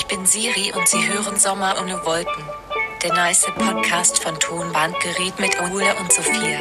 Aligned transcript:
Ich 0.00 0.06
bin 0.06 0.24
Siri 0.24 0.72
und 0.74 0.88
Sie 0.88 0.96
hören 0.96 1.36
Sommer 1.36 1.74
ohne 1.78 1.92
Wolken. 2.06 2.42
Der 3.04 3.12
nice 3.12 3.44
Podcast 3.54 4.18
von 4.18 4.34
Tonbandgerät 4.38 5.38
mit 5.38 5.60
Ole 5.60 5.94
und 6.00 6.10
Sophia. 6.10 6.60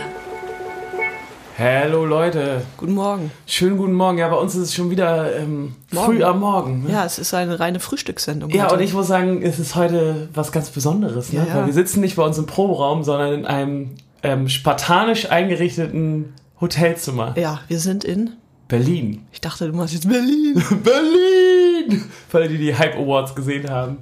Hallo 1.57 2.03
Leute, 2.03 2.63
Guten 2.75 2.95
Morgen. 2.95 3.31
schönen 3.45 3.77
guten 3.77 3.93
Morgen. 3.93 4.17
Ja, 4.17 4.27
bei 4.27 4.35
uns 4.35 4.55
ist 4.55 4.61
es 4.63 4.75
schon 4.75 4.89
wieder 4.89 5.37
ähm, 5.37 5.73
früh 5.89 6.21
am 6.21 6.41
Morgen. 6.41 6.83
Ne? 6.83 6.91
Ja, 6.91 7.05
es 7.05 7.17
ist 7.17 7.33
eine 7.33 7.61
reine 7.61 7.79
Frühstückssendung. 7.79 8.49
Ja, 8.49 8.65
heute. 8.65 8.75
und 8.75 8.81
ich 8.81 8.91
muss 8.91 9.07
sagen, 9.07 9.41
es 9.41 9.57
ist 9.57 9.75
heute 9.75 10.27
was 10.33 10.51
ganz 10.51 10.69
Besonderes, 10.69 11.31
ne? 11.31 11.39
Ja, 11.39 11.45
ja. 11.45 11.55
weil 11.55 11.67
wir 11.67 11.73
sitzen 11.73 12.01
nicht 12.01 12.17
bei 12.17 12.23
uns 12.23 12.37
im 12.37 12.45
Proberaum, 12.45 13.05
sondern 13.05 13.33
in 13.33 13.45
einem 13.45 13.95
ähm, 14.21 14.49
spartanisch 14.49 15.31
eingerichteten 15.31 16.33
Hotelzimmer. 16.59 17.35
Ja, 17.37 17.61
wir 17.69 17.79
sind 17.79 18.03
in. 18.03 18.31
Berlin. 18.67 19.25
Ich 19.31 19.39
dachte, 19.39 19.65
du 19.65 19.75
machst 19.75 19.93
jetzt 19.93 20.09
Berlin. 20.09 20.53
Berlin! 20.83 21.59
Für 22.29 22.37
alle, 22.39 22.47
die 22.49 22.57
die 22.57 22.75
Hype 22.77 22.95
Awards 22.95 23.35
gesehen 23.35 23.69
haben. 23.69 23.97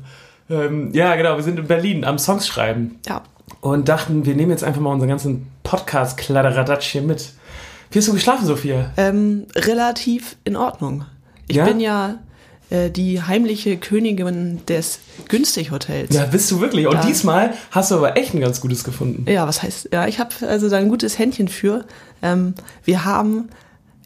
Ähm, 0.50 0.94
ja, 0.94 1.16
genau, 1.16 1.36
wir 1.36 1.44
sind 1.44 1.60
in 1.60 1.68
Berlin 1.68 2.06
am 2.06 2.18
Songs 2.20 2.48
schreiben 2.48 3.00
Ja. 3.08 3.22
und 3.62 3.90
dachten, 3.90 4.26
wir 4.26 4.36
nehmen 4.36 4.52
jetzt 4.52 4.64
einfach 4.64 4.80
mal 4.82 4.92
unseren 4.94 5.10
ganzen 5.10 5.48
Podcast-Kladderadatsch 5.64 6.86
hier 6.88 7.02
mit. 7.02 7.32
Wie 7.92 8.00
hast 8.00 8.08
du 8.08 8.14
geschlafen, 8.14 8.46
Sophia? 8.46 8.92
Ähm, 8.98 9.46
relativ 9.56 10.38
in 10.44 10.56
Ordnung. 10.56 11.06
Ich 11.48 11.56
Ja? 11.58 11.66
bin 11.66 11.80
ja 11.80 12.20
äh, 12.70 12.90
die 12.90 13.22
heimliche 13.22 13.78
Königin 13.78 14.60
des 14.68 15.00
Günstig-Hotels. 15.30 16.14
Ja, 16.14 16.26
bist 16.26 16.52
du 16.52 16.60
wirklich. 16.60 16.86
Und 16.88 16.96
Ja. 16.96 17.02
diesmal 17.06 17.54
hast 17.72 17.92
du 17.92 17.96
aber 17.96 18.18
echt 18.18 18.34
ein 18.34 18.42
ganz 18.42 18.60
gutes 18.60 18.84
gefunden. 18.84 19.26
Ja, 19.30 19.48
was 19.48 19.64
heißt, 19.64 19.90
ja, 19.94 20.06
ich 20.08 20.20
habe 20.20 20.32
also 20.48 20.70
da 20.70 20.78
ein 20.78 20.90
gutes 20.90 21.18
Händchen 21.18 21.48
für. 21.48 21.86
Ähm, 22.22 22.56
wir 22.84 23.06
haben 23.06 23.48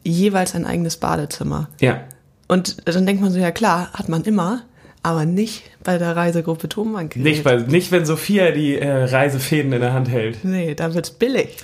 jeweils 0.04 0.54
ein 0.54 0.64
eigenes 0.64 0.96
Badezimmer. 0.96 1.68
Ja. 1.80 2.00
Und 2.52 2.76
dann 2.86 3.06
denkt 3.06 3.22
man 3.22 3.30
so, 3.30 3.38
ja 3.38 3.50
klar, 3.50 3.90
hat 3.94 4.08
man 4.08 4.22
immer, 4.24 4.62
aber 5.02 5.24
nicht 5.24 5.62
bei 5.82 5.98
der 5.98 6.14
Reisegruppe 6.14 6.68
Tonbank. 6.68 7.16
Nicht, 7.16 7.44
nicht 7.68 7.90
wenn 7.92 8.04
Sophia 8.04 8.50
die 8.50 8.78
äh, 8.78 9.04
Reisefäden 9.04 9.72
in 9.72 9.80
der 9.80 9.92
Hand 9.94 10.08
hält. 10.10 10.44
Nee, 10.44 10.74
da 10.74 10.92
wird's 10.94 11.10
billig. 11.10 11.56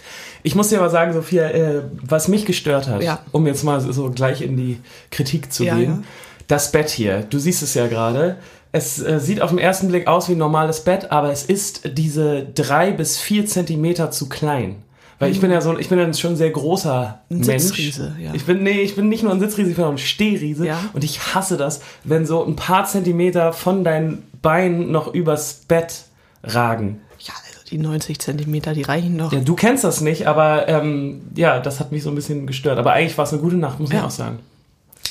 Ich 0.43 0.55
muss 0.55 0.69
dir 0.69 0.79
aber 0.79 0.89
sagen, 0.91 1.13
Sophia, 1.13 1.49
äh, 1.51 1.83
was 2.03 2.29
mich 2.29 2.47
gestört 2.47 2.89
hat, 2.89 3.03
Ja. 3.03 3.21
um 3.33 3.47
jetzt 3.47 3.65
mal 3.65 3.81
so 3.81 4.11
gleich 4.11 4.41
in 4.41 4.57
die 4.57 4.81
Kritik 5.11 5.53
zu 5.53 5.65
Ja, 5.65 5.77
gehen, 5.77 5.91
ja. 5.91 6.03
das 6.47 6.73
Bett 6.73 6.89
hier, 6.89 7.23
du 7.29 7.39
siehst 7.39 7.63
es 7.63 7.75
ja 7.75 7.87
gerade. 7.87 8.37
Es 8.73 8.99
äh, 9.03 9.19
sieht 9.21 9.41
auf 9.43 9.51
den 9.51 9.59
ersten 9.59 9.89
Blick 9.89 10.07
aus 10.07 10.29
wie 10.29 10.33
ein 10.33 10.39
normales 10.39 10.85
Bett, 10.85 11.11
aber 11.11 11.31
es 11.33 11.43
ist 11.45 11.83
diese 11.99 12.45
drei 12.55 12.93
bis 12.93 13.19
vier 13.19 13.47
Zentimeter 13.47 14.11
zu 14.11 14.29
klein. 14.29 14.77
Weil 15.21 15.33
ich 15.33 15.41
bin 15.41 15.51
ja 15.51 15.61
so, 15.61 15.77
ich 15.77 15.89
bin 15.89 15.99
ja 15.99 16.13
schon 16.15 16.37
sehr 16.37 16.51
großer 16.51 17.19
Ein 17.31 17.39
Mensch. 17.41 17.63
Sitzriese, 17.65 18.15
ja. 18.23 18.33
Ich 18.35 18.45
bin, 18.47 18.63
nee, 18.63 18.81
ich 18.83 18.95
bin 18.95 19.09
nicht 19.09 19.25
nur 19.25 19.33
ein 19.33 19.41
Sitzriese, 19.41 19.71
ich 19.71 19.77
bin 19.77 19.85
auch 19.85 19.91
ein 19.91 19.99
Stehriese. 19.99 20.65
Ja. 20.67 20.79
Und 20.93 21.03
ich 21.03 21.35
hasse 21.35 21.57
das, 21.57 21.81
wenn 22.05 22.25
so 22.25 22.45
ein 22.45 22.55
paar 22.55 22.85
Zentimeter 22.85 23.53
von 23.53 23.83
deinen 23.83 24.23
Beinen 24.43 24.93
noch 24.93 25.13
übers 25.13 25.63
Bett 25.67 26.05
ragen. 26.45 27.01
Ja, 27.19 27.33
also 27.49 27.59
die 27.69 27.79
90 27.79 28.21
Zentimeter, 28.21 28.75
die 28.75 28.83
reichen 28.83 29.17
noch. 29.17 29.33
Ja, 29.33 29.41
du 29.41 29.55
kennst 29.57 29.83
das 29.83 30.01
nicht, 30.01 30.29
aber 30.29 30.69
ähm, 30.69 31.23
ja, 31.35 31.59
das 31.59 31.81
hat 31.81 31.91
mich 31.91 32.05
so 32.05 32.11
ein 32.11 32.15
bisschen 32.15 32.47
gestört. 32.47 32.79
Aber 32.79 32.93
eigentlich 32.93 33.19
war 33.19 33.25
es 33.25 33.33
eine 33.33 33.43
gute 33.43 33.57
Nacht, 33.57 33.81
muss 33.81 33.89
man 33.91 33.99
Ja. 33.99 34.07
auch 34.07 34.11
sagen. 34.11 34.39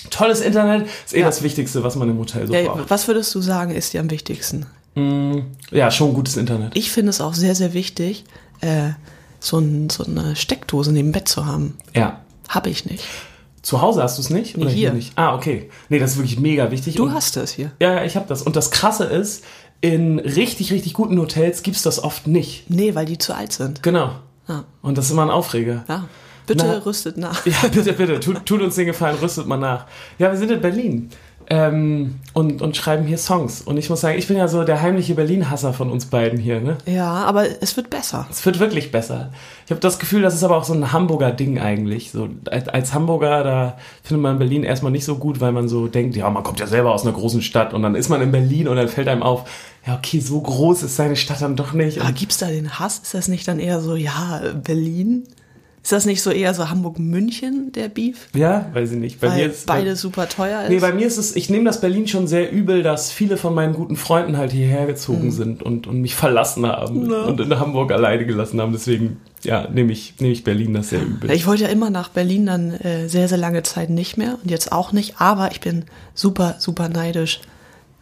Tolles 0.10 0.40
Internet 0.40 0.88
ist 1.06 1.14
eh 1.16 1.20
Ja. 1.20 1.26
das 1.26 1.44
Wichtigste, 1.44 1.84
was 1.84 1.98
man 1.98 2.10
im 2.10 2.18
Hotel 2.18 2.48
so 2.48 2.54
Ja, 2.54 2.64
braucht. 2.64 2.90
was 2.90 3.08
würdest 3.10 3.36
du 3.36 3.42
sagen, 3.42 3.72
ist 3.76 3.92
dir 3.92 4.00
am 4.00 4.10
wichtigsten? 4.10 4.66
Ja, 5.72 5.92
schon 5.92 6.14
gutes 6.14 6.38
Internet. 6.38 6.72
Ich 6.76 6.92
finde 6.92 7.10
es 7.12 7.20
auch 7.22 7.34
sehr, 7.36 7.54
sehr 7.56 7.74
wichtig, 7.74 8.24
äh, 8.62 8.92
so, 9.40 9.60
ein, 9.60 9.90
so 9.90 10.04
eine 10.06 10.36
Steckdose 10.36 10.92
neben 10.92 11.10
dem 11.10 11.12
Bett 11.14 11.28
zu 11.28 11.46
haben. 11.46 11.78
Ja. 11.96 12.22
Habe 12.50 12.70
ich 12.70 12.86
nicht. 12.86 13.04
Zu 13.62 13.82
Hause 13.82 14.02
hast 14.02 14.18
du 14.18 14.22
es 14.22 14.30
nicht? 14.30 14.58
Oder 14.58 14.70
hier. 14.70 14.94
nicht? 14.94 15.12
Ah, 15.18 15.36
okay. 15.36 15.70
Nee, 15.90 16.00
das 16.00 16.12
ist 16.12 16.18
wirklich 16.18 16.40
mega 16.40 16.72
wichtig. 16.72 16.96
Du 16.96 17.04
Und- 17.04 17.14
hast 17.14 17.36
es 17.38 17.52
hier. 17.52 17.72
Ja, 17.82 17.96
ja, 17.96 18.04
ich 18.06 18.16
habe 18.16 18.26
das. 18.28 18.42
Und 18.42 18.56
das 18.56 18.72
Krasse 18.72 19.04
ist, 19.06 19.44
in 19.82 20.20
richtig, 20.20 20.72
richtig 20.72 20.94
guten 20.94 21.20
Hotels 21.20 21.64
gibt's 21.64 21.84
das 21.84 22.04
oft 22.04 22.28
nicht. 22.28 22.70
Nee, 22.70 22.96
weil 22.96 23.06
die 23.06 23.18
zu 23.18 23.36
alt 23.36 23.52
sind. 23.54 23.84
Genau. 23.84 24.12
Ja. 24.48 24.64
Und 24.82 24.98
das 24.98 25.06
ist 25.06 25.12
immer 25.12 25.24
ein 25.24 25.30
Aufreger. 25.30 25.84
ja. 25.88 26.06
Bitte 26.46 26.66
Na. 26.66 26.78
rüstet 26.78 27.18
nach. 27.18 27.46
Ja, 27.46 27.68
bitte, 27.70 27.92
bitte, 27.92 28.22
tut, 28.22 28.46
tut 28.46 28.62
uns 28.62 28.76
den 28.76 28.86
Gefallen, 28.86 29.18
rüstet 29.22 29.48
mal 29.48 29.58
nach. 29.58 29.86
Ja, 30.18 30.32
wir 30.32 30.38
sind 30.38 30.50
in 30.50 30.62
Berlin 30.62 31.10
ähm, 31.50 32.16
und, 32.34 32.62
und 32.62 32.76
schreiben 32.76 33.06
hier 33.06 33.18
Songs. 33.18 33.62
Und 33.62 33.78
ich 33.78 33.90
muss 33.90 34.02
sagen, 34.02 34.18
ich 34.18 34.28
bin 34.28 34.36
ja 34.36 34.50
so 34.50 34.64
der 34.66 34.82
heimliche 34.82 35.16
Berlin-Hasser 35.16 35.72
von 35.72 35.90
uns 35.90 36.08
beiden 36.08 36.38
hier. 36.38 36.60
Ne? 36.60 36.78
Ja, 36.86 37.24
aber 37.24 37.46
es 37.62 37.78
wird 37.78 37.90
besser. 37.90 38.28
Es 38.30 38.46
wird 38.46 38.60
wirklich 38.60 38.92
besser. 38.92 39.32
Ich 39.66 39.72
habe 39.72 39.80
das 39.80 39.98
Gefühl, 39.98 40.22
das 40.22 40.34
ist 40.36 40.44
aber 40.44 40.58
auch 40.58 40.66
so 40.66 40.74
ein 40.74 40.92
Hamburger 40.92 41.32
Ding 41.32 41.58
eigentlich. 41.60 42.12
So, 42.12 42.28
als, 42.50 42.68
als 42.68 42.94
Hamburger, 42.94 43.44
da 43.44 43.78
findet 44.04 44.24
man 44.24 44.40
Berlin 44.40 44.64
erstmal 44.64 44.92
nicht 44.92 45.06
so 45.06 45.16
gut, 45.16 45.40
weil 45.40 45.54
man 45.54 45.70
so 45.70 45.88
denkt, 45.88 46.18
ja, 46.18 46.30
man 46.30 46.44
kommt 46.44 46.60
ja 46.60 46.68
selber 46.68 46.94
aus 46.94 47.04
einer 47.04 47.14
großen 47.14 47.42
Stadt 47.42 47.74
und 47.74 47.82
dann 47.82 47.96
ist 47.96 48.10
man 48.10 48.22
in 48.22 48.32
Berlin 48.32 48.68
und 48.68 48.76
dann 48.76 48.90
fällt 48.90 49.08
einem 49.08 49.24
auf, 49.24 49.50
ja, 49.86 49.96
okay, 49.96 50.20
so 50.20 50.42
groß 50.42 50.84
ist 50.84 50.98
seine 50.98 51.16
Stadt 51.16 51.42
dann 51.42 51.56
doch 51.56 51.72
nicht. 51.72 52.02
Aber 52.02 52.12
gibt's 52.12 52.38
da 52.38 52.48
den 52.48 52.78
Hass? 52.78 53.00
Ist 53.00 53.14
das 53.14 53.30
nicht 53.30 53.48
dann 53.48 53.60
eher 53.60 53.80
so, 53.80 53.96
ja, 53.96 54.42
Berlin? 54.64 55.24
Ist 55.88 55.94
das 55.94 56.06
nicht 56.06 56.22
so 56.22 56.32
eher 56.32 56.54
so 56.54 56.70
Hamburg-München, 56.70 57.72
der 57.72 57.88
Beef? 57.88 58.28
ja, 58.36 58.66
weiß 58.74 58.92
ich 58.92 58.98
nicht. 58.98 59.22
Bei 59.22 59.30
mir 59.30 59.44
Weil 59.44 59.50
ist, 59.52 59.66
beide 59.68 59.96
super 59.96 60.28
teuer 60.28 60.64
ist? 60.64 60.70
Nee, 60.70 60.80
bei 60.80 60.92
mir 60.92 61.08
ist 61.08 61.16
es, 61.16 61.34
ich 61.38 61.50
nehme 61.50 61.64
das 61.64 61.80
Berlin 61.80 62.10
schon 62.10 62.28
sehr 62.28 62.52
übel, 62.52 62.84
dass 62.84 63.10
viele 63.10 63.38
von 63.38 63.56
meinen 63.56 63.74
guten 63.74 63.96
Freunden 63.96 64.36
halt 64.36 64.52
hierher 64.52 64.86
gezogen 64.86 65.32
sind 65.32 65.64
und, 65.64 65.88
und 65.88 66.02
mich 66.02 66.14
verlassen 66.14 66.66
haben 66.66 67.10
und 67.10 67.40
in 67.40 67.58
Hamburg 67.58 67.94
alleine 67.94 68.26
gelassen 68.26 68.60
haben. 68.60 68.74
Deswegen, 68.74 69.22
ja, 69.44 69.70
nehme 69.70 69.94
ich, 69.94 70.16
nehme 70.20 70.34
ich 70.34 70.44
Berlin 70.44 70.74
das 70.74 70.90
sehr 70.90 71.02
übel. 71.02 71.32
Ich 71.32 71.48
wollte 71.48 71.64
ja 71.64 71.70
immer 71.70 71.90
nach 71.90 72.10
Berlin 72.10 72.48
dann 72.48 72.74
äh, 72.74 73.08
sehr, 73.08 73.30
sehr 73.30 73.38
lange 73.38 73.64
Zeit 73.64 73.90
nicht 73.90 74.18
mehr 74.18 74.40
und 74.44 74.52
jetzt 74.52 74.74
auch 74.74 74.92
nicht, 74.92 75.22
aber 75.22 75.52
ich 75.52 75.62
bin 75.62 75.86
super, 76.14 76.56
super 76.60 76.90
neidisch, 76.90 77.40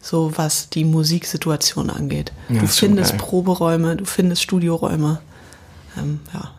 so 0.00 0.32
was 0.34 0.70
die 0.70 0.84
Musiksituation 0.84 1.90
angeht. 1.90 2.32
Ja, 2.48 2.62
du 2.62 2.66
findest. 2.66 3.16
Proberäume, 3.16 3.94
du 3.94 4.06
findest 4.06 4.42
Studioräume. 4.42 5.20
Ähm, 5.96 6.18
ja, 6.34 6.50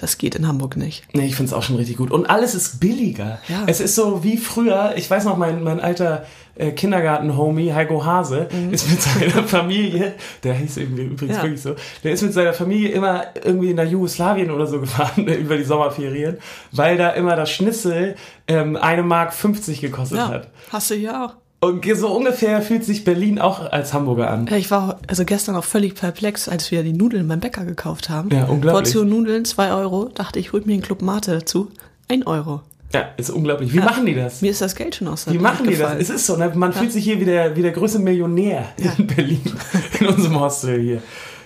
das 0.00 0.16
geht 0.16 0.34
in 0.34 0.48
Hamburg 0.48 0.78
nicht. 0.78 1.04
Nee, 1.14 1.26
ich 1.26 1.36
finde 1.36 1.50
es 1.50 1.52
auch 1.52 1.62
schon 1.62 1.76
richtig 1.76 1.98
gut. 1.98 2.10
Und 2.10 2.24
alles 2.30 2.54
ist 2.54 2.80
billiger. 2.80 3.38
Ja. 3.48 3.64
Es 3.66 3.80
ist 3.80 3.94
so 3.94 4.24
wie 4.24 4.38
früher, 4.38 4.94
ich 4.96 5.10
weiß 5.10 5.26
noch, 5.26 5.36
mein, 5.36 5.62
mein 5.62 5.78
alter 5.78 6.24
äh, 6.54 6.70
Kindergarten-Homie, 6.72 7.74
Heiko 7.74 8.02
Hase, 8.04 8.48
ist 8.70 8.88
mit 8.90 9.02
seiner 9.02 9.42
Familie, 9.46 10.14
der 10.42 10.54
hieß 10.54 10.78
irgendwie 10.78 11.02
übrigens 11.02 11.36
Ja. 11.36 11.42
wirklich 11.42 11.60
so, 11.60 11.74
der 12.02 12.12
ist 12.12 12.22
mit 12.22 12.32
seiner 12.32 12.54
Familie 12.54 12.88
immer 12.90 13.24
irgendwie 13.44 13.74
nach 13.74 13.84
Jugoslawien 13.86 14.50
oder 14.50 14.66
so 14.66 14.80
gefahren 14.80 15.26
über 15.26 15.58
die 15.58 15.64
Sommerferien, 15.64 16.38
weil 16.72 16.96
da 16.96 17.10
immer 17.10 17.36
das 17.36 17.50
Schnitzel 17.50 18.16
ähm, 18.48 18.76
eine 18.76 19.02
Mark 19.02 19.34
50 19.34 19.82
gekostet 19.82 20.16
Ja, 20.18 20.28
hat. 20.28 20.48
hast 20.72 20.90
du 20.90 20.94
hier 20.94 21.24
auch. 21.24 21.34
Und 21.62 21.84
so 21.94 22.08
ungefähr 22.08 22.62
fühlt 22.62 22.84
sich 22.84 23.04
Berlin 23.04 23.38
auch 23.38 23.70
als 23.70 23.92
Hamburger 23.92 24.30
an. 24.30 24.46
Ja, 24.46 24.56
ich 24.56 24.70
war 24.70 24.98
also 25.06 25.26
gestern 25.26 25.56
auch 25.56 25.64
völlig 25.64 25.94
perplex, 25.94 26.48
als 26.48 26.70
wir 26.70 26.82
die 26.82 26.94
Nudeln 26.94 27.28
beim 27.28 27.40
Bäcker 27.40 27.66
gekauft 27.66 28.08
haben. 28.08 28.30
Ja, 28.30 28.44
unglaublich. 28.44 28.72
Portion 28.72 29.08
Nudeln, 29.10 29.44
zwei 29.44 29.72
Euro. 29.72 30.10
Dachte 30.14 30.38
ich, 30.38 30.52
hol 30.52 30.62
mir 30.64 30.72
einen 30.72 30.82
Club 30.82 31.02
Mate 31.02 31.32
dazu. 31.32 31.70
Ein 32.08 32.26
Euro. 32.26 32.62
Ja, 32.94 33.10
ist 33.18 33.30
unglaublich. 33.30 33.72
Wie 33.74 33.78
machen 33.78 34.06
die 34.06 34.14
das? 34.14 34.40
Mir 34.40 34.50
ist 34.50 34.62
das 34.62 34.74
Geld 34.74 34.96
schon 34.96 35.08
aus 35.08 35.26
der 35.26 35.34
Wie 35.34 35.38
machen 35.38 35.64
die 35.64 35.70
das? 35.70 35.78
gefallen. 35.78 36.00
Es 36.00 36.10
ist 36.10 36.26
so, 36.26 36.36
ne? 36.36 36.50
man 36.54 36.72
fühlt 36.72 36.92
sich 36.92 37.04
hier 37.04 37.20
wie 37.20 37.24
der, 37.24 37.54
wie 37.56 37.62
der 37.62 37.72
größte 37.72 37.98
Millionär 37.98 38.64
in 38.78 39.06
Berlin, 39.06 39.42
in 40.00 40.06
unserem 40.08 40.40
Hostel 40.40 40.80
hier. 40.80 41.02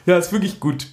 Ja, 0.07 0.17
ist 0.17 0.33
wirklich 0.33 0.61
gut. 0.61 0.87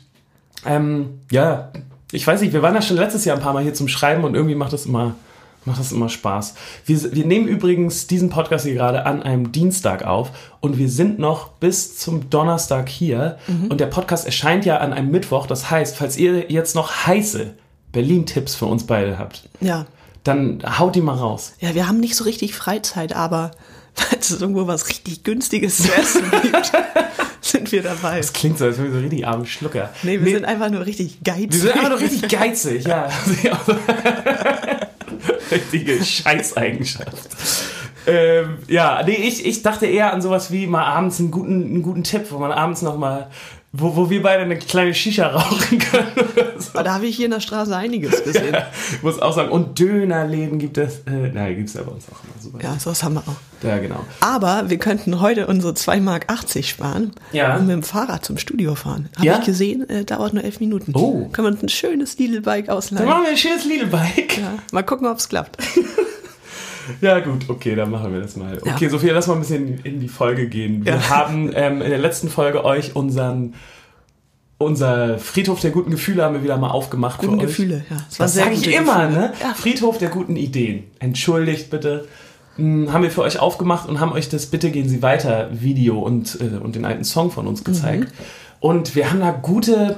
Ähm, 0.66 1.20
ja, 1.32 1.72
ich 2.12 2.26
weiß 2.26 2.42
nicht, 2.42 2.54
wir 2.54 2.62
waren 2.62 2.76
ja 2.76 2.82
schon 2.82 2.98
letztes 2.98 3.24
Jahr 3.24 3.38
ein 3.38 3.42
paar 3.42 3.54
Mal 3.54 3.64
hier 3.64 3.74
zum 3.74 3.88
Schreiben 3.88 4.24
und 4.24 4.36
irgendwie 4.36 4.56
macht 4.56 4.74
das 4.74 4.88
immer, 4.88 5.16
macht 5.66 5.80
das 5.80 5.92
immer 5.92 6.10
Spaß. 6.10 6.56
Wir, 6.86 7.14
wir 7.16 7.26
nehmen 7.26 7.48
übrigens 7.48 8.08
diesen 8.08 8.30
Podcast 8.30 8.66
hier 8.66 8.74
gerade 8.74 9.06
an 9.06 9.22
einem 9.22 9.52
Dienstag 9.52 10.04
auf 10.06 10.32
und 10.60 10.78
wir 10.78 10.90
sind 10.90 11.20
noch 11.20 11.50
bis 11.50 11.98
zum 11.98 12.30
Donnerstag 12.30 12.90
hier 12.90 13.38
und 13.70 13.80
der 13.80 13.86
Podcast 13.88 14.26
erscheint 14.26 14.66
ja 14.66 14.78
an 14.80 14.92
einem 14.94 15.12
Mittwoch. 15.12 15.46
Das 15.48 15.70
heißt, 15.70 15.96
falls 15.96 16.18
ihr 16.18 16.52
jetzt 16.52 16.74
noch 16.76 17.06
heiße 17.06 17.54
Berlin-Tipps 17.92 18.56
für 18.56 18.66
uns 18.66 18.86
beide 18.88 19.18
habt, 19.20 19.50
Ja. 19.60 19.86
dann 20.24 20.64
haut 20.80 20.96
die 20.96 21.02
mal 21.02 21.16
raus. 21.16 21.54
Ja, 21.60 21.76
wir 21.76 21.88
haben 21.88 22.00
nicht 22.00 22.16
so 22.16 22.24
richtig 22.24 22.54
Freizeit, 22.56 23.14
aber 23.16 23.52
falls 23.94 24.30
es 24.32 24.42
irgendwo 24.42 24.66
was 24.68 24.88
richtig 24.90 25.24
Günstiges 25.24 25.78
zu 25.78 25.94
essen 25.94 26.24
gibt, 26.42 26.72
sind 27.42 27.72
wir 27.72 27.84
dabei. 27.84 28.18
Das 28.18 28.32
klingt 28.34 28.58
so, 28.58 28.66
als 28.66 28.78
wären 28.78 28.88
wir 28.88 28.94
so 28.94 29.00
richtig 29.00 29.28
arme 29.28 29.46
Schlucker. 29.46 29.90
Nee, 30.04 30.20
wir 30.24 30.32
sind 30.34 30.46
einfach 30.46 30.70
nur 30.72 30.86
richtig 30.86 31.24
geizig. 31.24 31.52
wir 31.52 31.60
sind 31.60 31.72
einfach 31.74 31.90
nur 31.90 32.00
richtig 32.00 32.30
geizig, 32.30 32.86
ja. 32.88 33.10
Richtige 35.52 36.04
Scheißeigenschaft. 36.04 37.30
Ähm, 38.08 38.58
ja, 38.68 39.04
nee, 39.06 39.14
ich, 39.14 39.46
ich 39.46 39.62
dachte 39.62 39.86
eher 39.86 40.12
an 40.14 40.22
sowas 40.22 40.52
wie 40.52 40.66
mal 40.66 40.86
abends 40.86 41.20
einen 41.20 41.30
guten, 41.30 41.64
einen 41.64 41.84
guten 41.84 42.04
Tipp, 42.04 42.28
wo 42.32 42.40
man 42.40 42.52
abends 42.52 42.82
noch 42.82 42.98
mal, 42.98 43.30
wo, 43.74 43.96
wo 43.96 44.10
wir 44.10 44.22
beide 44.22 44.44
eine 44.44 44.58
kleine 44.60 44.94
Shisha 44.94 45.28
rauchen 45.28 45.80
können. 45.80 46.08
So. 46.58 46.72
Aber 46.74 46.84
da 46.84 46.94
habe 46.96 47.06
ich 47.06 47.16
hier 47.16 47.26
in 47.26 47.32
der 47.32 47.40
Straße 47.40 47.74
einiges 47.76 48.22
gesehen. 48.24 48.54
Ja, 48.54 48.68
Ich 48.96 49.02
muss 49.02 49.20
auch 49.22 49.34
sagen, 49.34 49.50
und 49.50 49.80
Dönerläden 49.80 50.60
gibt 50.60 50.78
es, 50.78 51.00
äh, 51.08 51.30
nein, 51.34 51.56
gibt 51.56 51.70
es 51.70 51.76
ja 51.76 51.84
bei 51.84 51.92
uns 51.92 52.06
auch 52.12 52.22
immer 52.24 52.60
super. 52.60 52.80
sowas 52.80 53.02
haben 53.04 53.14
wir 53.16 53.22
auch. 53.22 53.64
ja 53.66 53.78
genau. 53.78 54.06
Aber 54.20 54.70
wir 54.70 54.78
könnten 54.78 55.22
heute 55.22 55.48
unsere 55.48 55.74
2,80 55.74 56.02
Mark 56.02 56.26
sparen 56.66 57.12
Ja. 57.32 57.56
und 57.56 57.68
mit 57.68 57.74
dem 57.76 57.84
Fahrrad 57.84 58.26
zum 58.26 58.38
Studio 58.38 58.76
fahren. 58.76 59.08
Habe 59.16 59.26
Ja? 59.26 59.40
ich 59.40 59.46
gesehen, 59.46 59.90
äh, 59.90 60.04
dauert 60.04 60.34
nur 60.34 60.44
elf 60.44 60.60
Minuten. 60.60 60.92
Oh. 60.94 61.30
Können 61.32 61.48
wir 61.48 61.52
uns 61.54 61.64
ein 61.64 61.70
schönes 61.70 62.18
Lidl-Bike 62.18 62.66
Dann 62.68 62.76
ausleihen. 62.78 63.06
machen 63.08 63.24
wir 63.24 63.30
ein 63.32 63.38
schönes 63.38 63.64
Lidl-Bike. 63.64 64.38
Ja, 64.38 64.54
mal 64.74 64.84
gucken, 64.84 65.08
ob 65.08 65.18
es 65.18 65.30
klappt. 65.30 65.58
Ja, 67.02 67.20
gut, 67.20 67.50
okay, 67.50 67.76
dann 67.76 67.92
machen 67.92 68.14
wir 68.14 68.22
das 68.22 68.36
mal. 68.36 68.60
Ja. 68.66 68.74
Okay, 68.74 68.88
Sophia, 68.90 69.14
lass 69.14 69.28
mal 69.28 69.34
ein 69.36 69.40
bisschen 69.42 69.80
in 69.84 70.00
die 70.00 70.08
Folge 70.08 70.48
gehen. 70.48 70.86
Wir 70.86 70.94
Ja. 70.94 71.10
haben 71.10 71.52
ähm, 71.54 71.82
in 71.82 71.90
der 71.90 72.00
letzten 72.00 72.30
Folge 72.30 72.64
euch 72.66 72.96
unseren 72.96 73.54
unser 74.58 75.18
Friedhof 75.18 75.60
der 75.60 75.72
guten 75.72 75.90
Gefühle 75.90 76.24
haben 76.24 76.36
wir 76.36 76.44
wieder 76.44 76.58
mal 76.58 76.70
aufgemacht 76.70 77.20
Guten 77.20 77.34
für 77.34 77.38
euch. 77.40 77.48
Gefühle, 77.48 77.86
ja. 77.90 77.98
Das 78.18 78.34
sehr 78.34 78.44
sage 78.44 78.56
ich 78.56 78.68
immer, 78.74 79.08
Gefühle. 79.08 79.22
ne? 79.28 79.34
Ja. 79.42 79.54
Friedhof 79.56 79.98
der 79.98 80.10
guten 80.10 80.36
Ideen. 80.36 80.84
Entschuldigt 81.00 81.72
bitte. 81.72 82.08
Hm, 82.58 82.94
Haben 82.94 83.04
wir 83.04 83.10
für 83.12 83.22
euch 83.24 83.40
aufgemacht 83.40 83.90
und 83.90 84.00
haben 84.00 84.12
euch 84.12 84.30
das 84.30 84.46
Bitte 84.46 84.70
gehen 84.70 84.88
Sie 84.88 85.02
weiter 85.02 85.50
Video 85.52 86.00
und, 86.00 86.38
äh, 86.42 86.58
und 86.58 86.76
den 86.76 86.86
alten 86.86 87.04
Song 87.04 87.32
von 87.32 87.48
uns 87.48 87.64
gezeigt. 87.64 88.04
Mhm. 88.04 88.26
Und 88.60 88.96
wir 88.96 89.10
haben 89.10 89.20
da 89.22 89.32
gute 89.32 89.98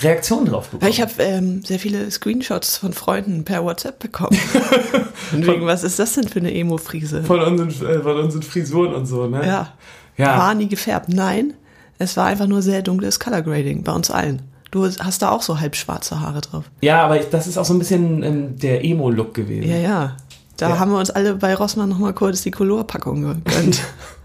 Reaktionen 0.00 0.46
drauf 0.46 0.68
bekommen. 0.68 0.90
Ich 0.90 1.00
habe 1.00 1.12
ähm, 1.18 1.62
sehr 1.64 1.78
viele 1.78 2.10
Screenshots 2.10 2.76
von 2.76 2.92
Freunden 2.92 3.44
per 3.44 3.64
WhatsApp 3.64 3.98
bekommen. 3.98 4.38
Und 5.32 5.46
wegen, 5.46 5.66
was 5.66 5.82
ist 5.84 5.98
das 5.98 6.14
denn 6.14 6.28
für 6.28 6.38
eine 6.38 6.54
Emo-Friese? 6.54 7.22
von 7.24 7.40
unseren, 7.40 7.68
äh, 7.86 8.00
von 8.00 8.16
unseren 8.16 8.42
Frisuren 8.42 8.94
und 8.94 9.06
so, 9.06 9.26
ne? 9.26 9.46
Ja. 9.46 9.72
Ja. 10.16 10.38
War 10.38 10.54
nie 10.54 10.68
gefärbt. 10.68 11.08
Nein, 11.08 11.54
es 11.98 12.16
war 12.16 12.26
einfach 12.26 12.46
nur 12.46 12.62
sehr 12.62 12.82
dunkles 12.82 13.20
Color 13.20 13.42
Grading 13.42 13.82
bei 13.84 13.92
uns 13.92 14.10
allen. 14.10 14.42
Du 14.70 14.84
hast 14.86 15.22
da 15.22 15.30
auch 15.30 15.42
so 15.42 15.60
halb 15.60 15.76
schwarze 15.76 16.20
Haare 16.20 16.40
drauf. 16.42 16.64
Ja, 16.80 17.04
aber 17.04 17.18
ich, 17.20 17.28
das 17.30 17.46
ist 17.46 17.56
auch 17.56 17.64
so 17.64 17.72
ein 17.74 17.78
bisschen 17.78 18.22
ähm, 18.22 18.58
der 18.58 18.84
Emo-Look 18.84 19.34
gewesen. 19.34 19.68
Ja, 19.70 19.76
ja. 19.76 20.16
Da 20.56 20.70
Ja. 20.70 20.78
haben 20.78 20.90
wir 20.90 20.98
uns 20.98 21.10
alle 21.10 21.34
bei 21.36 21.54
Rossmann 21.54 21.88
nochmal 21.88 22.12
kurz 22.14 22.42
die 22.42 22.50
Colorpackung 22.50 23.22
gegönnt. 23.44 23.80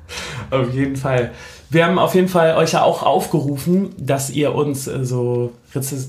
Auf 0.52 0.74
jeden 0.74 0.96
Fall. 0.96 1.32
Wir 1.74 1.86
haben 1.86 1.98
auf 2.00 2.14
jeden 2.16 2.28
Fall 2.28 2.56
euch 2.56 2.74
ja 2.74 2.84
auch 2.84 3.04
aufgerufen, 3.04 3.90
dass 3.98 4.30
ihr 4.30 4.54
uns 4.54 4.88
äh, 4.88 5.04
so 5.04 5.52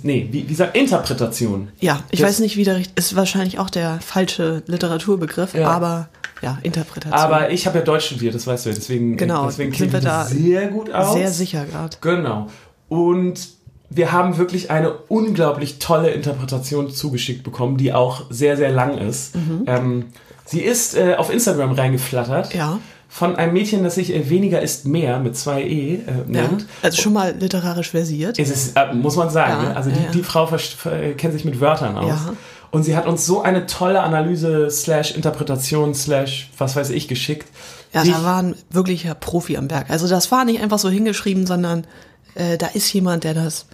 nee, 0.02 0.28
wie, 0.31 0.49
wie 0.49 0.55
sagt 0.55 0.76
Interpretation. 0.76 1.69
ja, 1.81 2.00
ich 2.11 2.20
Das- 2.20 2.28
weiß 2.28 2.38
nicht, 2.40 2.56
wie 2.56 2.64
der 2.64 2.81
ist 2.96 3.16
wahrscheinlich 3.16 3.58
auch 3.58 3.70
der 3.70 3.99
falsche 4.00 4.62
Literaturbegriff, 4.66 5.55
Ja. 5.55 5.69
aber 5.70 6.08
ja, 6.43 6.58
Interpretation. 6.62 7.19
Aber 7.19 7.50
ich 7.50 7.66
habe 7.66 7.78
ja 7.78 7.84
Deutsch 7.84 8.06
studiert, 8.06 8.34
das 8.34 8.46
weißt 8.46 8.66
du, 8.66 8.75
deswegen 8.75 9.16
Genau, 9.16 9.46
deswegen 9.46 9.72
sind 9.72 9.93
wir 9.93 10.00
da 10.00 10.25
sehr 10.26 10.69
gut 10.69 10.93
aus. 10.93 11.14
sehr 11.14 11.31
sicher 11.31 11.64
gerade. 11.64 11.96
Genau. 12.02 12.49
Und 12.90 13.49
wir 13.88 14.12
haben 14.12 14.37
wirklich 14.37 14.70
eine 14.70 14.93
unglaublich 15.08 15.78
tolle 15.78 16.11
Interpretation 16.11 16.90
zugeschickt 16.90 17.43
bekommen, 17.44 17.76
die 17.78 17.93
auch 17.94 18.22
sehr, 18.28 18.56
sehr 18.58 18.70
lang 18.70 18.99
ist. 18.99 19.34
Mhm. 19.37 19.62
Ähm, 19.66 20.05
sie 20.44 20.61
ist 20.61 20.94
äh, 20.96 21.14
auf 21.14 21.32
Instagram 21.32 21.72
reingeflattert. 21.72 22.52
Ja. 22.55 22.78
Von 23.16 23.37
einem 23.37 23.52
Mädchen, 23.52 23.84
das 23.84 23.94
sich 23.94 24.12
äh, 24.12 24.28
Weniger 24.28 24.61
ist 24.61 24.87
mehr 24.87 25.20
mit 25.20 25.37
zwei 25.37 25.62
E 25.62 25.94
äh, 25.94 26.00
Ja. 26.06 26.25
nennt. 26.26 26.66
Also 26.82 27.00
schon 27.00 27.12
mal 27.12 27.32
literarisch 27.38 27.90
versiert. 27.90 28.40
Es 28.40 28.50
ist, 28.50 28.76
äh, 28.76 28.93
muss 28.93 29.14
man 29.14 29.31
sagen, 29.31 29.62
Ja, 29.62 29.69
ne? 29.69 29.76
also 29.76 29.90
ja, 29.90 29.96
die, 29.96 30.02
ja. 30.06 30.11
die 30.11 30.22
Frau 30.25 30.49
äh, 30.52 31.12
kennt 31.12 31.32
sich 31.32 31.44
mit 31.44 31.61
Wörtern 31.61 31.96
aus. 31.96 32.08
Ja. 32.08 32.32
Und 32.72 32.82
sie 32.82 32.96
hat 32.96 33.06
uns 33.06 33.25
so 33.25 33.40
eine 33.40 33.66
tolle 33.66 34.00
Analyse 34.02 34.69
slash 34.69 35.12
Interpretation 35.14 35.94
slash 35.94 36.50
was 36.58 36.75
weiß 36.75 36.90
ich 36.90 37.06
geschickt. 37.06 37.46
Ja, 37.93 38.02
da 38.02 38.25
war 38.25 38.43
ein 38.43 38.56
wirklicher 38.70 39.14
Profi 39.14 39.56
am 39.56 39.70
Werk. 39.70 39.90
Also 39.90 40.08
das 40.08 40.32
war 40.32 40.44
nicht 40.44 40.61
einfach 40.61 40.81
so 40.81 40.90
hingeschrieben, 40.90 41.46
sondern 41.46 41.87
äh, 42.34 42.58
da 42.58 42.66
ist 42.66 42.93
jemand, 42.93 43.22
der 43.22 43.34
das 43.34 43.66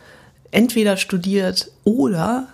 entweder 0.50 0.98
studiert 0.98 1.70
oder 1.84 2.48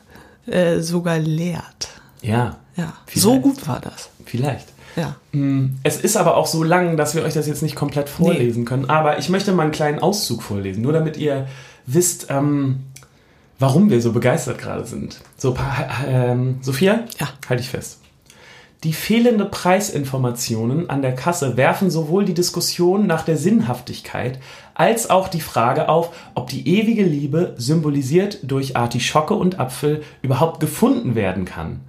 äh, 0.47 0.79
sogar 0.79 1.19
lehrt. 1.19 1.89
ja, 2.23 2.59
Ja, 2.77 2.93
Vielleicht. 3.07 3.23
so 3.25 3.41
gut 3.41 3.67
war 3.67 3.81
das. 3.81 4.09
vielleicht. 4.25 4.69
Ja. 4.97 5.17
Mm, 5.33 5.77
Es 5.83 5.99
ist 6.01 6.17
aber 6.17 6.37
auch 6.37 6.47
so 6.47 6.63
lang, 6.63 6.97
dass 6.97 7.15
wir 7.15 7.23
euch 7.23 7.35
das 7.35 7.47
jetzt 7.47 7.63
nicht 7.63 7.77
komplett 7.77 8.09
vorlesen 8.09 8.65
können. 8.65 8.89
Aber 8.91 9.19
ich 9.19 9.29
möchte 9.29 9.53
mal 9.53 9.65
einen 9.65 9.73
kleinen 9.73 9.99
Auszug 9.99 10.43
vorlesen, 10.43 10.83
nur 10.83 10.93
damit 10.93 11.17
ihr 11.17 11.47
wisst, 11.87 12.27
ähm, 12.31 12.81
warum 13.59 13.91
wir 13.91 14.01
so 14.01 14.13
begeistert 14.13 14.59
gerade 14.59 14.85
sind. 14.87 15.21
So, 15.37 15.57
ähm, 16.07 16.59
Sophia? 16.63 17.05
Ja. 17.21 17.29
Halte 17.49 17.63
ich 17.63 17.69
fest. 17.69 18.01
Die 18.85 18.93
fehlende 18.93 19.47
Preisinformationen 19.47 20.91
an 20.91 21.01
der 21.03 21.15
Kasse 21.15 21.57
werfen 21.57 21.91
sowohl 21.91 22.25
die 22.25 22.35
Diskussion 22.35 23.07
nach 23.07 23.25
der 23.25 23.37
Sinnhaftigkeit 23.37 24.39
als 24.75 25.09
auch 25.09 25.29
die 25.29 25.41
Frage 25.41 25.89
auf, 25.89 26.11
ob 26.35 26.51
die 26.51 26.69
ewige 26.69 27.03
Liebe, 27.03 27.55
symbolisiert 27.57 28.39
durch 28.43 28.77
Artischocke 28.77 29.35
und 29.35 29.59
Apfel, 29.59 30.03
überhaupt 30.21 30.61
gefunden 30.61 31.15
werden 31.15 31.47
kann. 31.47 31.81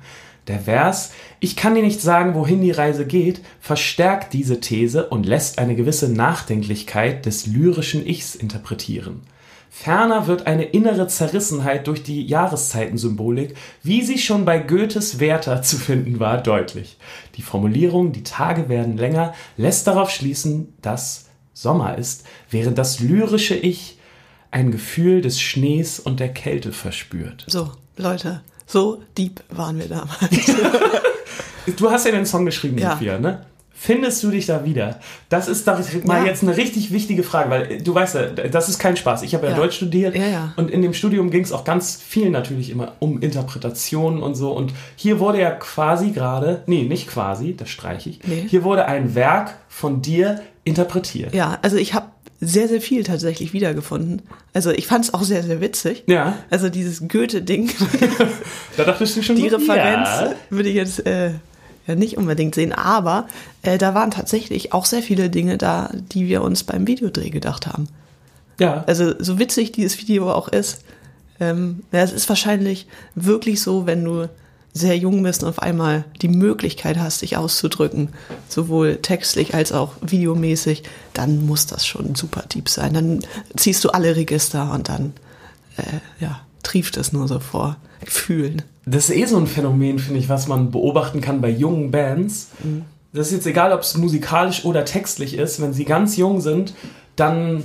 Der 0.47 0.59
Vers 0.59 1.11
Ich 1.39 1.55
kann 1.55 1.75
dir 1.75 1.83
nicht 1.83 2.01
sagen, 2.01 2.33
wohin 2.33 2.61
die 2.61 2.71
Reise 2.71 3.05
geht, 3.05 3.41
verstärkt 3.59 4.33
diese 4.33 4.59
These 4.59 5.07
und 5.07 5.25
lässt 5.25 5.59
eine 5.59 5.75
gewisse 5.75 6.09
Nachdenklichkeit 6.09 7.25
des 7.25 7.47
lyrischen 7.47 8.05
Ichs 8.05 8.35
interpretieren. 8.35 9.21
Ferner 9.69 10.25
wird 10.25 10.47
eine 10.47 10.63
innere 10.63 11.07
Zerrissenheit 11.07 11.85
durch 11.85 12.01
die 12.01 12.25
Jahreszeitensymbolik, 12.25 13.55
wie 13.83 14.01
sie 14.01 14.17
schon 14.17 14.43
bei 14.43 14.57
Goethes 14.57 15.19
Werther 15.19 15.61
zu 15.61 15.77
finden 15.77 16.19
war, 16.19 16.41
deutlich. 16.41 16.97
Die 17.35 17.43
Formulierung, 17.43 18.11
die 18.11 18.23
Tage 18.23 18.69
werden 18.69 18.97
länger, 18.97 19.33
lässt 19.55 19.85
darauf 19.85 20.09
schließen, 20.09 20.73
dass 20.81 21.25
Sommer 21.53 21.97
ist, 21.97 22.25
während 22.49 22.77
das 22.77 22.99
lyrische 22.99 23.55
Ich 23.55 23.99
ein 24.49 24.71
Gefühl 24.71 25.21
des 25.21 25.39
Schnees 25.39 25.99
und 25.99 26.19
der 26.19 26.29
Kälte 26.29 26.71
verspürt. 26.71 27.45
So, 27.47 27.71
Leute, 27.97 28.41
so 28.67 29.01
deep 29.17 29.41
waren 29.49 29.79
wir 29.79 29.87
damals. 29.87 30.51
Du 31.77 31.91
hast 31.91 32.05
ja 32.05 32.11
den 32.11 32.25
Song 32.25 32.45
geschrieben, 32.45 32.77
Ja. 32.77 32.91
Sophia, 32.91 33.17
ne? 33.19 33.41
Findest 33.79 34.23
du 34.23 34.31
dich 34.31 34.47
da 34.47 34.65
wieder? 34.65 34.99
Das 35.29 35.47
ist 35.47 35.67
doch 35.67 35.77
mal 36.05 36.21
Ja. 36.21 36.25
jetzt 36.25 36.41
eine 36.41 36.57
richtig 36.57 36.91
wichtige 36.91 37.21
Frage, 37.21 37.49
weil 37.51 37.71
äh, 37.73 37.77
du 37.81 37.93
weißt 37.93 38.15
ja, 38.15 38.23
das 38.27 38.69
ist 38.69 38.79
kein 38.79 38.97
Spaß. 38.97 39.21
Ich 39.21 39.35
habe 39.35 39.45
ja, 39.45 39.51
Ja. 39.51 39.57
Deutsch 39.57 39.75
studiert 39.75 40.15
Ja, 40.15 40.25
ja. 40.25 40.53
und 40.57 40.71
in 40.71 40.81
dem 40.81 40.93
Studium 40.95 41.29
ging 41.29 41.43
es 41.43 41.51
auch 41.51 41.63
ganz 41.63 42.01
viel 42.01 42.29
natürlich 42.31 42.71
immer 42.71 42.93
um 42.99 43.21
Interpretationen 43.21 44.23
und 44.23 44.33
so. 44.35 44.51
Und 44.51 44.73
hier 44.95 45.19
wurde 45.19 45.39
ja 45.41 45.51
quasi 45.51 46.09
gerade, 46.11 46.63
nee, 46.65 46.83
nicht 46.83 47.07
quasi, 47.07 47.55
das 47.55 47.69
streiche 47.69 48.09
ich. 48.09 48.19
Nee. 48.25 48.45
Hier 48.49 48.63
wurde 48.63 48.85
ein 48.85 49.13
Werk 49.13 49.53
von 49.67 50.01
dir 50.01 50.41
interpretiert. 50.63 51.33
ja, 51.35 51.59
also 51.61 51.77
ich 51.77 51.93
habe 51.93 52.07
sehr, 52.39 52.67
sehr 52.67 52.81
viel 52.81 53.03
tatsächlich 53.03 53.51
wiedergefunden. 53.53 54.21
Also 54.53 54.69
ich 54.71 54.85
fand 54.87 55.05
es 55.05 55.13
auch 55.13 55.23
sehr, 55.23 55.41
sehr 55.43 55.59
witzig. 55.61 56.03
Ja. 56.07 56.37
Also 56.49 56.69
dieses 56.69 57.07
Goethe-Ding, 57.07 57.71
Da 58.77 58.83
dachtest 58.83 59.17
du 59.17 59.23
schon 59.23 59.35
die 59.37 59.47
Referenz 59.47 60.07
Ja. 60.07 60.33
würde 60.49 60.69
ich 60.69 60.75
jetzt 60.75 61.05
äh, 61.07 61.31
ja 61.87 61.95
nicht 61.95 62.17
unbedingt 62.17 62.53
sehen, 62.53 62.73
aber 62.73 63.27
äh, 63.63 63.77
da 63.77 63.93
waren 63.95 64.11
tatsächlich 64.11 64.73
auch 64.73 64.85
sehr 64.85 65.01
viele 65.01 65.29
Dinge 65.29 65.57
da, 65.57 65.89
die 66.11 66.27
wir 66.27 66.43
uns 66.43 66.63
beim 66.63 66.85
Videodreh 66.87 67.29
gedacht 67.29 67.65
haben. 67.65 67.87
ja. 68.59 68.83
Also 68.87 69.13
so 69.17 69.39
witzig 69.39 69.71
dieses 69.71 69.97
Video 69.99 70.31
auch 70.31 70.47
ist, 70.47 70.81
ähm, 71.39 71.83
ja, 71.91 72.01
es 72.01 72.13
ist 72.13 72.29
wahrscheinlich 72.29 72.87
wirklich 73.15 73.61
so, 73.61 73.85
wenn 73.87 74.03
du 74.03 74.27
sehr 74.73 74.97
jung 74.97 75.23
bist 75.23 75.43
und 75.43 75.49
auf 75.49 75.59
einmal 75.59 76.05
die 76.21 76.27
Möglichkeit 76.27 76.97
hast, 76.97 77.21
dich 77.21 77.37
auszudrücken, 77.37 78.09
sowohl 78.47 78.97
textlich 78.97 79.53
als 79.53 79.71
auch 79.71 79.93
videomäßig, 80.01 80.83
dann 81.13 81.45
muss 81.45 81.65
das 81.65 81.85
schon 81.85 82.15
super 82.15 82.43
deep 82.53 82.69
sein. 82.69 82.93
Dann 82.93 83.19
ziehst 83.55 83.83
du 83.83 83.89
alle 83.89 84.15
Register 84.15 84.71
und 84.71 84.89
dann 84.89 85.13
äh, 85.77 86.23
ja, 86.23 86.41
trieft 86.63 86.97
es 86.97 87.13
nur 87.13 87.27
so 87.27 87.39
vor 87.39 87.77
Gefühlen. 88.03 88.61
Das 88.85 89.09
ist 89.09 89.15
eh 89.15 89.25
so 89.25 89.37
ein 89.37 89.47
Phänomen, 89.47 89.99
finde 89.99 90.19
ich, 90.19 90.29
was 90.29 90.47
man 90.47 90.71
beobachten 90.71 91.19
kann 91.19 91.41
bei 91.41 91.49
jungen 91.49 91.91
Bands. 91.91 92.49
Das 93.11 93.27
ist 93.27 93.33
jetzt 93.33 93.47
egal, 93.47 93.73
ob 93.73 93.81
es 93.81 93.97
musikalisch 93.97 94.63
oder 94.63 94.85
textlich 94.85 95.33
ist. 95.33 95.61
Wenn 95.61 95.73
sie 95.73 95.85
ganz 95.85 96.15
jung 96.15 96.39
sind, 96.39 96.73
dann 97.15 97.63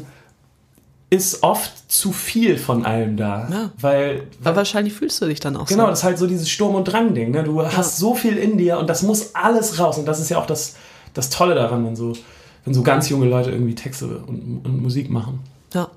ist 1.12 1.42
oft 1.42 1.92
zu 1.92 2.10
viel 2.10 2.56
von 2.56 2.86
allem 2.86 3.18
da. 3.18 3.46
Ja. 3.50 3.70
Weil, 3.78 4.22
Aber 4.42 4.56
wahrscheinlich 4.56 4.94
fühlst 4.94 5.20
du 5.20 5.26
dich 5.26 5.40
dann 5.40 5.58
auch 5.58 5.66
genau, 5.66 5.84
so. 5.84 5.90
das 5.90 5.98
ist 5.98 6.04
halt 6.04 6.16
so 6.16 6.26
dieses 6.26 6.48
Sturm- 6.48 6.74
und 6.74 6.84
Drang-Ding. 6.84 7.32
Ne? 7.32 7.44
Du 7.44 7.62
hast 7.62 7.98
so 7.98 8.14
viel 8.14 8.38
in 8.38 8.56
dir 8.56 8.78
und 8.78 8.88
das 8.88 9.02
muss 9.02 9.34
alles 9.34 9.78
raus. 9.78 9.98
Und 9.98 10.06
das 10.06 10.20
ist 10.20 10.30
ja 10.30 10.38
auch 10.38 10.46
das, 10.46 10.76
das 11.12 11.28
Tolle 11.28 11.54
daran, 11.54 11.84
wenn 11.84 11.96
so, 11.96 12.14
wenn 12.64 12.72
so 12.72 12.82
ganz 12.82 13.10
junge 13.10 13.26
Leute 13.26 13.50
irgendwie 13.50 13.74
Texte 13.74 14.06
und, 14.26 14.62
und 14.64 14.82
Musik 14.82 15.10
machen. 15.10 15.40
Ja. 15.74 15.90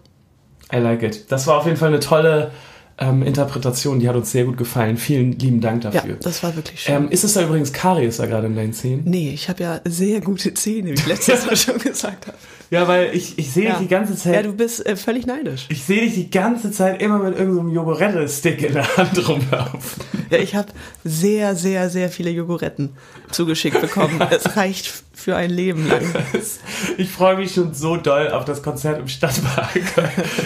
I 0.74 0.80
like 0.80 1.02
it. 1.02 1.32
Das 1.32 1.48
war 1.48 1.60
auf 1.60 1.66
jeden 1.66 1.78
Fall 1.78 1.88
eine 1.88 2.02
tolle 2.02 2.52
ähm, 2.98 3.24
Interpretation, 3.24 4.00
die 4.00 4.08
hat 4.08 4.16
uns 4.16 4.32
sehr 4.32 4.46
gut 4.46 4.58
gefallen. 4.58 4.96
Vielen 4.98 5.34
lieben 5.38 5.60
Dank 5.62 5.84
ja, 5.84 5.92
dafür. 5.92 6.16
das 6.22 6.42
war 6.44 6.56
wirklich 6.56 6.82
schön. 6.82 6.96
Ähm, 6.96 7.10
ist 7.10 7.24
es 7.26 7.34
da 7.34 7.44
übrigens 7.44 7.74
Karies 7.74 8.18
da 8.18 8.26
gerade 8.26 8.48
in 8.48 8.56
deinen 8.56 8.74
Zähnen? 8.74 9.02
nee, 9.06 9.32
ich 9.34 9.50
habe 9.50 9.64
ja 9.64 9.82
sehr 9.86 10.22
gute 10.22 10.54
Zähne, 10.54 10.90
wie 10.92 10.94
ich 10.94 11.06
letztes 11.08 11.46
Mal 11.46 11.56
schon 11.58 11.78
gesagt 11.78 12.28
habe. 12.28 12.38
Ja, 12.72 12.88
weil 12.88 13.16
ich, 13.16 13.38
ich 13.38 13.52
sehe 13.52 13.66
Ja. 13.66 13.72
dich 13.72 13.82
die 13.82 13.88
ganze 13.88 14.14
Ja, 14.14 14.18
Zeit. 14.36 14.46
du 14.46 14.54
bist 14.54 14.86
äh, 14.86 14.96
völlig 14.96 15.26
neidisch. 15.28 15.66
ich 15.70 15.84
sehe 15.84 16.02
dich 16.02 16.16
die 16.16 16.30
ganze 16.32 16.72
Zeit 16.72 17.02
immer 17.02 17.20
mit 17.20 17.38
irgendeinem 17.38 17.72
Jogurette-Stick 17.74 18.64
in 18.64 18.74
der 18.74 18.98
Hand 18.98 19.28
rumlaufen. 19.28 20.04
Ja, 20.32 20.40
ich 20.40 20.56
habe 20.56 20.70
sehr, 21.04 21.56
sehr, 21.56 21.90
sehr 21.92 22.10
viele 22.10 22.32
Jogoretten 22.32 22.92
zugeschickt 23.30 23.80
bekommen. 23.82 24.20
es 24.32 24.56
reicht 24.58 25.04
für 25.16 25.36
ein 25.36 25.50
Leben 25.50 25.88
lang. 25.88 26.02
Ich 26.98 27.10
freue 27.10 27.36
mich 27.38 27.54
schon 27.54 27.74
so 27.74 27.98
doll 27.98 28.30
auf 28.30 28.46
das 28.46 28.62
Konzert 28.64 29.00
im 29.00 29.08
Stadtpark. 29.08 29.70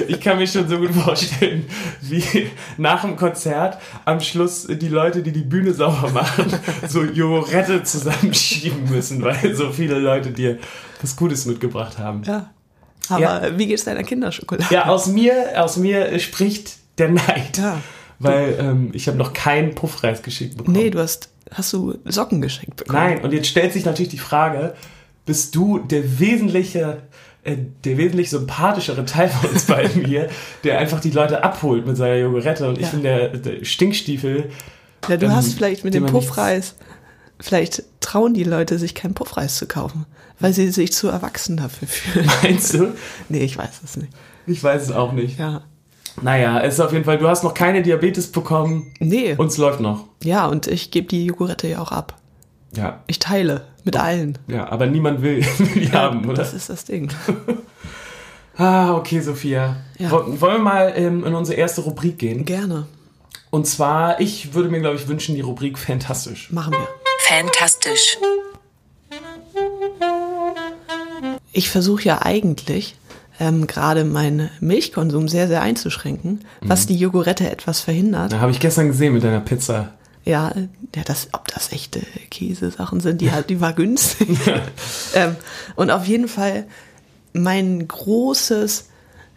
Ich 0.07 0.19
kann 0.21 0.37
mir 0.37 0.47
schon 0.47 0.67
so 0.67 0.77
gut 0.77 0.91
vorstellen, 0.91 1.65
wie 2.01 2.23
nach 2.77 3.01
dem 3.03 3.15
Konzert 3.17 3.77
am 4.05 4.19
Schluss 4.19 4.67
die 4.69 4.87
Leute, 4.87 5.21
die 5.21 5.31
die 5.31 5.41
Bühne 5.43 5.73
sauber 5.73 6.09
machen, 6.09 6.45
so 6.87 7.03
Jogurette 7.03 7.83
zusammenschieben 7.83 8.89
müssen, 8.89 9.21
weil 9.23 9.53
so 9.55 9.71
viele 9.71 9.99
Leute 9.99 10.31
dir 10.31 10.57
was 11.01 11.15
Gutes 11.15 11.45
mitgebracht 11.45 11.97
haben. 11.97 12.23
Ja. 12.25 12.49
Aber 13.09 13.19
Ja. 13.21 13.57
wie 13.57 13.67
geht's 13.67 13.85
deiner 13.85 14.03
Kinderschokolade? 14.03 14.73
Ja, 14.73 14.85
aus 14.85 15.07
mir, 15.07 15.61
aus 15.63 15.77
mir 15.77 16.17
spricht 16.19 16.77
der 16.97 17.09
Neid. 17.09 17.57
Ja. 17.57 17.79
Weil 18.19 18.57
ähm, 18.59 18.89
ich 18.93 19.07
habe 19.07 19.17
noch 19.17 19.33
keinen 19.33 19.75
Puffreis 19.75 20.21
geschickt 20.21 20.57
bekommen. 20.57 20.75
Nee, 20.75 20.89
du 20.89 20.99
hast 20.99 21.29
hast 21.51 21.73
du 21.73 21.97
Socken 22.05 22.41
geschenkt 22.41 22.75
bekommen. 22.77 22.97
Nein, 22.97 23.21
und 23.21 23.33
jetzt 23.33 23.47
stellt 23.47 23.73
sich 23.73 23.85
natürlich 23.85 24.09
die 24.09 24.17
Frage, 24.19 24.75
bist 25.25 25.55
du 25.55 25.79
der 25.79 26.19
wesentliche, 26.19 27.03
äh, 27.43 27.55
der 27.83 27.97
wesentlich 27.97 28.29
sympathischere 28.29 29.05
Teil 29.05 29.29
von 29.29 29.49
uns 29.51 29.65
beiden 29.65 30.05
hier, 30.05 30.29
der 30.63 30.79
einfach 30.79 30.99
die 30.99 31.11
Leute 31.11 31.43
abholt 31.43 31.85
mit 31.85 31.97
seiner 31.97 32.15
Jogurette 32.17 32.67
und 32.67 32.77
ich 32.77 32.85
Ja. 32.85 32.89
bin 32.89 33.03
der, 33.03 33.29
der 33.29 33.63
Stinkstiefel. 33.65 34.49
Ja, 35.07 35.17
du 35.17 35.25
ähm, 35.27 35.35
hast 35.35 35.53
vielleicht 35.53 35.83
mit 35.83 35.93
dem 35.93 36.05
Puffreis, 36.05 36.75
vielleicht 37.39 37.83
trauen 37.99 38.33
die 38.33 38.43
Leute 38.43 38.77
sich 38.79 38.95
keinen 38.95 39.13
Puffreis 39.13 39.57
zu 39.57 39.65
kaufen, 39.67 40.05
weil 40.39 40.53
sie 40.53 40.69
sich 40.71 40.91
zu 40.93 41.07
erwachsen 41.07 41.57
dafür 41.57 41.87
fühlen. 41.87 42.29
Meinst 42.43 42.73
du? 42.73 42.93
nee, 43.29 43.43
ich 43.43 43.57
weiß 43.57 43.81
es 43.83 43.97
nicht. 43.97 44.11
Ich 44.47 44.63
weiß 44.63 44.81
es 44.83 44.91
auch 44.91 45.13
nicht. 45.13 45.37
Ja. 45.39 45.61
Naja, 46.21 46.59
es 46.61 46.75
ist 46.75 46.79
auf 46.79 46.91
jeden 46.93 47.05
Fall, 47.05 47.17
du 47.17 47.27
hast 47.27 47.43
noch 47.43 47.53
keine 47.53 47.81
Diabetes 47.81 48.31
bekommen. 48.31 48.93
Nee. 48.99 49.35
Uns 49.37 49.57
läuft 49.57 49.79
noch. 49.79 50.05
ja, 50.23 50.45
und 50.47 50.67
ich 50.67 50.91
gebe 50.91 51.07
die 51.07 51.25
Jogurette 51.25 51.67
ja 51.67 51.81
auch 51.81 51.91
ab. 51.91 52.15
Ja. 52.75 53.01
Ich 53.07 53.19
teile 53.19 53.65
mit 53.83 53.97
allen. 53.97 54.37
Ja, 54.47 54.69
aber 54.69 54.85
niemand 54.85 55.21
will 55.21 55.43
die 55.75 55.91
haben, 55.91 56.23
oder? 56.25 56.35
Das 56.35 56.53
ist 56.53 56.69
das 56.69 56.85
Ding. 56.85 57.09
Ah, 58.61 58.93
okay, 58.97 59.21
Sophia. 59.21 59.77
Ja. 59.99 60.11
Wo- 60.11 60.41
Wollen 60.41 60.55
wir 60.55 60.59
mal 60.59 60.91
ähm, 60.97 61.23
in 61.23 61.33
unsere 61.33 61.57
erste 61.57 61.79
Rubrik 61.79 62.17
gehen? 62.19 62.43
Gerne. 62.43 62.87
Und 63.51 63.67
zwar, 63.67 64.19
ich 64.19 64.53
würde 64.53 64.67
mir, 64.67 64.81
glaube 64.81 64.97
ich, 64.97 65.07
wünschen, 65.07 65.33
die 65.35 65.39
Rubrik 65.39 65.77
fantastisch. 65.79 66.51
Machen 66.51 66.73
wir. 66.73 66.87
Fantastisch. 67.19 68.17
Ich 71.53 71.69
versuche 71.69 72.03
ja 72.03 72.21
eigentlich 72.21 72.95
ähm, 73.39 73.67
gerade 73.67 74.03
meinen 74.03 74.49
Milchkonsum 74.59 75.27
sehr, 75.27 75.47
sehr 75.47 75.61
einzuschränken, 75.61 76.41
was 76.61 76.87
die 76.87 76.97
Jogurette 76.97 77.49
etwas 77.49 77.79
verhindert. 77.79 78.33
Da 78.33 78.39
habe 78.39 78.51
ich 78.51 78.59
gestern 78.59 78.87
gesehen 78.87 79.13
mit 79.13 79.23
deiner 79.23 79.39
Pizza. 79.39 79.93
Ja, 80.25 80.53
ja 80.95 81.03
das, 81.05 81.29
ob 81.31 81.47
das 81.47 81.71
echte 81.71 82.01
Käsesachen 82.29 82.99
sind, 82.99 83.21
die, 83.21 83.31
hat, 83.31 83.49
die 83.49 83.61
war 83.61 83.73
günstig. 83.73 84.37
ähm, 85.15 85.35
und 85.75 85.89
auf 85.89 86.05
jeden 86.05 86.27
Fall 86.27 86.65
mein 87.33 87.87
großes, 87.87 88.89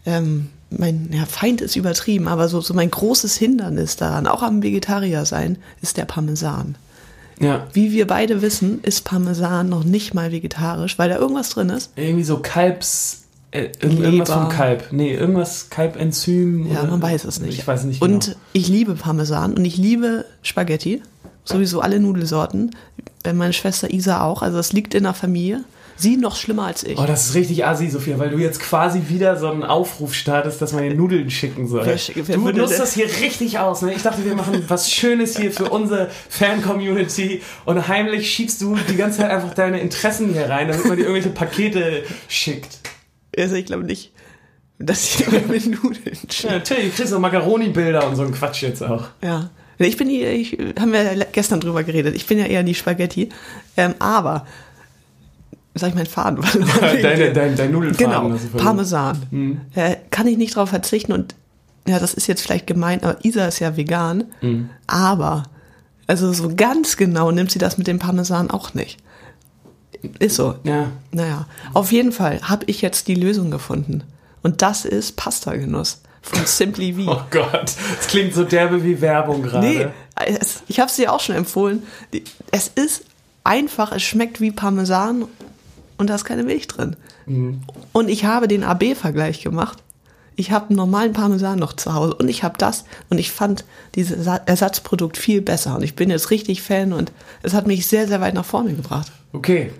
ähm, 0.07 0.51
mein 0.71 1.11
ja, 1.13 1.25
Feind 1.27 1.61
ist 1.61 1.77
übertrieben, 1.77 2.27
aber 2.27 2.49
so, 2.49 2.61
so 2.61 2.75
mein 2.75 2.91
großes 2.91 3.37
Hindernis 3.37 3.97
daran, 3.97 4.27
auch 4.27 4.43
am 4.43 4.63
Vegetarier 4.63 5.25
sein, 5.27 5.59
ist 5.81 5.97
der 5.97 6.07
Parmesan. 6.07 6.77
Ja. 7.39 7.67
Wie 7.73 7.93
wir 7.93 8.07
beide 8.07 8.43
wissen, 8.43 8.83
ist 8.83 9.05
Parmesan 9.05 9.69
noch 9.69 9.85
nicht 9.85 10.15
mal 10.15 10.33
vegetarisch, 10.33 10.99
weil 10.99 11.09
da 11.09 11.17
irgendwas 11.17 11.51
drin 11.51 11.71
ist. 11.71 11.93
Irgendwie 11.97 12.25
so 12.25 12.39
Kalbs. 12.39 13.22
Äh, 13.53 13.69
irg- 13.81 13.83
irgendwas 14.01 14.11
Leber. 14.11 14.27
vom 14.27 14.49
Kalb. 14.49 14.85
Nee, 14.93 15.15
irgendwas 15.15 15.69
Kalbenzym. 15.71 16.67
Ja, 16.73 16.81
oder- 16.83 16.91
man 16.91 17.03
weiß 17.03 17.25
es 17.25 17.41
nicht. 17.41 17.59
Ich 17.59 17.67
weiß 17.67 17.85
nicht 17.85 18.01
genau. 18.01 18.15
Und 18.15 18.37
ich 18.53 18.69
liebe 18.69 18.95
Parmesan 18.95 19.55
und 19.55 19.65
ich 19.65 19.77
liebe 19.77 20.25
Spaghetti. 20.43 21.03
Sowieso 21.45 21.81
alle 21.81 22.01
Nudelsorten. 22.01 22.75
Äh, 23.25 23.33
Meine 23.33 23.53
Schwester 23.53 23.91
Isa 23.93 24.23
auch. 24.23 24.43
Also 24.43 24.57
das 24.57 24.73
liegt 24.73 24.95
in 24.95 25.03
der 25.05 25.15
Familie. 25.15 25.65
Sie 25.97 26.17
noch 26.17 26.35
schlimmer 26.37 26.65
als 26.67 26.83
ich. 26.85 26.99
Oh, 26.99 27.05
das 27.07 27.27
ist 27.29 27.35
richtig 27.35 27.65
assi, 27.67 27.89
Sophia, 27.91 28.19
weil 28.19 28.31
du 28.31 28.39
jetzt 28.39 28.59
quasi 28.61 29.03
wieder 29.09 29.37
so 29.37 29.49
einen 29.51 29.63
Aufruf 29.63 30.15
startest, 30.15 30.61
dass 30.63 30.73
man 30.73 30.83
dir 30.85 30.95
Nudeln 30.95 31.31
schicken 31.31 31.69
soll. 31.69 31.85
Wer 31.85 31.99
wer 32.27 32.37
du 32.37 32.45
würde 32.45 32.59
nutzt 32.61 32.73
denn- 32.73 32.81
das 32.81 32.95
hier 32.95 33.07
richtig 33.21 33.59
aus, 33.59 33.83
ne? 33.83 33.93
Ich 33.93 34.03
dachte, 34.03 34.25
wir 34.25 34.35
machen 34.35 34.65
was 34.69 34.91
Schönes 34.91 35.37
hier 35.37 35.53
für 35.53 35.69
unsere 35.69 36.09
Fan-Community 36.31 37.43
und 37.67 37.89
heimlich 37.89 38.31
schiebst 38.33 38.61
du 38.63 38.77
die 38.91 38.97
ganze 38.97 39.19
Zeit 39.19 39.31
einfach 39.31 39.55
deine 39.55 39.81
Interessen 39.81 40.33
hier 40.33 40.49
rein, 40.49 40.69
damit 40.69 40.87
man 40.87 40.97
dir 40.97 41.03
irgendwelche 41.03 41.31
Pakete 41.31 42.03
schickt. 42.29 42.79
Also 43.39 43.55
ich 43.55 43.67
glaube 43.67 43.85
nicht, 43.85 44.13
dass 44.79 45.21
ich 45.21 45.31
mit 45.49 45.67
Nudeln 45.67 46.03
Ja, 46.05 46.33
schicke. 46.33 46.53
natürlich, 46.53 46.91
du 46.91 46.97
kriegst 46.97 47.11
so 47.11 47.19
Macaroni-Bilder 47.19 48.07
und 48.09 48.17
so 48.17 48.23
ein 48.23 48.33
Quatsch 48.33 48.63
jetzt 48.63 48.83
auch. 48.83 49.07
Ja. 49.23 49.51
Ich 49.79 49.97
bin 49.97 50.09
die, 50.09 50.23
ich, 50.23 50.59
haben 50.79 50.93
wir 50.93 51.03
ja 51.03 51.25
gestern 51.33 51.61
drüber 51.61 51.83
geredet. 51.83 52.15
Ich 52.15 52.27
bin 52.27 52.39
ja 52.39 52.45
eher 52.47 52.63
die 52.63 52.75
Spaghetti. 52.75 53.31
Ähm, 53.77 53.95
aber, 53.99 54.47
sag 55.75 55.89
ich 55.89 55.95
meinen 55.95 56.07
Faden 56.07 56.43
verloren. 56.43 56.99
Deine, 57.03 57.33
dein, 57.33 57.57
dein 57.57 57.73
Nudelfaden. 57.73 58.39
Genau. 58.39 58.63
Parmesan. 58.63 59.61
Äh, 59.75 59.97
kann 60.11 60.27
ich 60.27 60.37
nicht 60.37 60.55
drauf 60.55 60.69
verzichten 60.69 61.13
und 61.13 61.35
ja, 61.89 61.99
das 61.99 62.15
ist 62.15 62.29
jetzt 62.29 62.43
vielleicht 62.43 62.69
gemein, 62.69 63.03
aber 63.03 63.25
Isa 63.25 63.47
ist 63.49 63.59
ja 63.59 63.77
vegan. 63.77 64.25
Mhm. 64.41 64.71
Aber, 64.87 65.45
also 66.07 66.33
so 66.33 66.55
ganz 66.55 66.97
genau 66.97 67.33
nimmt 67.33 67.51
sie 67.51 67.59
das 67.59 67.77
mit 67.77 67.89
dem 67.89 67.99
Parmesan 67.99 68.51
auch 68.51 68.75
nicht. 68.75 68.99
Ist 70.19 70.37
so. 70.37 70.57
Ja. 70.65 70.87
Naja, 71.13 71.47
auf 71.75 71.93
jeden 71.93 72.13
Fall 72.13 72.41
habe 72.43 72.65
ich 72.67 72.83
jetzt 72.83 73.09
die 73.09 73.15
Lösung 73.15 73.51
gefunden. 73.51 74.03
Und 74.43 74.63
das 74.63 74.85
ist 74.85 75.17
Pasta-Genuss 75.17 76.01
von 76.23 76.45
Simply 76.47 76.93
V. 76.95 77.01
Oh 77.13 77.21
Gott, 77.31 77.73
das 77.97 78.07
klingt 78.09 78.35
so 78.35 78.45
derbe 78.45 78.83
wie 78.85 79.01
Werbung 79.01 79.43
gerade. 79.43 79.67
Nee, 79.67 79.87
es, 80.27 80.63
ich 80.69 80.81
habe 80.81 80.89
es 80.91 80.97
dir 80.97 81.13
auch 81.13 81.21
schon 81.21 81.37
empfohlen. 81.37 81.83
Es 82.51 82.69
ist 82.69 83.05
einfach, 83.45 83.93
es 83.93 84.03
schmeckt 84.03 84.41
wie 84.41 84.51
Parmesan 84.51 85.27
und 85.99 86.11
da 86.11 86.15
ist 86.17 86.25
keine 86.25 86.43
Milch 86.43 86.67
drin. 86.69 86.97
Und 87.93 88.09
ich 88.09 88.25
habe 88.25 88.49
den 88.49 88.65
AB-Vergleich 88.65 89.43
gemacht. 89.43 89.79
Ich 90.35 90.51
habe 90.51 90.69
einen 90.71 90.77
normalen 90.77 91.13
Parmesan 91.13 91.59
noch 91.59 91.75
zu 91.75 91.93
Hause 91.95 92.15
und 92.15 92.29
ich 92.29 92.43
habe 92.43 92.57
das 92.59 92.85
und 93.11 93.19
ich 93.19 93.31
fand 93.31 93.65
dieses 93.95 94.17
Ersa- 94.27 94.41
Ersatzprodukt 94.47 95.17
viel 95.19 95.43
besser 95.43 95.77
und 95.77 95.83
ich 95.83 95.95
bin 95.95 96.09
jetzt 96.11 96.31
richtig 96.31 96.63
Fan 96.63 96.93
und 96.93 97.13
es 97.43 97.53
hat 97.53 97.67
mich 97.67 97.87
sehr, 97.87 98.09
sehr 98.09 98.21
weit 98.21 98.35
nach 98.35 98.45
vorne 98.45 98.73
gebracht. 98.75 99.13
Okay. 99.35 99.71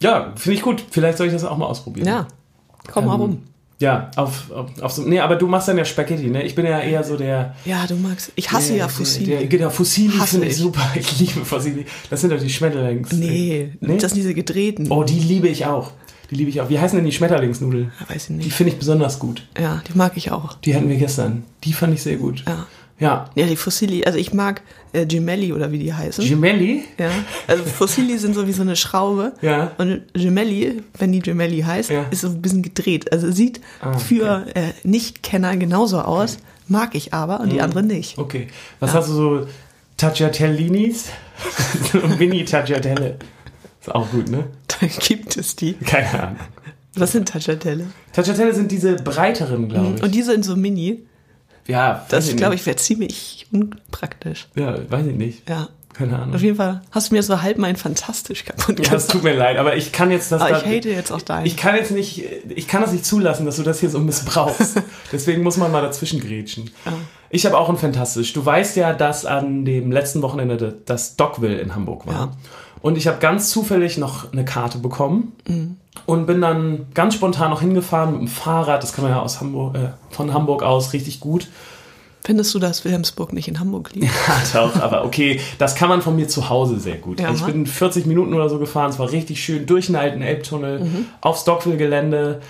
Ja, 0.00 0.32
finde 0.36 0.56
ich 0.56 0.62
gut. 0.62 0.84
Vielleicht 0.90 1.18
soll 1.18 1.26
ich 1.26 1.32
das 1.32 1.44
auch 1.44 1.56
mal 1.56 1.66
ausprobieren. 1.66 2.06
Ja, 2.06 2.28
komm 2.92 3.06
mal 3.06 3.14
Ähm, 3.14 3.20
rum. 3.20 3.42
Ja, 3.80 4.10
auf, 4.16 4.50
auf, 4.50 4.82
auf 4.82 4.90
so. 4.92 5.02
Nee, 5.02 5.20
aber 5.20 5.36
du 5.36 5.46
machst 5.46 5.68
dann 5.68 5.78
ja 5.78 5.84
Spaghetti, 5.84 6.26
ne? 6.28 6.42
Ich 6.42 6.56
bin 6.56 6.66
ja 6.66 6.80
eher 6.80 7.04
so 7.04 7.16
der. 7.16 7.54
Ja, 7.64 7.86
du 7.86 7.94
magst. 7.94 8.32
Ich 8.34 8.50
hasse 8.50 8.70
der, 8.70 8.76
ja 8.78 8.88
Fusilli. 8.88 9.46
Genau, 9.46 9.70
Fusilli 9.70 10.18
finde 10.18 10.48
ich 10.48 10.56
super. 10.56 10.82
Ich 10.96 11.18
liebe 11.20 11.44
Fusilli. 11.44 11.86
Das 12.10 12.20
sind 12.20 12.32
doch 12.32 12.40
die 12.40 12.50
Schmetterlings. 12.50 13.12
nee, 13.12 13.70
Nee? 13.80 13.98
das 13.98 14.10
sind 14.12 14.18
diese 14.18 14.34
gedrehten. 14.34 14.90
Oh, 14.90 15.04
die 15.04 15.20
liebe 15.20 15.46
ich 15.46 15.66
auch. 15.66 15.92
Die 16.30 16.34
liebe 16.34 16.50
ich 16.50 16.60
auch. 16.60 16.68
Wie 16.68 16.78
heißen 16.78 16.96
denn 16.98 17.06
die 17.06 17.12
Schmetterlingsnudeln? 17.12 17.92
Ja, 18.00 18.12
weiß 18.14 18.22
ich 18.22 18.26
Die 18.28 18.32
nicht. 18.34 18.52
finde 18.52 18.72
ich 18.72 18.78
besonders 18.80 19.18
gut. 19.20 19.46
Ja, 19.58 19.80
die 19.88 19.96
mag 19.96 20.16
ich 20.16 20.32
auch. 20.32 20.54
Die 20.58 20.74
hatten 20.74 20.88
wir 20.88 20.96
gestern. 20.96 21.44
Die 21.62 21.72
fand 21.72 21.94
ich 21.94 22.02
sehr 22.02 22.16
gut. 22.16 22.42
Ja. 22.48 22.66
Ja. 23.00 23.30
Ja, 23.36 23.46
die 23.46 23.56
Fusilli, 23.56 24.04
also 24.04 24.18
ich 24.18 24.32
mag 24.32 24.60
äh, 24.92 25.06
Gemelli 25.06 25.52
oder 25.52 25.70
wie 25.70 25.78
die 25.78 25.94
heißen. 25.94 26.26
Gemelli? 26.28 26.82
ja. 26.98 27.10
Also 27.46 27.62
Fusilli 27.64 28.18
sind 28.18 28.34
so 28.34 28.46
wie 28.48 28.52
so 28.52 28.62
eine 28.62 28.74
Schraube. 28.76 29.32
Ja. 29.40 29.70
Und 29.78 30.02
Gemelli, 30.14 30.82
wenn 30.98 31.12
die 31.12 31.20
Gemelli 31.20 31.60
heißt, 31.60 31.90
Ja. 31.90 32.06
ist 32.10 32.22
so 32.22 32.28
ein 32.28 32.42
bisschen 32.42 32.62
gedreht. 32.62 33.12
Also 33.12 33.30
sieht 33.30 33.60
Ah, 33.80 33.96
für 33.98 34.46
äh, 34.54 34.72
Nicht-Kenner 34.82 35.56
genauso 35.56 36.00
aus, 36.00 36.38
mag 36.66 36.94
ich 36.96 37.14
aber 37.14 37.38
Mhm. 37.38 37.44
und 37.44 37.52
die 37.52 37.60
andere 37.60 37.82
nicht. 37.84 38.18
Okay. 38.18 38.48
Was 38.80 38.94
hast 38.94 39.08
du 39.10 39.12
so? 39.12 39.46
Tagliatellinis? 39.96 41.06
so 41.92 41.98
Mini-Tagliatelle. 42.18 43.16
Ist 43.80 43.94
auch 43.94 44.10
gut, 44.10 44.28
ne? 44.28 44.44
Dann 44.80 44.90
gibt 45.06 45.36
es 45.36 45.54
die. 45.56 45.74
Keine 45.74 46.22
Ahnung. 46.22 46.36
Was 46.94 47.12
sind 47.12 47.28
Tagliatelle? 47.28 47.86
Tagliatelle 48.12 48.54
sind 48.54 48.72
diese 48.72 48.96
breiteren, 48.96 49.68
glaube 49.68 49.94
ich. 49.96 50.02
Und 50.02 50.14
die 50.14 50.22
sind 50.22 50.44
so 50.44 50.56
mini. 50.56 51.04
Ja, 51.68 52.04
Das, 52.08 52.34
glaube 52.34 52.56
ich, 52.56 52.66
wäre 52.66 52.76
ziemlich 52.76 53.46
unpraktisch. 53.52 54.48
Ja, 54.56 54.76
weiß 54.90 55.06
ich 55.06 55.14
nicht. 55.16 55.48
Ja. 55.48 55.68
Keine 55.94 56.14
Auf 56.16 56.22
Ahnung. 56.22 56.38
jeden 56.38 56.56
Fall 56.56 56.80
hast 56.92 57.10
du 57.10 57.14
mir 57.16 57.22
so 57.24 57.42
halb 57.42 57.58
mein 57.58 57.74
Fantastisch 57.74 58.44
kaputt 58.44 58.68
Ja, 58.68 58.74
gemacht. 58.74 58.92
das 58.92 59.06
tut 59.08 59.24
mir 59.24 59.34
leid, 59.34 59.56
aber 59.56 59.74
ich 59.74 59.90
kann 59.90 60.12
jetzt 60.12 60.30
das 60.30 60.40
Aber 60.42 60.52
da- 60.52 60.58
ich 60.58 60.64
hate 60.76 60.90
jetzt 60.90 61.10
auch 61.10 61.22
deinen. 61.22 61.44
Ich 61.46 61.56
kann 61.56 61.74
jetzt 61.74 61.90
nicht, 61.90 62.22
ich 62.54 62.68
kann 62.68 62.82
das 62.82 62.92
nicht 62.92 63.04
zulassen, 63.04 63.46
dass 63.46 63.56
du 63.56 63.64
das 63.64 63.80
hier 63.80 63.90
so 63.90 63.98
missbrauchst. 63.98 64.80
Deswegen 65.12 65.42
muss 65.42 65.56
man 65.56 65.72
mal 65.72 65.82
dazwischen 65.82 66.20
grätschen. 66.20 66.70
Ich 67.30 67.44
habe 67.46 67.58
auch 67.58 67.68
ein 67.68 67.76
Fantastisch. 67.78 68.32
Du 68.32 68.44
weißt 68.46 68.76
ja, 68.76 68.92
dass 68.92 69.26
an 69.26 69.64
dem 69.64 69.90
letzten 69.90 70.22
Wochenende 70.22 70.78
das 70.86 71.16
Dockville 71.16 71.58
in 71.58 71.74
Hamburg 71.74 72.06
war. 72.06 72.14
Ja. 72.14 72.32
Und 72.80 72.96
ich 72.96 73.08
habe 73.08 73.18
ganz 73.18 73.50
zufällig 73.50 73.98
noch 73.98 74.32
eine 74.32 74.44
Karte 74.44 74.78
bekommen 74.78 75.32
und 76.06 76.26
bin 76.26 76.40
dann 76.40 76.86
ganz 76.94 77.14
spontan 77.14 77.50
noch 77.50 77.60
hingefahren 77.60 78.12
mit 78.12 78.20
dem 78.22 78.28
Fahrrad. 78.28 78.82
Das 78.82 78.92
kann 78.92 79.04
man 79.04 79.12
ja 79.12 79.20
aus 79.20 79.40
Hamburg, 79.40 79.76
äh, 79.76 79.90
von 80.10 80.32
Hamburg 80.32 80.62
aus 80.62 80.92
richtig 80.92 81.20
gut. 81.20 81.48
Findest 82.24 82.54
du, 82.54 82.58
dass 82.58 82.84
Wilhelmsburg 82.84 83.32
nicht 83.32 83.48
in 83.48 83.58
Hamburg 83.58 83.94
liegt? 83.94 84.12
Ja, 84.52 84.66
doch, 84.66 84.80
aber 84.80 85.04
okay, 85.04 85.40
das 85.58 85.74
kann 85.74 85.88
man 85.88 86.02
von 86.02 86.14
mir 86.16 86.28
zu 86.28 86.48
Hause 86.50 86.78
sehr 86.78 86.96
gut. 86.96 87.20
Ja. 87.20 87.32
Ich 87.32 87.42
bin 87.42 87.66
40 87.66 88.06
Minuten 88.06 88.34
oder 88.34 88.48
so 88.50 88.58
gefahren, 88.58 88.90
es 88.90 88.98
war 88.98 89.10
richtig 89.10 89.42
schön, 89.42 89.66
durch 89.66 89.86
den 89.86 89.96
alten 89.96 90.20
Elbtunnel, 90.20 90.86
aufs 91.20 91.44
Dockville-Gelände 91.44 92.40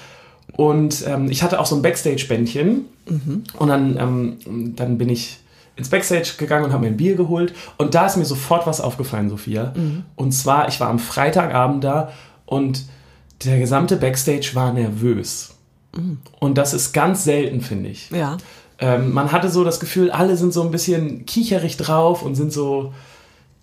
und 0.53 1.05
ähm, 1.07 1.31
ich 1.31 1.43
hatte 1.43 1.61
auch 1.61 1.67
so 1.67 1.77
ein 1.77 1.83
Backstage-Bändchen 1.83 2.87
und 3.59 3.69
dann, 3.69 3.97
ähm, 3.99 4.75
dann 4.75 4.99
bin 4.99 5.11
ich 5.11 5.39
ins 5.77 5.91
Backstage 5.91 6.33
gegangen 6.39 6.65
und 6.65 6.73
habe 6.73 6.83
mir 6.83 6.89
ein 6.89 6.97
Bier 6.97 7.15
geholt 7.15 7.55
und 7.77 7.95
da 7.95 8.07
ist 8.07 8.17
mir 8.17 8.25
sofort 8.25 8.67
was 8.67 8.81
aufgefallen, 8.81 9.29
Sophia. 9.29 9.73
Und 10.17 10.33
zwar, 10.33 10.67
ich 10.67 10.81
war 10.81 10.89
am 10.89 10.99
Freitagabend 10.99 11.85
da 11.85 12.11
und 12.47 12.85
der 13.45 13.59
gesamte 13.59 13.97
Backstage 13.97 14.51
war 14.55 14.73
nervös. 14.73 15.55
Und 16.39 16.59
das 16.59 16.75
ist 16.75 16.93
ganz 16.93 17.25
selten, 17.25 17.61
finde 17.61 17.91
ich. 17.91 18.11
Ja. 18.11 18.37
Ähm, 18.79 19.13
man 19.13 19.33
hatte 19.33 19.51
so 19.51 19.65
das 19.65 19.81
Gefühl, 19.81 20.11
alle 20.11 20.37
sind 20.37 20.53
so 20.53 20.63
ein 20.63 20.71
bisschen 20.71 21.27
kicherig 21.27 21.77
drauf 21.77 22.23
und 22.23 22.37
sind 22.37 22.53
so, 22.53 22.93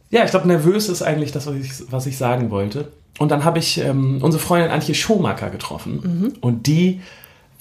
ja, 0.09 0.25
ich 0.25 0.31
glaube, 0.31 0.47
nervös 0.47 0.89
ist 0.89 1.01
eigentlich 1.01 1.31
das, 1.31 1.47
was 1.47 1.55
ich, 1.55 1.71
was 1.89 2.05
ich 2.05 2.17
sagen 2.17 2.51
wollte. 2.51 2.91
Und 3.17 3.31
dann 3.31 3.45
habe 3.45 3.59
ich 3.59 3.79
ähm, 3.79 4.19
unsere 4.21 4.43
Freundin 4.43 4.71
Antje 4.71 4.93
Schomaker 4.93 5.49
getroffen 5.49 6.33
und 6.41 6.67
die 6.67 6.99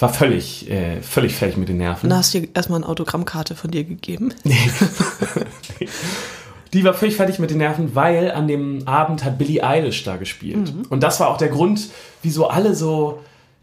war 0.01 0.13
völlig, 0.13 0.69
äh, 0.69 1.01
völlig 1.01 1.37
fertig 1.37 1.57
mit 1.57 1.69
den 1.69 1.77
Nerven. 1.77 2.11
Dann 2.11 2.19
hast 2.19 2.35
du 2.35 2.41
dir 2.41 2.49
erstmal 2.55 2.81
eine 2.81 2.89
Autogrammkarte 2.89 3.55
von 3.55 3.71
dir 3.71 3.85
gegeben. 3.85 4.35
die 6.75 6.85
war 6.85 6.93
völlig 6.93 7.17
fertig 7.17 7.39
mit 7.39 7.51
den 7.51 7.59
Nerven, 7.59 7.95
weil 7.95 8.31
an 8.31 8.49
dem 8.49 8.87
Abend 8.87 9.25
hat 9.25 9.39
Billie 9.39 9.63
Eilish 9.63 10.05
da 10.05 10.17
gespielt. 10.17 10.75
Und 10.91 11.03
das 11.03 11.21
war 11.21 11.29
auch 11.29 11.37
der 11.37 11.49
Grund, 11.49 11.89
wieso 12.23 12.49
alle 12.49 12.75
so, 12.75 13.21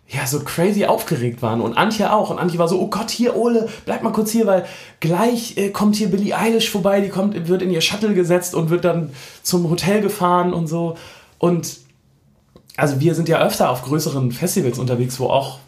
ja, 0.08 0.25
so 0.25 0.39
crazy 0.39 0.86
aufgeregt 0.86 1.41
waren. 1.41 1.62
Und 1.62 1.77
Antje 1.77 2.12
auch. 2.13 2.30
Und 2.30 2.39
Antje 2.39 2.58
war 2.58 2.68
so, 2.68 2.80
oh 2.80 2.88
Gott, 2.88 3.12
hier, 3.12 3.36
Ole, 3.36 3.68
bleib 3.86 4.01
mal 4.01 4.12
kurz 4.12 4.32
hier, 4.32 4.48
weil 4.48 4.65
gleich 5.00 5.58
äh, 5.58 5.70
kommt 5.70 5.96
hier 5.98 6.10
Billie 6.10 6.36
Eilish 6.38 6.70
vorbei, 6.70 7.01
die 7.01 7.10
kommt, 7.10 7.48
wird 7.48 7.62
in 7.62 7.70
ihr 7.70 7.82
Shuttle 7.82 8.13
gesetzt 8.13 8.56
und 8.56 8.70
wird 8.70 8.86
dann 8.86 9.12
zum 9.44 9.70
Hotel 9.70 10.01
gefahren 10.01 10.53
und 10.53 10.68
so. 10.68 10.96
Und 11.38 11.77
also 12.77 13.00
wir 13.00 13.13
sind 13.15 13.30
ja 13.30 13.41
öfter 13.41 13.70
auf 13.70 13.84
größeren 13.84 14.32
Festivals 14.32 14.80
unterwegs, 14.80 15.20
wo 15.20 15.27
auch, 15.27 15.60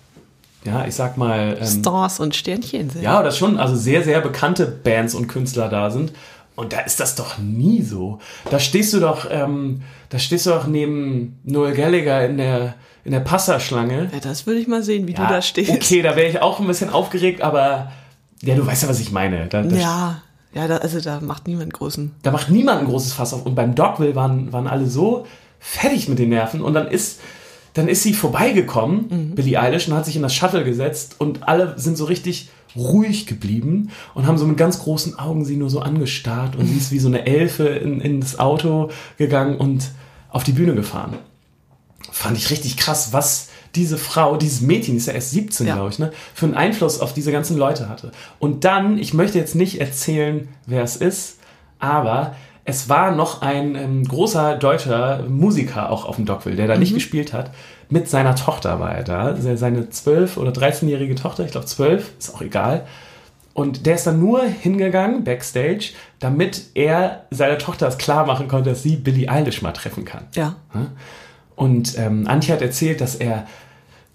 ja, 0.66 0.86
ich 0.86 0.96
sag 0.96 1.18
mal, 1.18 1.58
ähm, 1.60 1.66
Stars 1.66 2.20
und 2.20 2.36
Sternchen 2.36 2.90
sind. 2.90 3.02
ja, 3.02 3.20
oder 3.20 3.32
schon, 3.32 3.58
also 3.58 3.76
sehr, 3.76 4.04
sehr 4.04 4.22
bekannte 4.22 4.66
Bands 4.66 5.14
und 5.14 5.28
Künstler 5.28 5.68
da 5.68 5.92
sind. 5.92 6.14
Und 6.56 6.72
da 6.74 6.82
ist 6.82 7.00
das 7.00 7.16
doch 7.16 7.38
nie 7.40 7.82
so. 7.82 8.20
Da 8.52 8.60
stehst 8.60 8.94
du 8.94 9.00
doch, 9.00 9.28
ähm, 9.32 9.82
da 10.10 10.20
stehst 10.20 10.46
du 10.46 10.52
doch 10.52 10.68
neben 10.68 11.40
Noel 11.44 11.74
Gallagher 11.74 12.26
in 12.28 12.38
der, 12.38 12.76
in 13.04 13.12
der 13.12 13.22
Passerschlange. 13.22 14.10
Ja, 14.14 14.20
das 14.20 14.46
würde 14.46 14.60
ich 14.60 14.68
mal 14.68 14.84
sehen, 14.84 15.08
wie 15.08 15.14
Ja, 15.14 15.26
du 15.28 15.34
da 15.34 15.42
stehst. 15.42 15.72
Okay, 15.72 16.02
da 16.04 16.16
wäre 16.16 16.30
ich 16.30 16.42
auch 16.42 16.60
ein 16.60 16.68
bisschen 16.68 16.90
aufgeregt, 16.92 17.42
aber 17.42 17.92
ja, 18.44 18.56
du 18.56 18.66
weißt 18.66 18.84
ja, 18.84 18.90
was 18.90 19.00
ich 19.00 19.12
meine. 19.12 19.48
Da, 19.48 19.64
da, 19.64 19.76
Ja, 19.76 20.22
ja, 20.54 20.68
da, 20.68 20.78
also 20.78 21.00
da 21.02 21.20
macht 21.22 21.48
niemand 21.48 21.74
großen. 21.74 22.12
da 22.22 22.32
macht 22.32 22.50
niemand 22.52 22.82
ein 22.82 22.86
großes 22.88 23.14
Fass 23.14 23.34
auf. 23.34 23.46
Und 23.46 23.56
beim 23.56 23.74
Dogville 23.74 24.14
waren, 24.16 24.54
waren 24.54 24.68
alle 24.68 24.86
so 24.86 25.26
fertig 25.60 26.08
mit 26.08 26.20
den 26.20 26.30
Nerven. 26.30 26.62
Und 26.62 26.76
dann 26.76 26.88
ist, 26.88 27.20
dann 27.74 27.88
ist 27.88 28.04
sie 28.04 28.14
vorbeigekommen, 28.14 29.08
Mhm. 29.10 29.36
Billie 29.36 29.60
Eilish, 29.60 29.88
und 29.88 29.96
hat 29.96 30.06
sich 30.06 30.16
in 30.18 30.22
das 30.22 30.36
Shuttle 30.36 30.64
gesetzt. 30.64 31.16
Und 31.18 31.48
alle 31.48 31.74
sind 31.80 31.98
so 31.98 32.06
richtig 32.06 32.50
ruhig 32.76 33.26
geblieben 33.28 33.90
und 34.14 34.28
haben 34.28 34.38
so 34.38 34.46
mit 34.46 34.58
ganz 34.58 34.80
großen 34.80 35.20
Augen 35.20 35.46
sie 35.46 35.58
nur 35.58 35.70
so 35.70 35.80
angestarrt. 35.82 36.56
Und 36.56 36.66
sie 36.68 36.78
ist 36.78 36.92
wie 36.92 37.00
so 37.00 37.08
eine 37.08 37.26
Elfe 37.26 37.68
in, 37.68 38.02
ins 38.02 38.40
Auto 38.40 38.90
gegangen 39.18 39.58
und 39.58 39.92
auf 40.30 40.44
die 40.44 40.54
Bühne 40.54 40.74
gefahren. 40.76 41.14
Fand 42.12 42.38
ich 42.38 42.50
richtig 42.50 42.78
krass, 42.78 43.14
was 43.14 43.50
diese 43.76 43.98
Frau, 43.98 44.38
dieses 44.38 44.62
Mädchen, 44.62 44.94
die 44.94 44.98
ist 44.98 45.08
ja 45.08 45.14
erst 45.14 45.32
17, 45.32 45.66
Ja. 45.68 45.76
glaube 45.76 45.90
ich, 45.90 45.98
ne, 46.00 46.12
für 46.34 46.46
einen 46.46 46.56
Einfluss 46.56 47.00
auf 47.00 47.14
diese 47.14 47.32
ganzen 47.32 47.58
Leute 47.58 47.90
hatte. 47.90 48.12
Und 48.40 48.66
dann, 48.66 48.98
ich 49.00 49.14
möchte 49.14 49.40
jetzt 49.40 49.56
nicht 49.56 49.82
erzählen, 49.82 50.48
wer 50.68 50.84
es 50.84 50.96
ist, 50.96 51.38
aber 51.80 52.36
es 52.66 52.88
war 52.88 53.12
noch 53.16 53.42
ein 53.42 53.76
ähm, 53.76 54.04
großer 54.08 54.56
deutscher 54.58 55.24
Musiker 55.28 55.90
auch 55.90 56.06
auf 56.06 56.16
dem 56.18 56.26
Dockville, 56.26 56.56
der 56.56 56.68
da 56.68 56.78
nicht 56.78 56.94
gespielt 56.94 57.34
hat. 57.34 57.52
Mit 57.90 58.10
seiner 58.10 58.36
Tochter 58.36 58.80
war 58.80 58.94
er 58.96 59.04
da. 59.04 59.36
Se- 59.36 59.58
Seine 59.58 59.84
12- 59.84 60.38
oder 60.38 60.52
13-jährige 60.52 61.16
Tochter, 61.16 61.46
ich 61.46 61.52
glaube 61.52 61.66
12, 61.68 62.12
ist 62.18 62.34
auch 62.34 62.42
egal. 62.42 62.86
Und 63.54 63.86
der 63.86 63.96
ist 63.96 64.08
dann 64.08 64.20
nur 64.20 64.44
hingegangen, 64.44 65.24
backstage, 65.24 65.92
damit 66.20 66.64
er 66.74 67.26
seiner 67.30 67.60
Tochter 67.60 67.88
es 67.88 68.00
klar 68.00 68.26
machen 68.26 68.48
konnte, 68.48 68.72
dass 68.72 68.82
sie 68.82 68.96
Billie 68.96 69.30
Eilish 69.30 69.62
mal 69.62 69.74
treffen 69.74 70.06
kann. 70.06 70.26
Ja. 70.34 70.56
Und 71.56 71.98
ähm, 72.00 72.26
Antje 72.28 72.54
hat 72.56 72.64
erzählt, 72.64 73.00
dass 73.00 73.14
er, 73.14 73.46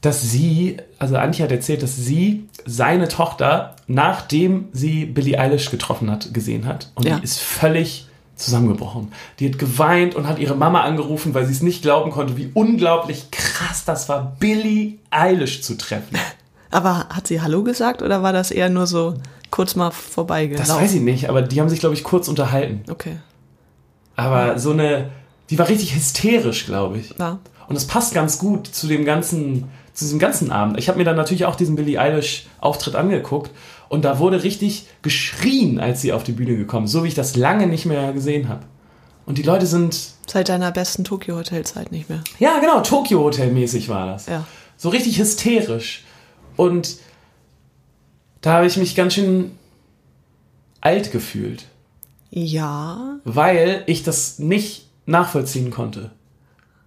dass 0.00 0.22
sie, 0.22 0.78
also 0.98 1.16
Antje 1.16 1.44
hat 1.44 1.52
erzählt, 1.52 1.84
dass 1.84 1.94
sie 1.94 2.48
seine 2.66 3.06
Tochter, 3.06 3.76
nachdem 3.86 4.68
sie 4.72 5.04
Billie 5.06 5.38
Eilish 5.38 5.70
getroffen 5.70 6.10
hat, 6.10 6.34
gesehen 6.34 6.66
hat. 6.66 6.90
Und 6.96 7.06
Ja. 7.06 7.18
die 7.18 7.24
ist 7.24 7.38
völlig 7.38 8.07
zusammengebrochen. 8.38 9.12
Die 9.38 9.50
hat 9.50 9.58
geweint 9.58 10.14
und 10.14 10.26
hat 10.26 10.38
ihre 10.38 10.54
Mama 10.54 10.82
angerufen, 10.82 11.34
weil 11.34 11.44
sie 11.46 11.52
es 11.52 11.62
nicht 11.62 11.82
glauben 11.82 12.10
konnte, 12.10 12.36
wie 12.36 12.50
unglaublich 12.54 13.30
krass 13.30 13.84
das 13.84 14.08
war, 14.08 14.36
Billie 14.38 14.94
Eilish 15.10 15.62
zu 15.62 15.76
treffen. 15.76 16.16
Aber 16.70 17.08
hat 17.08 17.26
sie 17.26 17.40
Hallo 17.40 17.62
gesagt 17.62 18.02
oder 18.02 18.22
war 18.22 18.32
das 18.32 18.50
eher 18.50 18.68
nur 18.68 18.86
so 18.86 19.14
kurz 19.50 19.74
mal 19.74 19.90
vorbeigelaufen? 19.90 20.68
Das 20.68 20.76
weiß 20.76 20.94
ich 20.94 21.00
nicht, 21.00 21.30
aber 21.30 21.40
die 21.40 21.58
haben 21.62 21.70
sich, 21.70 21.80
glaube 21.80 21.94
ich, 21.94 22.04
kurz 22.04 22.28
unterhalten. 22.28 22.82
Okay. 22.90 23.16
Aber 24.16 24.58
so 24.58 24.72
eine, 24.72 25.08
die 25.48 25.58
war 25.58 25.66
richtig 25.66 25.94
hysterisch, 25.94 26.66
glaube 26.66 26.98
ich. 26.98 27.14
Ja. 27.18 27.38
Und 27.68 27.76
es 27.76 27.86
passt 27.86 28.12
ganz 28.12 28.38
gut 28.38 28.66
zu 28.66 28.86
dem 28.86 29.06
ganzen, 29.06 29.70
zu 29.94 30.04
diesem 30.04 30.18
ganzen 30.18 30.52
Abend. 30.52 30.78
Ich 30.78 30.88
habe 30.90 30.98
mir 30.98 31.04
dann 31.04 31.16
natürlich 31.16 31.46
auch 31.46 31.56
diesen 31.56 31.74
Billie 31.74 31.98
Eilish 31.98 32.46
Auftritt 32.60 32.96
angeguckt 32.96 33.50
und 33.88 34.04
da 34.04 34.18
wurde 34.18 34.42
richtig 34.42 34.86
geschrien, 35.02 35.80
als 35.80 36.00
sie 36.02 36.12
auf 36.12 36.22
die 36.24 36.32
Bühne 36.32 36.56
gekommen 36.56 36.86
so 36.86 37.04
wie 37.04 37.08
ich 37.08 37.14
das 37.14 37.36
lange 37.36 37.66
nicht 37.66 37.86
mehr 37.86 38.12
gesehen 38.12 38.48
habe. 38.48 38.64
Und 39.26 39.38
die 39.38 39.42
Leute 39.42 39.66
sind, 39.66 39.98
Seit 40.26 40.48
deiner 40.48 40.72
besten 40.72 41.04
Tokio-Hotelzeit 41.04 41.92
nicht 41.92 42.08
mehr. 42.08 42.22
ja 42.38 42.58
genau, 42.60 42.80
Tokyo 42.80 43.20
Hotel 43.20 43.52
mäßig 43.52 43.88
war 43.88 44.06
das. 44.06 44.26
Ja. 44.26 44.46
So 44.76 44.88
richtig 44.90 45.18
hysterisch. 45.18 46.04
Und 46.56 46.96
da 48.40 48.54
habe 48.54 48.66
ich 48.66 48.76
mich 48.76 48.94
ganz 48.94 49.14
schön 49.14 49.50
alt 50.80 51.10
gefühlt, 51.12 51.64
Ja. 52.30 53.18
weil 53.24 53.82
ich 53.86 54.02
das 54.02 54.38
nicht 54.38 54.86
nachvollziehen 55.06 55.70
konnte. 55.70 56.10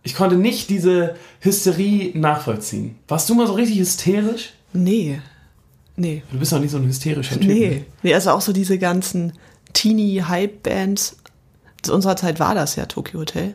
Ich 0.03 0.15
konnte 0.15 0.35
nicht 0.35 0.69
diese 0.69 1.15
Hysterie 1.41 2.11
nachvollziehen. 2.17 2.95
Warst 3.07 3.29
du 3.29 3.35
mal 3.35 3.45
so 3.47 3.53
richtig 3.53 3.79
hysterisch? 3.79 4.53
Nee. 4.73 5.21
Nee. 5.95 6.23
Du 6.31 6.39
bist 6.39 6.51
doch 6.51 6.59
nicht 6.59 6.71
so 6.71 6.77
ein 6.77 6.85
hysterischer 6.85 7.39
Typ. 7.39 7.47
Nee. 7.49 7.69
ne? 7.69 7.85
Nee, 8.03 8.13
also 8.13 8.31
auch 8.31 8.41
so 8.41 8.53
diese 8.53 8.77
ganzen 8.79 9.33
Teenie-Hype-Bands. 9.73 11.17
Zu 11.81 11.93
unserer 11.93 12.15
Zeit 12.15 12.39
war 12.39 12.55
das 12.55 12.75
ja 12.75 12.85
Tokyo 12.85 13.21
Hotel. 13.21 13.53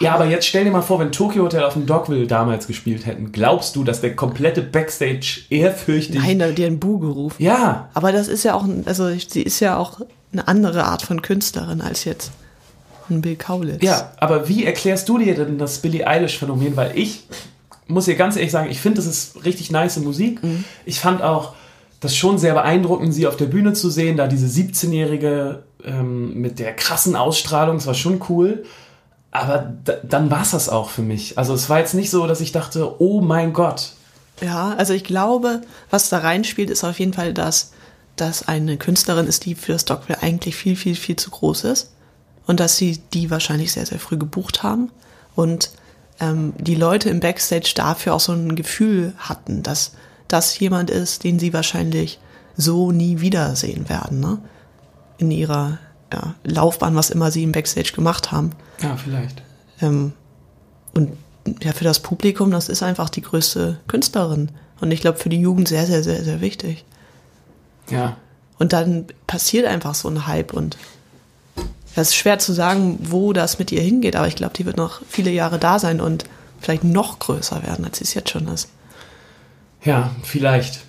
Ja, 0.00 0.14
aber 0.14 0.24
jetzt 0.26 0.46
stell 0.46 0.64
dir 0.64 0.70
mal 0.70 0.82
vor, 0.82 0.98
wenn 1.00 1.12
Tokyo 1.12 1.44
Hotel 1.44 1.62
auf 1.64 1.74
dem 1.74 1.86
Dogville 1.86 2.26
damals 2.26 2.66
gespielt 2.66 3.04
hätten, 3.06 3.30
glaubst 3.32 3.76
du, 3.76 3.84
dass 3.84 4.00
der 4.00 4.16
komplette 4.16 4.62
Backstage 4.62 5.42
ehrfürchtig... 5.50 6.16
Nein, 6.20 6.38
da 6.38 6.48
die 6.50 6.64
einen 6.64 6.80
Bu 6.80 6.98
gerufen. 6.98 7.42
Ja, 7.42 7.90
Aber 7.94 8.10
das 8.12 8.28
ist 8.28 8.42
ja 8.44 8.54
auch, 8.54 8.64
ein- 8.64 8.84
also 8.86 9.08
sie 9.16 9.42
ist 9.42 9.60
ja 9.60 9.76
auch 9.76 10.00
eine 10.32 10.48
andere 10.48 10.84
Art 10.84 11.02
von 11.02 11.20
Künstlerin 11.22 11.80
als 11.82 12.04
jetzt 12.04 12.32
ein 13.10 13.20
Bill 13.20 13.36
Kaulitz. 13.36 13.82
ja, 13.82 14.12
aber 14.16 14.48
wie 14.48 14.64
erklärst 14.64 15.08
du 15.08 15.18
dir 15.18 15.34
denn 15.34 15.58
das 15.58 15.78
Billie 15.78 16.06
Eilish-Phänomen? 16.06 16.74
Weil 16.76 16.96
ich 16.96 17.24
muss 17.86 18.06
dir 18.06 18.14
ganz 18.14 18.36
ehrlich 18.36 18.52
sagen, 18.52 18.70
ich 18.70 18.80
finde, 18.80 18.96
das 18.96 19.06
ist 19.06 19.44
richtig 19.44 19.70
nice 19.70 19.96
Musik. 19.98 20.40
Ich 20.84 21.00
fand 21.00 21.22
auch 21.22 21.54
das 22.00 22.16
schon 22.16 22.38
sehr 22.38 22.54
beeindruckend, 22.54 23.14
sie 23.14 23.26
auf 23.26 23.36
der 23.36 23.46
Bühne 23.46 23.74
zu 23.74 23.88
sehen, 23.88 24.16
da 24.16 24.26
diese 24.26 24.46
17-Jährige 24.46 25.62
ähm, 25.84 26.34
mit 26.34 26.58
der 26.58 26.74
krassen 26.74 27.14
Ausstrahlung, 27.14 27.76
das 27.76 27.86
war 27.86 27.94
schon 27.94 28.20
cool. 28.28 28.64
Aber 29.30 29.72
da, 29.84 29.94
dann 30.02 30.30
war 30.30 30.42
es 30.42 30.50
das 30.50 30.68
auch 30.68 30.90
für 30.90 31.02
mich. 31.02 31.38
Also 31.38 31.54
es 31.54 31.70
war 31.70 31.78
jetzt 31.78 31.94
nicht 31.94 32.10
so, 32.10 32.26
dass 32.26 32.40
ich 32.40 32.52
dachte, 32.52 33.00
oh 33.00 33.20
mein 33.20 33.52
Gott, 33.52 33.92
Ja, 34.40 34.74
also 34.76 34.92
ich 34.92 35.04
glaube, 35.04 35.62
was 35.90 36.08
da 36.08 36.18
reinspielt, 36.18 36.70
ist 36.70 36.84
auf 36.84 36.98
jeden 36.98 37.12
Fall, 37.12 37.32
dass 37.32 37.72
das 38.16 38.48
eine 38.48 38.76
Künstlerin 38.76 39.26
ist, 39.26 39.44
die 39.44 39.54
für 39.54 39.72
das 39.72 39.84
Dogville 39.84 40.22
eigentlich 40.22 40.56
viel, 40.56 40.76
viel, 40.76 40.96
viel 40.96 41.16
zu 41.16 41.30
groß 41.30 41.64
ist. 41.64 41.92
Und 42.46 42.58
dass 42.58 42.76
sie 42.76 42.98
die 43.14 43.30
wahrscheinlich 43.30 43.72
sehr, 43.72 43.86
sehr 43.86 44.00
früh 44.00 44.18
gebucht 44.18 44.62
haben. 44.62 44.90
Und 45.36 45.70
ähm, 46.22 46.54
die 46.56 46.76
Leute 46.76 47.10
im 47.10 47.20
Backstage 47.20 47.72
dafür 47.74 48.14
auch 48.14 48.20
so 48.20 48.32
ein 48.32 48.54
Gefühl 48.54 49.12
hatten, 49.18 49.62
dass 49.62 49.92
das 50.28 50.58
jemand 50.58 50.88
ist, 50.88 51.24
den 51.24 51.38
sie 51.38 51.52
wahrscheinlich 51.52 52.18
so 52.56 52.92
nie 52.92 53.20
wiedersehen 53.20 53.88
werden, 53.88 54.20
ne? 54.20 54.38
In 55.18 55.30
ihrer 55.30 55.78
ja, 56.12 56.34
Laufbahn, 56.44 56.94
was 56.94 57.10
immer 57.10 57.30
sie 57.30 57.42
im 57.42 57.52
Backstage 57.52 57.92
gemacht 57.94 58.32
haben. 58.32 58.52
ja, 58.80 58.96
vielleicht. 58.96 59.42
Ähm, 59.80 60.12
und 60.94 61.12
ja, 61.62 61.72
für 61.72 61.84
das 61.84 62.00
Publikum, 62.00 62.50
das 62.50 62.68
ist 62.68 62.82
einfach 62.82 63.10
die 63.10 63.22
größte 63.22 63.78
Künstlerin. 63.88 64.50
Und 64.80 64.90
ich 64.90 65.00
glaube, 65.00 65.18
für 65.18 65.28
die 65.28 65.40
Jugend 65.40 65.68
sehr, 65.68 65.86
sehr, 65.86 66.02
sehr, 66.02 66.22
sehr 66.22 66.40
wichtig. 66.40 66.84
Ja, 67.90 68.16
Und 68.58 68.72
dann 68.72 69.06
passiert 69.26 69.66
einfach 69.66 69.94
so 69.94 70.08
ein 70.08 70.26
Hype 70.26 70.52
und 70.52 70.76
es 71.94 72.08
ist 72.08 72.14
schwer 72.16 72.38
zu 72.38 72.52
sagen, 72.52 72.98
wo 73.02 73.32
das 73.32 73.58
mit 73.58 73.72
ihr 73.72 73.82
hingeht, 73.82 74.16
aber 74.16 74.26
ich 74.26 74.36
glaube, 74.36 74.54
die 74.54 74.64
wird 74.64 74.76
noch 74.76 75.02
viele 75.08 75.30
Jahre 75.30 75.58
da 75.58 75.78
sein 75.78 76.00
und 76.00 76.24
vielleicht 76.60 76.84
noch 76.84 77.18
größer 77.18 77.62
werden, 77.62 77.84
als 77.84 77.98
sie 77.98 78.04
es 78.04 78.14
jetzt 78.14 78.30
schon 78.30 78.48
ist. 78.48 78.68
Ja, 79.84 80.10
vielleicht. 80.22 80.80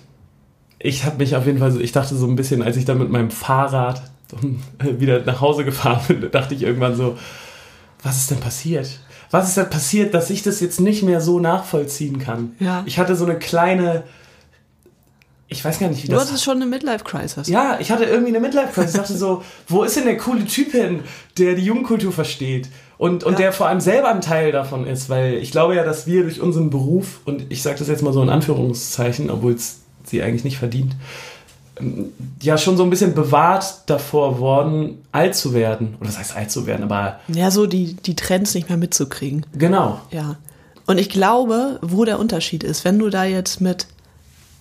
Ich 0.78 1.04
habe 1.04 1.16
mich 1.16 1.34
auf 1.36 1.46
jeden 1.46 1.58
Fall 1.58 1.72
so, 1.72 1.80
ich 1.80 1.92
dachte 1.92 2.14
so 2.14 2.26
ein 2.26 2.36
bisschen, 2.36 2.62
als 2.62 2.76
ich 2.76 2.84
dann 2.84 2.98
mit 2.98 3.10
meinem 3.10 3.30
Fahrrad 3.30 4.02
wieder 4.80 5.24
nach 5.24 5.40
Hause 5.40 5.64
gefahren 5.64 6.00
bin, 6.08 6.30
dachte 6.30 6.54
ich 6.54 6.62
irgendwann 6.62 6.96
so, 6.96 7.18
was 8.02 8.18
ist 8.18 8.30
denn 8.30 8.40
passiert? 8.40 9.00
Was 9.30 9.48
ist 9.48 9.56
denn 9.56 9.70
passiert, 9.70 10.14
dass 10.14 10.30
ich 10.30 10.42
das 10.42 10.60
jetzt 10.60 10.80
nicht 10.80 11.02
mehr 11.02 11.20
so 11.20 11.40
nachvollziehen 11.40 12.18
kann? 12.18 12.52
Ja. 12.60 12.82
Ich 12.86 12.98
hatte 12.98 13.16
so 13.16 13.24
eine 13.24 13.36
kleine, 13.36 14.04
ich 15.48 15.64
weiß 15.64 15.78
gar 15.78 15.88
nicht, 15.88 16.02
wie 16.02 16.08
Du 16.08 16.14
das 16.14 16.28
hattest 16.28 16.44
schon 16.44 16.56
eine 16.56 16.66
Midlife-Crisis. 16.66 17.48
ja, 17.48 17.78
ich 17.80 17.90
hatte 17.90 18.04
irgendwie 18.04 18.30
eine 18.30 18.40
Midlife-Crisis. 18.40 18.94
Ich 18.94 19.00
dachte 19.00 19.16
so, 19.16 19.42
wo 19.68 19.82
ist 19.84 19.96
denn 19.96 20.04
der 20.04 20.16
coole 20.16 20.44
Typ 20.46 20.72
hin, 20.72 21.00
der 21.38 21.54
die 21.54 21.64
Jugendkultur 21.64 22.12
versteht? 22.12 22.68
Und, 22.96 23.24
und 23.24 23.32
Ja. 23.34 23.38
der 23.38 23.52
vor 23.52 23.66
allem 23.66 23.80
selber 23.80 24.08
ein 24.08 24.20
Teil 24.20 24.52
davon 24.52 24.86
ist, 24.86 25.08
weil 25.10 25.34
ich 25.34 25.50
glaube 25.50 25.74
ja, 25.74 25.84
dass 25.84 26.06
wir 26.06 26.22
durch 26.22 26.40
unseren 26.40 26.70
Beruf, 26.70 27.20
und 27.24 27.44
ich 27.50 27.62
sage 27.62 27.78
das 27.78 27.88
jetzt 27.88 28.02
mal 28.02 28.12
so 28.12 28.22
in 28.22 28.30
Anführungszeichen, 28.30 29.30
obwohl 29.30 29.52
es 29.52 29.80
sie 30.04 30.22
eigentlich 30.22 30.44
nicht 30.44 30.58
verdient, 30.58 30.94
ähm, 31.78 32.12
ja 32.40 32.56
schon 32.56 32.76
so 32.76 32.84
ein 32.84 32.90
bisschen 32.90 33.14
bewahrt 33.14 33.82
davor 33.86 34.38
worden, 34.38 35.02
alt 35.12 35.34
zu 35.34 35.52
werden. 35.54 35.96
Oder 36.00 36.06
das 36.08 36.18
heißt 36.18 36.36
alt 36.36 36.50
zu 36.50 36.66
werden, 36.66 36.84
aber 36.84 37.18
Ja, 37.28 37.50
so 37.50 37.66
die, 37.66 37.94
die 37.94 38.14
Trends 38.16 38.54
nicht 38.54 38.68
mehr 38.68 38.78
mitzukriegen. 38.78 39.44
genau. 39.56 40.00
Ja. 40.10 40.36
Und 40.86 40.98
ich 40.98 41.08
glaube, 41.08 41.78
wo 41.82 42.04
der 42.04 42.18
Unterschied 42.18 42.62
ist, 42.62 42.84
wenn 42.84 42.98
du 42.98 43.08
da 43.08 43.24
jetzt 43.24 43.60
mit 43.60 43.86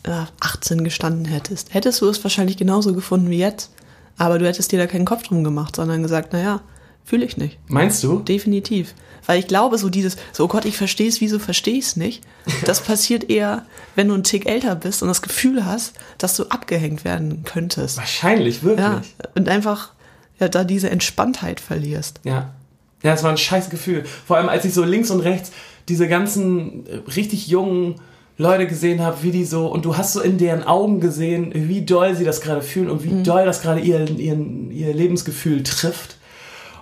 18 0.05 0.83
gestanden 0.83 1.25
hättest, 1.25 1.73
hättest 1.73 2.01
du 2.01 2.09
es 2.09 2.23
wahrscheinlich 2.23 2.57
genauso 2.57 2.93
gefunden 2.93 3.29
wie 3.29 3.39
jetzt. 3.39 3.71
Aber 4.17 4.37
du 4.37 4.45
hättest 4.45 4.71
dir 4.71 4.79
da 4.79 4.87
keinen 4.87 5.05
Kopf 5.05 5.23
drum 5.23 5.43
gemacht, 5.43 5.75
sondern 5.75 6.03
gesagt, 6.03 6.33
naja, 6.33 6.61
fühle 7.03 7.25
ich 7.25 7.37
nicht. 7.37 7.57
Meinst 7.67 8.03
du? 8.03 8.19
Definitiv. 8.19 8.93
Weil 9.25 9.39
ich 9.39 9.47
glaube, 9.47 9.77
so 9.77 9.89
dieses, 9.89 10.17
so 10.33 10.45
oh 10.45 10.47
Gott, 10.47 10.65
ich 10.65 10.77
verstehe 10.77 11.07
es, 11.07 11.21
wieso 11.21 11.39
verstehe 11.39 11.75
ich 11.75 11.85
es 11.85 11.95
nicht? 11.95 12.23
Das 12.65 12.81
passiert 12.81 13.29
eher, 13.29 13.65
wenn 13.95 14.09
du 14.09 14.13
einen 14.13 14.23
Tick 14.23 14.45
älter 14.45 14.75
bist 14.75 15.01
und 15.01 15.07
das 15.07 15.21
Gefühl 15.21 15.65
hast, 15.65 15.93
dass 16.17 16.35
du 16.35 16.43
abgehängt 16.45 17.05
werden 17.05 17.43
könntest. 17.43 17.97
Wahrscheinlich, 17.97 18.63
wirklich. 18.63 18.85
Ja, 18.85 19.01
und 19.35 19.47
einfach 19.47 19.93
ja, 20.39 20.49
da 20.49 20.63
diese 20.63 20.89
Entspanntheit 20.89 21.59
verlierst. 21.59 22.19
Ja. 22.23 22.53
Ja, 23.01 23.13
es 23.13 23.23
war 23.23 23.31
ein 23.31 23.37
scheiß 23.37 23.69
Gefühl. 23.69 24.05
Vor 24.05 24.37
allem, 24.37 24.49
als 24.49 24.65
ich 24.65 24.73
so 24.73 24.83
links 24.83 25.11
und 25.11 25.19
rechts 25.19 25.51
diese 25.89 26.07
ganzen 26.07 26.87
äh, 26.87 27.01
richtig 27.15 27.47
jungen 27.47 27.95
Leute 28.37 28.65
gesehen 28.67 29.01
habe, 29.01 29.21
wie 29.21 29.31
die 29.31 29.45
so, 29.45 29.67
und 29.67 29.85
du 29.85 29.95
hast 29.97 30.13
so 30.13 30.21
in 30.21 30.37
deren 30.37 30.63
Augen 30.63 30.99
gesehen, 30.99 31.51
wie 31.53 31.83
doll 31.83 32.15
sie 32.15 32.23
das 32.25 32.41
gerade 32.41 32.61
fühlen 32.63 32.89
und 32.89 33.03
wie 33.03 33.21
doll 33.23 33.45
das 33.45 33.61
gerade 33.61 33.79
ihr, 33.79 34.09
ihr, 34.09 34.37
ihr 34.71 34.93
Lebensgefühl 34.93 35.61
trifft. 35.63 36.17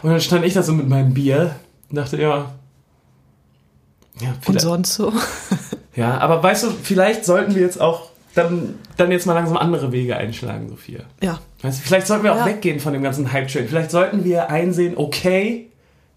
Und 0.01 0.11
dann 0.11 0.21
stand 0.21 0.45
ich 0.45 0.53
da 0.53 0.63
so 0.63 0.71
mit 0.73 0.87
meinem 0.87 1.13
Bier 1.13 1.55
und 1.89 1.97
dachte, 1.97 2.19
ja. 2.21 2.51
Ja, 4.21 4.33
Und 4.45 4.61
sonst 4.61 4.93
so. 4.95 5.11
ja, 5.95 6.17
aber 6.19 6.41
weißt 6.41 6.63
du, 6.63 6.71
vielleicht 6.83 7.25
sollten 7.25 7.55
wir 7.55 7.61
jetzt 7.61 7.79
auch 7.81 8.09
dann, 8.33 8.75
dann 8.97 9.11
jetzt 9.11 9.25
mal 9.25 9.33
langsam 9.33 9.57
andere 9.57 9.91
Wege 9.91 10.15
einschlagen, 10.15 10.69
Sophia. 10.69 11.01
Ja. 11.21 11.39
Weißt 11.61 11.79
du, 11.79 11.83
vielleicht 11.83 12.07
sollten 12.07 12.23
wir 12.23 12.33
auch 12.33 12.37
Ja. 12.39 12.45
weggehen 12.45 12.79
von 12.79 12.93
dem 12.93 13.03
ganzen 13.03 13.31
Hype-Train. 13.31 13.67
Vielleicht 13.67 13.91
sollten 13.91 14.23
wir 14.23 14.49
einsehen, 14.49 14.93
okay, 14.95 15.69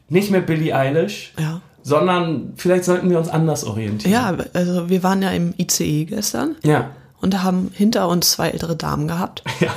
nicht 0.08 0.30
mehr 0.30 0.40
Billie 0.42 0.74
Eilish, 0.76 1.32
Ja. 1.38 1.60
Sondern 1.84 2.54
vielleicht 2.56 2.84
sollten 2.84 3.08
wir 3.10 3.18
uns 3.18 3.28
anders 3.28 3.62
orientieren. 3.62 4.10
Ja, 4.12 4.36
also 4.54 4.88
wir 4.88 5.02
waren 5.04 5.22
ja 5.22 5.30
im 5.30 5.54
ICE 5.58 6.06
gestern 6.06 6.56
Ja. 6.64 6.90
und 7.20 7.42
haben 7.44 7.70
hinter 7.74 8.08
uns 8.08 8.32
zwei 8.32 8.48
ältere 8.50 8.74
Damen 8.74 9.06
gehabt. 9.06 9.44
Ja. 9.60 9.70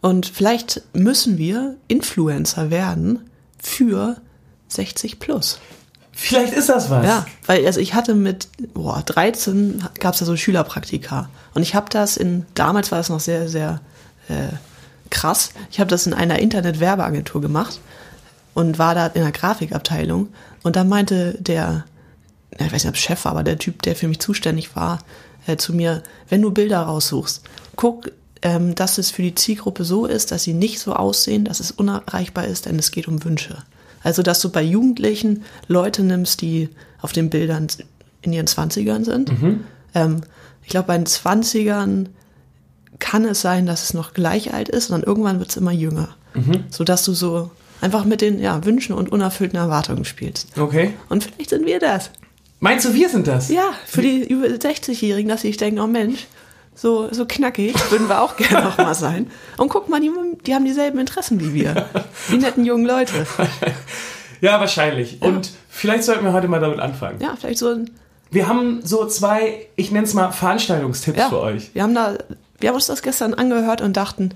Und 0.00 0.26
vielleicht 0.26 0.82
müssen 0.94 1.38
wir 1.38 1.76
Influencer 1.86 2.70
werden 2.70 3.20
für 3.58 4.16
60 4.66 5.20
plus. 5.20 5.60
Vielleicht 6.10 6.52
ist 6.54 6.68
das 6.68 6.90
was. 6.90 7.06
Ja, 7.06 7.24
weil 7.46 7.64
also 7.66 7.78
ich 7.78 7.94
hatte 7.94 8.14
mit 8.14 8.48
boah, 8.74 9.02
13 9.06 9.84
gab 10.00 10.14
es 10.14 10.20
ja 10.20 10.26
so 10.26 10.36
Schülerpraktika 10.36 11.28
und 11.54 11.62
ich 11.62 11.74
habe 11.76 11.86
das 11.88 12.16
in 12.16 12.46
damals 12.54 12.90
war 12.90 12.98
das 12.98 13.10
noch 13.10 13.20
sehr 13.20 13.48
sehr 13.48 13.80
äh, 14.28 14.48
krass. 15.10 15.50
Ich 15.70 15.78
habe 15.78 15.88
das 15.88 16.06
in 16.06 16.14
einer 16.14 16.38
Internet-Werbeagentur 16.40 17.40
gemacht 17.40 17.78
und 18.54 18.78
war 18.80 18.94
da 18.96 19.06
in 19.06 19.22
der 19.22 19.30
Grafikabteilung 19.32 20.28
und 20.62 20.76
da 20.76 20.84
meinte 20.84 21.36
der, 21.40 21.84
ich 22.58 22.72
weiß 22.72 22.84
nicht, 22.84 22.90
ob 22.90 22.96
Chef 22.96 23.24
war, 23.24 23.32
aber 23.32 23.42
der 23.42 23.58
Typ, 23.58 23.82
der 23.82 23.96
für 23.96 24.08
mich 24.08 24.20
zuständig 24.20 24.76
war, 24.76 24.98
äh, 25.46 25.56
zu 25.56 25.72
mir, 25.72 26.02
wenn 26.28 26.42
du 26.42 26.50
Bilder 26.50 26.80
raussuchst, 26.80 27.42
guck, 27.76 28.12
ähm, 28.42 28.74
dass 28.74 28.98
es 28.98 29.10
für 29.10 29.22
die 29.22 29.34
Zielgruppe 29.34 29.84
so 29.84 30.06
ist, 30.06 30.30
dass 30.30 30.44
sie 30.44 30.54
nicht 30.54 30.78
so 30.80 30.94
aussehen, 30.94 31.44
dass 31.44 31.60
es 31.60 31.70
unerreichbar 31.70 32.46
ist, 32.46 32.66
denn 32.66 32.78
es 32.78 32.90
geht 32.90 33.08
um 33.08 33.24
Wünsche. 33.24 33.58
Also, 34.02 34.22
dass 34.22 34.40
du 34.40 34.50
bei 34.50 34.62
Jugendlichen 34.62 35.44
Leute 35.68 36.02
nimmst, 36.02 36.40
die 36.40 36.68
auf 37.00 37.12
den 37.12 37.30
Bildern 37.30 37.68
in 38.20 38.32
ihren 38.32 38.48
Zwanzigern 38.48 39.04
sind. 39.04 39.30
Ähm, 39.94 40.22
ich 40.62 40.68
glaube, 40.68 40.88
bei 40.88 40.96
den 40.96 41.06
Zwanzigern 41.06 42.08
kann 42.98 43.24
es 43.24 43.40
sein, 43.40 43.66
dass 43.66 43.82
es 43.84 43.94
noch 43.94 44.12
gleich 44.14 44.54
alt 44.54 44.68
ist 44.68 44.90
und 44.90 45.00
dann 45.00 45.08
irgendwann 45.08 45.38
wird 45.38 45.50
es 45.50 45.56
immer 45.56 45.72
jünger. 45.72 46.10
Sodass 46.70 47.04
du 47.04 47.14
so 47.14 47.50
einfach 47.82 48.04
mit 48.04 48.22
den 48.22 48.40
ja, 48.40 48.64
Wünschen 48.64 48.94
und 48.94 49.12
unerfüllten 49.12 49.58
Erwartungen 49.58 50.04
spielst. 50.04 50.56
Okay. 50.58 50.94
Und 51.10 51.24
vielleicht 51.24 51.50
sind 51.50 51.66
wir 51.66 51.78
das. 51.78 52.10
Meinst 52.60 52.86
du, 52.86 52.94
wir 52.94 53.08
sind 53.08 53.26
das? 53.26 53.50
Ja, 53.50 53.72
für 53.86 54.02
die 54.02 54.22
über 54.24 54.46
60-Jährigen, 54.46 55.28
dass 55.28 55.42
sie 55.42 55.48
sich 55.48 55.56
denken, 55.56 55.80
oh 55.80 55.88
Mensch, 55.88 56.26
so, 56.74 57.12
so 57.12 57.26
knackig 57.26 57.74
würden 57.90 58.08
wir 58.08 58.22
auch 58.22 58.36
gerne 58.38 58.66
noch 58.66 58.78
mal 58.78 58.94
sein. 58.94 59.30
Und 59.56 59.68
guck 59.68 59.88
mal, 59.88 60.00
die, 60.00 60.10
die 60.46 60.54
haben 60.54 60.64
dieselben 60.64 60.98
Interessen 60.98 61.40
wie 61.40 61.52
wir. 61.52 61.88
Die 62.30 62.38
netten 62.38 62.64
jungen 62.64 62.86
Leute. 62.86 63.26
Ja, 64.40 64.58
wahrscheinlich. 64.58 65.22
Und 65.22 65.52
vielleicht 65.68 66.02
sollten 66.02 66.24
wir 66.24 66.32
heute 66.32 66.48
mal 66.48 66.58
damit 66.58 66.80
anfangen. 66.80 67.20
Ja, 67.20 67.36
vielleicht 67.38 67.60
so 67.60 67.68
ein, 67.68 67.90
Wir 68.32 68.48
haben 68.48 68.80
so 68.82 69.06
zwei, 69.06 69.68
ich 69.76 69.92
nenne 69.92 70.04
es 70.04 70.14
mal 70.14 70.32
Veranstaltungstipps 70.32 71.16
ja, 71.16 71.28
für 71.28 71.38
euch. 71.40 71.72
wir 71.74 71.84
haben 71.84 71.94
da, 71.94 72.18
wir 72.58 72.68
haben 72.68 72.74
uns 72.74 72.86
das 72.86 73.02
gestern 73.02 73.34
angehört 73.34 73.82
und 73.82 73.96
dachten, 73.96 74.34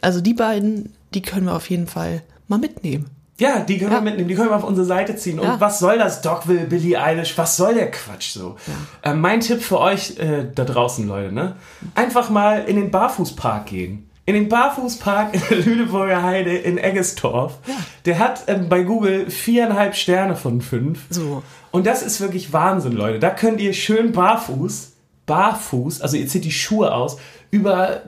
also 0.00 0.20
die 0.20 0.34
beiden, 0.34 0.92
die 1.14 1.22
können 1.22 1.46
wir 1.46 1.54
auf 1.54 1.70
jeden 1.70 1.86
Fall 1.86 2.22
mal 2.48 2.58
mitnehmen. 2.58 3.10
Ja, 3.38 3.60
die 3.60 3.78
können 3.78 3.90
Ja. 3.90 3.96
wir 3.98 4.02
mitnehmen, 4.02 4.28
die 4.28 4.34
können 4.36 4.50
wir 4.50 4.56
auf 4.56 4.62
unsere 4.64 4.86
Seite 4.86 5.16
ziehen. 5.16 5.40
Und 5.40 5.46
Ja. 5.46 5.60
was 5.60 5.80
soll 5.80 5.98
das 5.98 6.20
Dogville, 6.22 6.66
Billie 6.66 7.00
Eilish, 7.02 7.36
was 7.36 7.56
soll 7.56 7.74
der 7.74 7.90
Quatsch 7.90 8.32
so? 8.32 8.54
Äh, 9.02 9.14
mein 9.14 9.40
Tipp 9.40 9.60
für 9.60 9.80
euch 9.80 10.18
äh, 10.18 10.46
da 10.54 10.64
draußen, 10.64 11.06
Leute, 11.08 11.32
ne? 11.32 11.56
Einfach 11.96 12.30
mal 12.30 12.62
in 12.64 12.76
den 12.76 12.90
Barfußpark 12.92 13.66
gehen. 13.66 14.08
In 14.26 14.34
den 14.34 14.48
Barfußpark 14.48 15.34
in 15.34 15.42
der 15.50 15.58
Lüneburger 15.58 16.22
Heide 16.22 16.56
in 16.56 16.78
Eggestorf. 16.78 17.58
Der 18.06 18.18
hat 18.20 18.44
ähm, 18.46 18.68
bei 18.68 18.82
Google 18.84 19.28
viereinhalb 19.30 19.96
Sterne 19.96 20.36
von 20.36 20.60
fünf. 20.62 21.00
So. 21.10 21.42
Und 21.72 21.86
das 21.86 22.02
ist 22.02 22.20
wirklich 22.20 22.52
Wahnsinn, 22.52 22.92
Leute. 22.92 23.18
Da 23.18 23.30
könnt 23.30 23.60
ihr 23.60 23.72
schön 23.74 24.12
barfuß, 24.12 24.92
barfuß, 25.26 26.00
also 26.02 26.16
ihr 26.16 26.28
zieht 26.28 26.44
die 26.44 26.52
Schuhe 26.52 26.94
aus, 26.94 27.16
über 27.50 28.02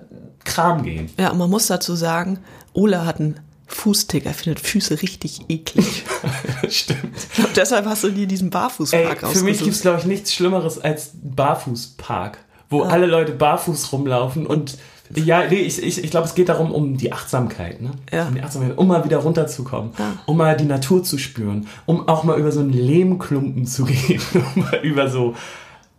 Kram 0.45 0.85
gehen. 0.85 1.11
Ja, 1.19 1.31
und 1.33 1.39
man 1.39 1.51
muss 1.51 1.67
dazu 1.67 1.97
sagen, 1.97 2.39
Ola 2.73 3.05
hat 3.05 3.19
einen 3.21 3.41
Fußtick, 3.67 4.27
er 4.27 4.35
findet 4.35 4.61
Füße 4.61 5.03
richtig 5.03 5.41
eklig. 5.49 6.05
Stimmt. 6.69 7.17
Ich 7.17 7.35
glaub, 7.35 7.55
deshalb 7.55 7.87
hast 7.87 8.05
du 8.05 8.11
dir 8.11 8.27
diesen 8.27 8.47
Ey, 8.47 8.51
Barfußpark 8.51 9.27
für 9.29 9.43
mich 9.43 9.59
gibt 9.59 9.73
es, 9.73 9.81
glaube 9.83 9.99
ich, 9.99 10.07
nichts 10.07 10.33
Schlimmeres 10.33 10.79
als 10.79 11.11
Barfußpark, 11.15 12.39
wo 12.71 12.83
alle 12.83 13.07
Leute 13.07 13.33
barfuß 13.33 13.93
rumlaufen 13.93 14.47
und 14.47 14.79
ja, 15.15 15.45
nee, 15.49 15.61
ich, 15.61 15.83
ich, 15.83 16.03
ich 16.03 16.11
glaube, 16.11 16.27
es 16.27 16.35
geht 16.35 16.49
darum, 16.49 16.73
um 16.73 16.97
die 16.97 17.13
Achtsamkeit, 17.13 17.81
ne? 17.81 17.93
Ja. 18.13 18.27
Um 18.27 18.35
die 18.35 18.43
Achtsamkeit, 18.43 18.77
um 18.77 18.89
mal 18.89 19.05
wieder 19.05 19.19
runterzukommen, 19.19 19.93
um 20.27 20.37
mal 20.37 20.57
die 20.57 20.65
Natur 20.65 21.03
zu 21.05 21.19
spüren, 21.19 21.69
um 21.87 22.09
auch 22.09 22.25
mal 22.25 22.39
über 22.39 22.51
so 22.51 22.61
einen 22.61 22.73
Lehmklumpen 22.73 23.67
zu 23.67 23.85
gehen, 23.87 24.21
um 24.35 24.63
mal 24.63 24.81
über 24.83 25.09
so 25.09 25.35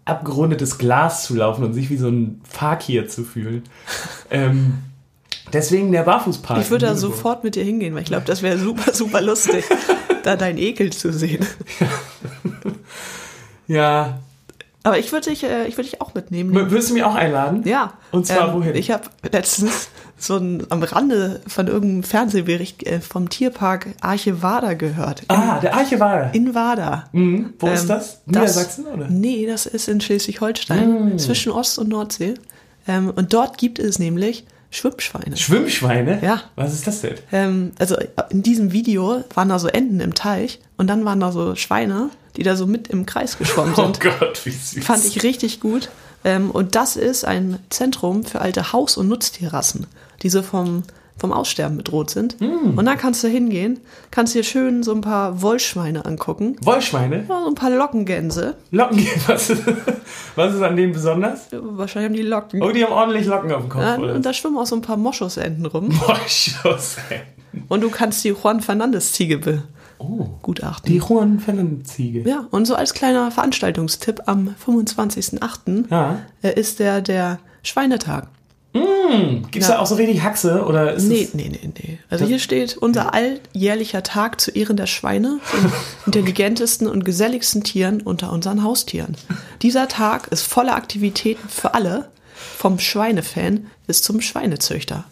abgerundetes 0.06 0.78
Glas 0.78 1.26
zu 1.26 1.36
laufen 1.36 1.64
und 1.64 1.74
sich 1.74 1.90
wie 1.90 1.98
so 1.98 2.08
ein 2.10 2.42
Fakir 2.44 3.08
zu 3.08 3.24
fühlen. 3.24 3.64
ähm, 4.32 4.80
deswegen 5.54 5.92
der 5.92 6.04
Barfußpark. 6.04 6.62
Ich 6.62 6.70
würde 6.70 6.86
da 6.88 6.92
in 6.94 6.98
sofort 6.98 7.44
mit 7.44 7.56
dir 7.56 7.64
hingehen, 7.64 7.94
weil 7.96 8.02
ich 8.04 8.08
glaube, 8.08 8.26
das 8.26 8.42
wäre 8.42 8.58
super, 8.58 8.94
super 8.94 9.22
lustig, 9.22 9.66
da 10.24 10.36
deinen 10.36 10.58
Ekel 10.58 10.92
zu 10.92 11.12
sehen. 11.14 11.46
Ja. 13.68 14.20
Aber 14.84 14.98
ich 14.98 15.12
würde 15.12 15.30
dich, 15.30 15.44
äh, 15.44 15.68
ich 15.68 15.76
würde 15.78 15.90
dich 15.90 16.00
auch 16.02 16.14
mitnehmen. 16.14 16.52
W- 16.56 16.72
Würdest 16.72 16.90
du 16.90 16.94
mich 16.94 17.04
auch 17.04 17.16
einladen? 17.16 17.64
Ja. 17.66 17.94
Und 18.12 18.26
zwar 18.26 18.54
wohin? 18.54 18.74
Ich 18.76 18.90
habe 18.92 19.04
letztens 19.30 19.90
so 20.18 20.38
ein, 20.38 20.66
am 20.70 20.82
Rande 20.82 21.42
von 21.48 21.68
irgendeinem 21.68 22.04
Fernsehbericht 22.04 22.84
äh, 22.88 23.02
vom 23.02 23.30
Tierpark 23.30 23.88
Archivada 24.00 24.74
gehört. 24.76 25.22
In, 25.24 25.26
Ah, 25.36 25.60
der 25.60 25.76
Archivar. 25.76 26.34
in 26.34 26.56
Wada. 26.56 27.10
Mhm. 27.12 27.54
Wo 27.60 27.68
ist 27.68 27.82
Ähm, 27.82 27.88
das? 27.90 28.22
Niedersachsen, 28.26 28.86
oder? 28.88 29.08
Nee, 29.10 29.46
das 29.46 29.66
ist 29.66 29.90
in 29.90 30.00
Schleswig-Holstein, 30.00 31.16
Mm. 31.16 31.18
zwischen 31.20 31.52
Ost- 31.52 31.78
und 31.80 31.90
Nordsee. 31.90 32.36
Ähm, 32.88 33.12
und 33.14 33.34
dort 33.34 33.58
gibt 33.58 33.80
es 33.80 34.00
nämlich 34.00 34.46
Schwimmschweine. 34.70 35.38
Schwimmschweine? 35.38 36.20
Ja. 36.24 36.44
Was 36.56 36.74
ist 36.74 36.88
das 36.88 37.02
denn? 37.02 37.16
Ähm, 37.32 37.72
also 37.80 37.96
in 38.30 38.44
diesem 38.44 38.72
Video 38.74 39.24
waren 39.34 39.50
da 39.50 39.60
so 39.60 39.68
Enten 39.68 40.00
im 40.00 40.14
Teich 40.14 40.60
und 40.78 40.88
dann 40.88 41.06
waren 41.06 41.20
da 41.20 41.32
so 41.32 41.56
Schweine, 41.56 42.10
die 42.36 42.44
da 42.44 42.56
so 42.56 42.68
mit 42.68 42.88
im 42.90 43.06
Kreis 43.06 43.38
geschwommen 43.38 43.74
Oh 43.78 43.84
sind. 43.84 44.00
Gott, 44.02 44.46
wie 44.46 44.52
süß. 44.52 44.84
Fand 44.84 45.06
ich 45.06 45.24
richtig 45.24 45.60
gut. 45.60 45.90
Ähm, 46.24 46.52
und 46.52 46.76
das 46.76 46.96
ist 46.96 47.24
ein 47.26 47.60
Zentrum 47.70 48.24
für 48.26 48.42
alte 48.42 48.74
Haus- 48.74 48.98
und 48.98 49.08
Nutztierrassen, 49.08 49.88
die 50.24 50.30
so 50.30 50.42
vom, 50.42 50.84
vom 51.18 51.34
Aussterben 51.34 51.78
bedroht 51.78 52.10
sind. 52.12 52.40
Mm. 52.40 52.78
Und 52.78 52.86
da 52.86 52.96
kannst 52.96 53.24
du 53.24 53.28
hingehen, 53.28 53.80
kannst 54.12 54.36
dir 54.36 54.44
schön 54.44 54.84
so 54.84 54.94
ein 54.94 55.02
paar 55.02 55.42
Wollschweine 55.42 56.06
angucken, 56.06 56.56
Wollschweine? 56.62 57.26
ja, 57.28 57.42
so 57.42 57.48
ein 57.48 57.56
paar 57.56 57.72
Lockengänse. 57.72 58.56
Locken? 58.72 59.00
Was, 59.28 59.52
was 60.36 60.54
ist 60.54 60.62
an 60.62 60.76
denen 60.76 60.94
besonders? 60.94 61.48
Wahrscheinlich 61.52 62.10
haben 62.10 62.16
die 62.16 62.22
Locken. 62.30 62.62
Oh, 62.62 62.72
die 62.72 62.84
haben 62.84 62.94
ordentlich 62.94 63.26
Locken 63.26 63.52
auf 63.52 63.62
dem 63.62 63.70
Kopf, 63.70 63.82
Ja, 63.82 63.96
und 63.96 64.26
da 64.26 64.34
schwimmen 64.34 64.58
auch 64.58 64.66
so 64.68 64.76
ein 64.76 64.82
paar 64.82 64.98
Moschusenten 64.98 65.66
rum. 65.66 65.90
Moschus, 65.90 66.98
ey. 67.10 67.22
Und 67.70 67.82
du 67.82 67.90
kannst 67.90 68.24
die 68.24 68.30
Juan 68.30 68.62
Fernandes-Ziege 68.62 69.64
Oh, 70.00 70.26
begutachten. 70.26 70.92
die 70.92 70.98
Juan 71.00 71.40
Fernandes-Ziege. 71.40 72.22
Ja, 72.30 72.46
und 72.52 72.66
so 72.66 72.76
als 72.76 72.94
kleiner 72.94 73.32
Veranstaltungstipp 73.32 74.22
am 74.28 74.54
25.08. 74.64 75.86
Ja. 75.90 76.20
äh, 76.44 76.60
ist 76.60 76.80
der 76.80 77.02
der 77.02 77.40
Schweinetag. 77.64 78.28
Gibt's 78.74 79.68
Ja. 79.68 79.76
da 79.76 79.80
auch 79.80 79.88
so 79.88 79.96
richtig 79.96 80.22
Haxe, 80.22 80.66
oder 80.66 80.94
ist 80.94 81.04
Nee, 81.04 81.24
es... 81.24 81.34
nee, 81.34 81.50
nee, 81.50 81.70
nee. 81.82 82.00
Also 82.10 82.26
hier 82.26 82.40
steht 82.40 82.78
unser 82.78 83.14
alljährlicher 83.14 84.04
Tag 84.04 84.40
zu 84.42 84.52
Ehren 84.52 84.78
der 84.78 84.86
Schweine, 84.88 85.40
den 85.54 85.72
intelligentesten 86.06 86.88
und 86.88 87.06
geselligsten 87.06 87.64
Tieren 87.64 88.02
unter 88.02 88.32
unseren 88.32 88.64
Haustieren. 88.64 89.16
Dieser 89.62 89.88
Tag 89.88 90.28
ist 90.28 90.44
voller 90.44 90.76
Aktivitäten 90.76 91.48
für 91.50 91.74
alle, 91.74 92.10
vom 92.36 92.78
Schweinefan 92.80 93.68
bis 93.88 94.02
zum 94.04 94.22
Schweinezüchter. 94.22 95.06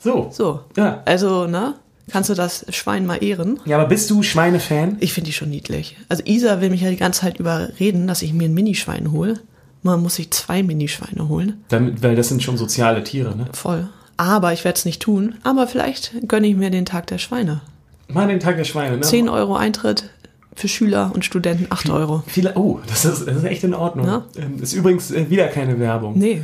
So. 0.00 0.30
So. 0.32 0.60
Ja. 0.76 1.02
Also, 1.04 1.46
ne? 1.46 1.74
Kannst 2.10 2.30
du 2.30 2.34
das 2.34 2.66
Schwein 2.70 3.06
mal 3.06 3.22
ehren? 3.22 3.60
Ja, 3.64 3.78
aber 3.78 3.86
bist 3.88 4.10
du 4.10 4.24
Schweinefan? 4.24 4.96
Ich 4.98 5.12
finde 5.12 5.26
die 5.28 5.32
schon 5.32 5.50
niedlich. 5.50 5.96
Also 6.08 6.24
Isa 6.26 6.60
will 6.60 6.70
mich 6.70 6.80
ja 6.80 6.90
die 6.90 6.96
ganze 6.96 7.20
Zeit 7.20 7.38
überreden, 7.38 8.08
dass 8.08 8.22
ich 8.22 8.32
mir 8.32 8.48
ein 8.48 8.54
Minischwein 8.54 9.12
hole. 9.12 9.38
Man 9.82 10.00
muss 10.02 10.14
sich 10.16 10.30
zwei 10.30 10.62
Minischweine 10.62 11.28
holen. 11.28 11.64
Damit, 11.68 12.02
weil 12.02 12.14
das 12.14 12.28
sind 12.28 12.42
schon 12.42 12.56
soziale 12.56 13.02
Tiere, 13.02 13.36
ne? 13.36 13.46
Voll. 13.52 13.88
aber 14.16 14.52
ich 14.52 14.64
werde 14.64 14.76
es 14.78 14.84
nicht 14.84 15.02
tun. 15.02 15.34
Aber 15.42 15.66
vielleicht 15.66 16.12
gönne 16.28 16.46
ich 16.46 16.54
mir 16.56 16.70
den 16.70 16.84
Tag 16.86 17.06
der 17.08 17.18
Schweine. 17.18 17.60
Mal 18.08 18.28
den 18.28 18.40
Tag 18.40 18.56
der 18.56 18.64
Schweine, 18.64 18.96
ne? 18.96 19.02
10 19.02 19.28
Euro 19.28 19.56
Eintritt 19.56 20.10
für 20.54 20.68
Schüler 20.68 21.10
und 21.14 21.24
Studenten, 21.24 21.66
8 21.70 21.88
Euro. 21.90 22.22
Viele, 22.26 22.54
oh, 22.56 22.78
das 22.86 23.04
ist, 23.06 23.26
das 23.26 23.36
ist 23.38 23.44
echt 23.44 23.64
in 23.64 23.74
Ordnung. 23.74 24.06
Ja. 24.06 24.24
Ähm, 24.36 24.62
Ist 24.62 24.74
übrigens 24.74 25.10
äh, 25.10 25.30
wieder 25.30 25.48
keine 25.48 25.78
Werbung. 25.80 26.18
Nee. 26.18 26.42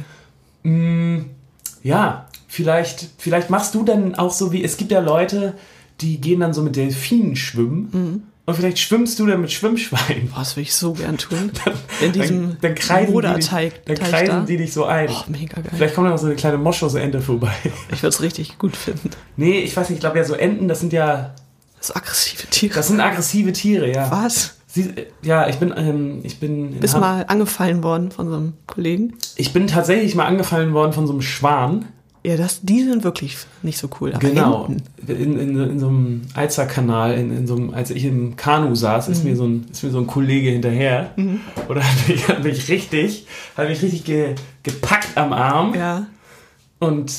Ja, 1.82 2.26
vielleicht, 2.48 3.08
vielleicht 3.18 3.50
machst 3.50 3.74
du 3.74 3.84
dann 3.84 4.14
auch 4.14 4.32
so 4.32 4.50
wie, 4.52 4.64
es 4.64 4.76
gibt 4.76 4.90
ja 4.92 5.00
Leute, 5.00 5.54
die 6.00 6.20
gehen 6.20 6.40
dann 6.40 6.52
so 6.54 6.62
mit 6.62 6.76
Delfinen 6.76 7.36
schwimmen. 7.36 7.88
Mhm. 7.92 8.22
Und 8.48 8.54
vielleicht 8.54 8.78
schwimmst 8.78 9.18
du 9.18 9.26
dann 9.26 9.42
mit 9.42 9.52
Schwimmschweinen. 9.52 10.30
Boah, 10.30 10.38
das 10.38 10.56
will 10.56 10.62
ich 10.62 10.74
so 10.74 10.94
gern 10.94 11.18
tun. 11.18 11.52
In 12.00 12.12
diesem 12.12 12.42
dann, 12.48 12.58
dann 12.62 12.74
kreisen, 12.76 13.12
die 13.14 13.34
dich, 13.34 13.72
dann 13.84 13.96
kreisen 13.98 14.26
da. 14.26 14.40
die 14.40 14.56
dich 14.56 14.72
so 14.72 14.86
ein. 14.86 15.10
Oh, 15.10 15.24
mega 15.26 15.60
geil. 15.60 15.70
Vielleicht 15.76 15.94
kommt 15.94 16.06
da 16.06 16.12
noch 16.12 16.18
so 16.18 16.24
eine 16.28 16.34
kleine 16.36 16.56
Moschusente 16.56 17.20
vorbei. 17.20 17.52
Ich 17.92 18.02
würde 18.02 18.08
es 18.08 18.22
richtig 18.22 18.56
gut 18.56 18.74
finden. 18.74 19.10
Nee, 19.36 19.58
ich 19.58 19.76
weiß 19.76 19.90
nicht, 19.90 19.98
ich 19.98 20.00
glaube 20.00 20.16
ja 20.16 20.24
so 20.24 20.32
Enten, 20.32 20.66
das 20.66 20.80
sind 20.80 20.94
ja, 20.94 21.34
Das 21.76 21.94
aggressive 21.94 22.46
Tiere. 22.46 22.74
das 22.74 22.88
sind 22.88 23.00
aggressive 23.00 23.52
Tiere, 23.52 23.92
ja. 23.92 24.10
Was? 24.10 24.56
Sie, 24.66 24.94
ja, 25.20 25.46
ich 25.46 25.56
bin, 25.56 25.74
ähm, 25.76 26.20
ich 26.22 26.40
bin, 26.40 26.72
in 26.72 26.80
Bist 26.80 26.96
mal 26.96 27.26
angefallen 27.28 27.82
worden 27.82 28.10
von 28.10 28.30
so 28.30 28.36
einem 28.36 28.54
Kollegen? 28.66 29.14
ich 29.36 29.52
bin 29.52 29.66
tatsächlich 29.66 30.14
mal 30.14 30.24
angefallen 30.24 30.72
worden 30.72 30.94
von 30.94 31.06
so 31.06 31.12
einem 31.12 31.20
Schwan. 31.20 31.84
Ja, 32.28 32.36
das, 32.36 32.60
die 32.62 32.82
sind 32.84 33.04
wirklich 33.04 33.38
nicht 33.62 33.78
so 33.78 33.88
cool. 34.00 34.12
Genau. 34.20 34.68
In, 35.06 35.38
in, 35.38 35.58
in 35.58 35.78
so 35.80 35.88
einem 35.88 36.22
Alzerkanal, 36.34 37.14
in, 37.14 37.34
in 37.34 37.46
so 37.46 37.56
einem, 37.56 37.72
als 37.72 37.90
ich 37.90 38.04
im 38.04 38.36
Kanu 38.36 38.74
saß, 38.74 39.06
Mhm. 39.08 39.12
ist, 39.14 39.24
mir 39.24 39.36
so 39.36 39.44
ein, 39.46 39.66
ist 39.72 39.82
mir 39.82 39.90
so 39.90 39.98
ein 40.00 40.06
Kollege 40.06 40.50
hinterher. 40.50 41.12
Oder 41.70 41.82
hat 41.82 42.08
mich, 42.08 42.28
hat 42.28 42.44
mich 42.44 42.68
richtig, 42.68 43.26
hat 43.56 43.68
mich 43.68 43.80
richtig 43.82 44.04
ge, 44.04 44.34
gepackt 44.62 45.16
am 45.16 45.32
Arm. 45.32 45.74
ja. 45.74 46.06
Und 46.80 47.12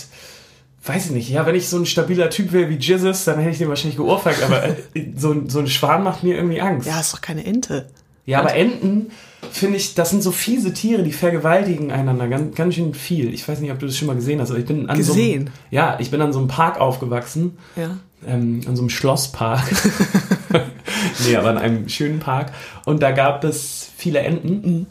weiß 0.86 1.08
ich 1.08 1.12
nicht, 1.12 1.30
ja, 1.30 1.45
wenn 1.45 1.56
ich 1.56 1.67
so 1.67 1.78
ein 1.78 1.86
stabiler 1.86 2.30
Typ 2.30 2.52
wäre 2.54 2.69
wie 2.69 2.76
Jesus, 2.78 3.26
dann 3.26 3.39
hätte 3.39 3.52
ich 3.52 3.58
den 3.58 3.67
wahrscheinlich 3.69 3.98
geohrfeigt, 3.98 4.41
aber 4.43 4.63
äh, 4.69 4.76
so, 5.17 5.32
ein- 5.32 5.50
so 5.50 5.60
ein 5.60 5.67
Schwan 5.67 6.04
macht 6.04 6.24
mir 6.24 6.36
irgendwie 6.36 6.62
Angst. 6.62 6.88
Ja, 6.88 7.00
ist 7.00 7.13
doch 7.13 7.22
keine 7.22 7.45
Ente. 7.45 7.88
Ja, 8.26 8.39
aber 8.39 8.54
Enten, 8.56 9.08
finde 9.52 9.78
ich, 9.78 9.95
das 9.95 10.10
sind 10.10 10.21
so 10.23 10.32
fiese 10.32 10.73
Tiere, 10.73 11.04
die 11.04 11.12
vergewaltigen 11.12 11.91
einander 11.91 12.28
ganz, 12.28 12.56
ganz 12.56 12.75
schön 12.75 12.93
viel. 12.93 13.34
Ich 13.34 13.47
weiß 13.47 13.60
nicht, 13.62 13.71
ob 13.71 13.80
du 13.80 13.86
das 13.86 13.97
schon 13.97 14.08
mal 14.08 14.15
gesehen 14.15 14.39
hast, 14.41 14.49
aber 14.52 14.60
ich 14.60 14.65
bin 14.65 14.89
an 14.89 15.02
so 15.02 15.13
Gesehen? 15.13 15.41
einem, 15.43 15.54
Ja, 15.71 15.97
ich 15.99 16.12
bin 16.12 16.21
an 16.21 16.34
so 16.34 16.39
einem 16.39 16.47
Park 16.47 16.80
aufgewachsen, 16.80 17.58
Ja. 17.75 17.97
ähm, 18.28 18.62
an 18.67 18.75
so 18.75 18.82
einem 18.84 18.89
Schlosspark. 18.89 19.63
nee, 21.28 21.36
aber 21.36 21.52
in 21.52 21.58
einem 21.58 21.89
schönen 21.89 22.19
Park. 22.19 22.52
Und 22.86 23.02
da 23.02 23.12
gab 23.12 23.43
es 23.43 23.89
viele 23.97 24.19
Enten. 24.19 24.88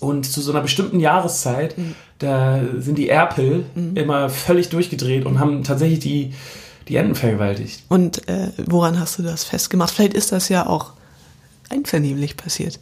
Und 0.00 0.26
zu 0.26 0.42
so 0.42 0.50
einer 0.52 0.60
bestimmten 0.60 1.00
Jahreszeit, 1.00 1.76
da 2.18 2.60
sind 2.78 2.98
die 2.98 3.08
Erpel 3.08 3.64
immer 3.94 4.28
völlig 4.28 4.68
durchgedreht 4.68 5.24
und 5.24 5.40
haben 5.40 5.62
tatsächlich 5.64 6.00
die, 6.00 6.34
die 6.88 6.96
Enten 6.96 7.14
vergewaltigt. 7.14 7.84
Und 7.88 8.28
äh, 8.28 8.50
woran 8.66 9.00
hast 9.00 9.18
du 9.18 9.22
das 9.22 9.44
festgemacht? 9.44 9.94
Vielleicht 9.94 10.12
ist 10.14 10.30
das 10.32 10.50
ja 10.50 10.66
auch 10.66 10.92
einvernehmlich 11.70 12.36
passiert. 12.36 12.80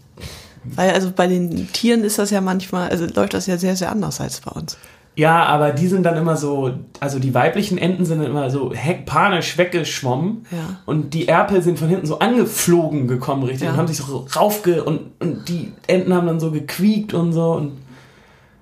Weil 0.65 0.91
also 0.93 1.11
bei 1.15 1.27
den 1.27 1.73
Tieren 1.73 2.05
ist 2.05 2.19
das 2.19 2.31
ja 2.31 2.41
manchmal, 2.41 2.89
also 2.91 3.07
läuft 3.07 3.35
das 3.35 3.47
ja 3.47 3.59
sehr, 3.59 3.77
sehr 3.77 3.91
anders 3.91 4.21
als 4.21 4.41
bei 4.41 4.51
uns. 4.53 4.77
Ja, 5.15 5.45
aber 5.45 5.73
die 5.73 5.89
sind 5.89 6.05
dann 6.05 6.17
immer 6.17 6.39
so, 6.39 6.73
also 7.01 7.19
die 7.19 7.35
weiblichen 7.35 7.77
Enten 7.77 8.07
sind 8.07 8.19
dann 8.23 8.31
immer 8.31 8.49
so 8.49 8.73
heck, 8.73 9.05
panisch 9.05 9.59
weggeschwommen. 9.59 10.47
Ja. 10.51 10.79
Und 10.87 11.13
die 11.13 11.29
Erpel 11.29 11.61
sind 11.63 11.79
von 11.79 11.89
hinten 11.89 12.07
so 12.07 12.19
angeflogen 12.21 13.09
gekommen, 13.09 13.43
richtig, 13.43 13.65
Ja. 13.67 13.73
und 13.73 13.77
haben 13.77 13.89
sich 13.89 13.99
so 13.99 14.27
raufge 14.35 14.85
und, 14.85 15.11
und 15.21 15.49
die 15.49 15.73
Enten 15.87 16.15
haben 16.15 16.27
dann 16.27 16.41
so 16.41 16.51
gequiekt 16.51 17.13
und 17.13 17.33
so. 17.35 17.53
Und 17.53 17.73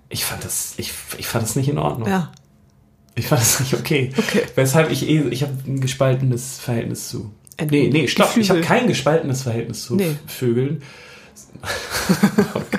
ich 0.09 0.25
fand 0.25 0.43
das, 0.45 0.75
ich, 0.79 0.93
ich 1.19 1.27
fand 1.29 1.45
das 1.45 1.55
nicht 1.55 1.69
in 1.69 1.79
Ordnung. 1.79 2.09
Ja. 2.09 2.33
Ich 3.15 3.27
fand 3.29 3.41
das 3.43 3.61
nicht 3.61 3.75
okay. 3.75 4.11
Okay. 4.17 4.43
Weshalb 4.57 4.91
ich 4.91 5.09
eh, 5.09 5.21
ich 5.29 5.43
habe 5.43 5.53
ein 5.67 5.81
gespaltenes 5.81 6.59
Verhältnis 6.59 7.09
zu. 7.11 7.31
Enten. 7.59 7.75
Nee, 7.75 7.91
nee, 7.93 8.09
stopp, 8.09 8.37
ich 8.37 8.49
habe 8.51 8.61
Geflügel. 8.61 8.79
kein 8.81 8.89
gespaltenes 8.89 9.43
Verhältnis 9.43 9.85
zu 9.85 9.95
Nee. 9.97 10.17
Vögeln. 10.27 10.83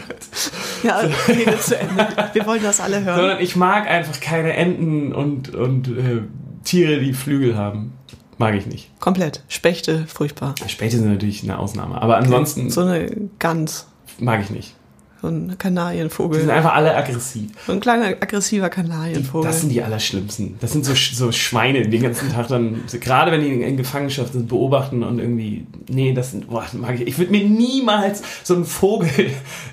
Ja, 0.84 1.02
rede 1.28 1.60
zu 1.60 1.78
Ende. 1.78 2.08
Wir 2.34 2.46
wollen 2.46 2.64
das 2.64 2.80
alle 2.80 3.04
hören. 3.04 3.16
Sondern 3.16 3.40
ich 3.40 3.56
mag 3.56 3.88
einfach 3.88 4.20
keine 4.20 4.54
Enten 4.54 5.14
und, 5.14 5.54
und 5.54 5.88
äh, 5.90 6.22
Tiere, 6.64 7.00
die 7.00 7.14
Flügel 7.14 7.56
haben. 7.56 7.94
Mag 8.38 8.56
ich 8.56 8.66
nicht. 8.66 8.90
Komplett. 9.00 9.44
Spechte, 9.48 10.06
furchtbar. 10.08 10.56
Spechte 10.68 10.98
sind 10.98 11.12
natürlich 11.12 11.44
eine 11.44 11.60
Ausnahme. 11.60 12.02
Aber 12.02 12.18
ansonsten 12.18 12.72
So 12.72 12.82
eine 12.82 13.30
Gans, 13.38 13.88
mag 14.18 14.42
ich 14.42 14.50
nicht. 14.50 14.74
So 15.22 15.28
ein 15.28 15.42
Die 15.44 15.48
sind 15.50 15.60
Kanarienvogel. 15.60 16.50
einfach 16.50 16.74
alle 16.74 16.96
aggressiv. 16.96 17.52
So 17.68 17.74
ein 17.74 17.80
kleiner 17.80 18.08
aggressiver 18.08 18.70
Die, 18.70 18.76
Kanarienvogel. 18.76 19.48
das 19.48 19.62
sind 19.62 19.70
die 19.70 19.82
Allerschlimmsten. 19.84 20.56
Das 20.60 20.72
sind 20.72 20.84
so, 20.84 20.94
so 20.96 21.32
Schweine, 21.32 21.84
die 21.84 21.90
den 21.90 22.02
ganzen 22.02 22.32
Tag 22.32 22.48
dann, 22.48 22.84
gerade 23.00 23.32
wenn 23.32 23.42
die 23.42 23.50
in, 23.50 23.78
Gefangenschaft 23.78 24.34
sind, 24.34 24.48
beobachten 24.48 25.04
und 25.04 25.20
irgendwie, 25.20 25.68
nee, 25.90 26.14
das 26.14 26.32
sind, 26.32 26.50
boah, 26.50 26.66
mag 26.74 26.96
ich. 27.00 27.08
Ich 27.08 27.18
würde 27.20 27.32
mir 27.32 27.44
niemals 27.48 28.24
so 28.44 28.56
einen 28.56 28.66
Vogel 28.66 29.10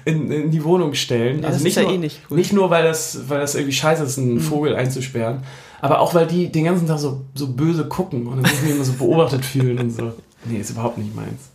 in, 0.05 0.31
in 0.31 0.51
die 0.51 0.63
Wohnung 0.65 0.95
stellen. 0.95 1.41
das 1.41 1.63
ist 1.63 1.77
ja 1.77 1.89
eh 1.89 1.97
nicht 1.97 2.21
cool. 2.31 2.35
Mhm. 2.35 2.37
Nicht 2.37 2.53
nur, 2.53 2.71
weil 2.71 2.85
das, 2.85 3.29
weil 3.29 3.41
das 3.41 3.55
irgendwie 3.55 3.75
scheiße 3.75 4.03
ist, 4.03 4.19
einen 4.19 4.41
Vogel 4.41 4.77
einzusperren, 4.77 5.43
aber 5.81 6.01
auch, 6.01 6.15
weil 6.15 6.27
die 6.27 6.51
den 6.53 6.65
ganzen 6.65 6.87
Tag 6.87 6.99
so, 6.99 7.23
so 7.35 7.49
böse 7.49 7.87
gucken 7.87 8.27
und 8.27 8.43
dann 8.43 8.53
sich 8.55 8.69
immer 8.71 8.85
so 8.85 8.93
beobachtet 8.93 9.45
fühlen 9.45 9.79
und 9.79 9.91
so. 9.91 10.13
Nee, 10.45 10.59
ist 10.59 10.71
überhaupt 10.71 10.99
nicht 10.99 11.15
meins. 11.15 11.51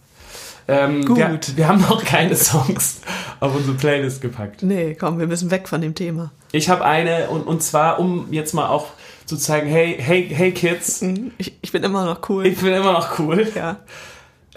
Ähm, 0.68 1.04
Gut. 1.06 1.18
Wir, 1.18 1.40
wir 1.56 1.68
haben 1.68 1.82
noch 1.82 2.04
keine 2.04 2.36
Songs 2.36 3.02
auf 3.44 3.56
unsere 3.56 3.76
Playlist 3.76 4.22
gepackt. 4.22 4.64
nee, 4.64 4.96
komm, 4.98 5.20
wir 5.20 5.28
müssen 5.28 5.52
weg 5.52 5.68
von 5.68 5.82
dem 5.82 5.96
Thema. 5.96 6.32
Ich 6.54 6.70
habe 6.70 6.86
eine 6.86 7.28
und, 7.30 7.42
und 7.44 7.62
zwar, 7.62 8.00
um 8.00 8.32
jetzt 8.32 8.54
mal 8.54 8.68
auch 8.70 8.88
zu 9.26 9.36
zeigen, 9.38 9.68
hey, 9.68 9.98
hey, 10.00 10.30
hey 10.34 10.52
Kids, 10.54 11.02
Ich, 11.38 11.58
ich 11.62 11.72
bin 11.72 11.84
immer 11.84 12.06
noch 12.06 12.30
cool. 12.30 12.46
ich 12.46 12.58
bin 12.58 12.74
immer 12.74 12.94
noch 12.94 13.20
cool, 13.20 13.46
ja, 13.54 13.78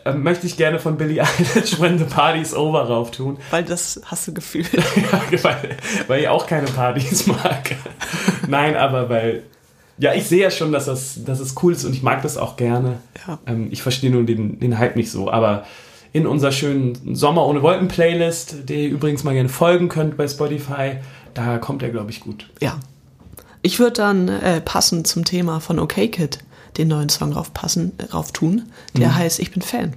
ähm, 0.04 0.22
möchte 0.22 0.46
ich 0.46 0.56
gerne 0.56 0.78
von 0.78 0.96
Billie 0.96 1.20
Eilish 1.22 1.80
When 1.80 1.98
the 1.98 2.04
Party's 2.04 2.54
Over 2.54 2.82
rauf 2.82 3.10
tun, 3.10 3.38
weil 3.50 3.64
das 3.64 4.00
hast 4.04 4.28
du 4.28 4.34
gefühlt. 4.34 4.72
ja, 4.72 5.42
weil, 5.42 5.76
weil 6.06 6.20
ich 6.20 6.28
auch 6.28 6.46
keine 6.46 6.68
Partys 6.68 7.26
mag. 7.26 7.74
Nein, 8.46 8.76
aber 8.76 9.08
weil, 9.08 9.42
ja, 9.98 10.14
ich 10.14 10.28
sehe 10.28 10.42
ja 10.42 10.50
schon, 10.52 10.70
dass 10.70 10.86
das, 10.86 11.24
dass 11.24 11.40
es 11.40 11.54
cool 11.62 11.72
ist 11.72 11.84
und 11.84 11.92
ich 11.92 12.04
mag 12.04 12.22
das 12.22 12.36
auch 12.36 12.56
gerne. 12.56 12.98
Ja. 13.26 13.38
Ähm, 13.46 13.66
ich 13.72 13.82
verstehe 13.82 14.10
nur 14.10 14.22
den, 14.22 14.60
den 14.60 14.78
Hype 14.78 14.94
nicht 14.94 15.10
so, 15.10 15.28
aber 15.28 15.64
in 16.16 16.26
unserer 16.26 16.50
schönen 16.50 17.14
Sommer 17.14 17.46
ohne 17.46 17.60
Wolken 17.62 17.88
Playlist, 17.88 18.68
der 18.68 18.76
ihr 18.78 18.88
übrigens 18.88 19.22
mal 19.22 19.34
gerne 19.34 19.50
folgen 19.50 19.88
könnt 19.88 20.16
bei 20.16 20.26
Spotify, 20.26 20.92
da 21.34 21.58
kommt 21.58 21.82
er, 21.82 21.90
glaube 21.90 22.10
ich, 22.10 22.20
gut. 22.20 22.48
Ja. 22.60 22.78
Ich 23.60 23.78
würde 23.78 23.92
dann 23.92 24.28
äh, 24.28 24.62
passend 24.62 25.06
zum 25.06 25.26
Thema 25.26 25.60
von 25.60 25.78
OK 25.78 25.94
Kid 26.10 26.38
den 26.78 26.88
neuen 26.88 27.10
Song 27.10 27.32
rauf, 27.32 27.52
passen, 27.52 27.92
äh, 27.98 28.04
rauf 28.04 28.32
tun. 28.32 28.62
Der 28.96 29.14
heißt 29.14 29.40
Ich 29.40 29.50
bin 29.50 29.60
Fan. 29.60 29.92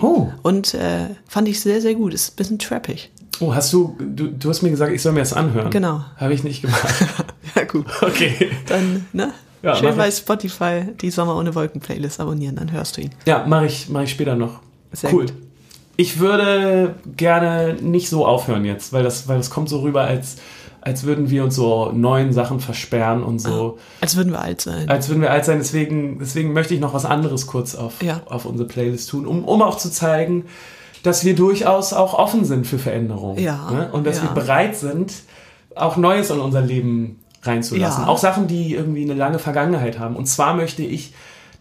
Oh, 0.00 0.28
Und 0.42 0.74
äh, 0.74 1.06
fand 1.26 1.48
ich 1.48 1.60
sehr, 1.60 1.80
sehr 1.80 1.94
gut. 1.94 2.12
Ist 2.12 2.32
ein 2.32 2.36
bisschen 2.36 2.58
trappig. 2.58 3.10
Oh, 3.40 3.54
hast 3.54 3.72
du, 3.72 3.96
du, 3.98 4.26
du 4.26 4.48
hast 4.50 4.60
mir 4.60 4.70
gesagt, 4.70 4.92
ich 4.92 5.00
soll 5.00 5.12
mir 5.12 5.20
das 5.20 5.32
anhören. 5.32 5.70
Genau. 5.70 6.04
Habe 6.16 6.34
ich 6.34 6.44
nicht 6.44 6.62
gemacht. 6.62 6.84
Ja, 7.54 7.64
gut. 7.64 7.84
Okay. 8.00 8.50
Dann, 8.66 9.04
ne? 9.12 9.32
Ja, 9.62 9.76
Schön 9.76 9.94
bei. 9.94 10.10
Spotify 10.10 10.84
die 11.00 11.10
Sommer 11.10 11.36
ohne 11.36 11.54
Wolken 11.54 11.82
Playlist 11.82 12.18
abonnieren, 12.18 12.56
dann 12.56 12.72
hörst 12.72 12.96
du 12.96 13.02
ihn. 13.02 13.10
Ja, 13.26 13.46
mache 13.46 13.66
ich, 13.66 13.90
mach 13.90 14.00
ich 14.02 14.10
später 14.10 14.36
noch. 14.36 14.60
Sehr 14.92 15.12
cool. 15.12 15.26
gut. 15.26 15.34
Ich 15.96 16.18
würde 16.18 16.94
gerne 17.16 17.74
nicht 17.80 18.08
so 18.08 18.26
aufhören 18.26 18.64
jetzt, 18.64 18.92
weil 18.92 19.02
das, 19.02 19.28
weil 19.28 19.36
das 19.36 19.50
kommt 19.50 19.68
so 19.68 19.80
rüber, 19.80 20.02
als, 20.02 20.36
als 20.80 21.04
würden 21.04 21.30
wir 21.30 21.44
uns 21.44 21.54
so 21.54 21.92
neuen 21.92 22.32
Sachen 22.32 22.60
versperren 22.60 23.22
und 23.22 23.38
so, 23.40 23.78
Als 24.00 24.16
würden 24.16 24.32
wir 24.32 24.40
alt 24.40 24.60
sein. 24.60 24.88
als 24.88 25.08
würden 25.08 25.20
wir 25.20 25.30
alt 25.30 25.44
sein. 25.44 25.58
Deswegen, 25.58 26.18
deswegen 26.18 26.52
möchte 26.52 26.74
ich 26.74 26.80
noch 26.80 26.94
was 26.94 27.04
anderes 27.04 27.46
kurz 27.46 27.74
auf, 27.74 28.02
Ja. 28.02 28.22
auf 28.26 28.46
unsere 28.46 28.66
Playlist 28.68 29.10
tun, 29.10 29.26
um, 29.26 29.44
um 29.44 29.60
auch 29.62 29.76
zu 29.76 29.90
zeigen, 29.90 30.46
dass 31.02 31.24
wir 31.24 31.34
durchaus 31.34 31.92
auch 31.92 32.14
offen 32.14 32.44
sind 32.44 32.66
für 32.66 32.78
Veränderungen. 32.78 33.38
Ja, 33.42 33.70
Ne? 33.70 33.88
Und 33.92 34.06
dass 34.06 34.16
ja. 34.18 34.22
wir 34.24 34.30
bereit 34.30 34.76
sind, 34.76 35.12
auch 35.74 35.96
Neues 35.96 36.30
in 36.30 36.38
unser 36.40 36.60
Leben 36.62 37.18
reinzulassen. 37.42 38.04
Auch 38.04 38.18
Sachen, 38.18 38.46
die 38.46 38.74
irgendwie 38.74 39.02
eine 39.02 39.14
lange 39.14 39.38
Vergangenheit 39.38 39.98
haben. 39.98 40.16
Und 40.16 40.26
zwar 40.26 40.54
möchte 40.54 40.82
ich 40.82 41.12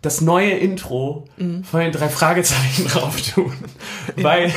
das 0.02 0.22
neue 0.22 0.52
Intro 0.52 1.26
Mhm. 1.38 1.64
von 1.64 1.80
den 1.82 1.92
drei 1.92 2.10
Fragezeichen 2.10 2.88
drauf 2.88 3.16
tun. 3.34 3.54
Weil 4.16 4.52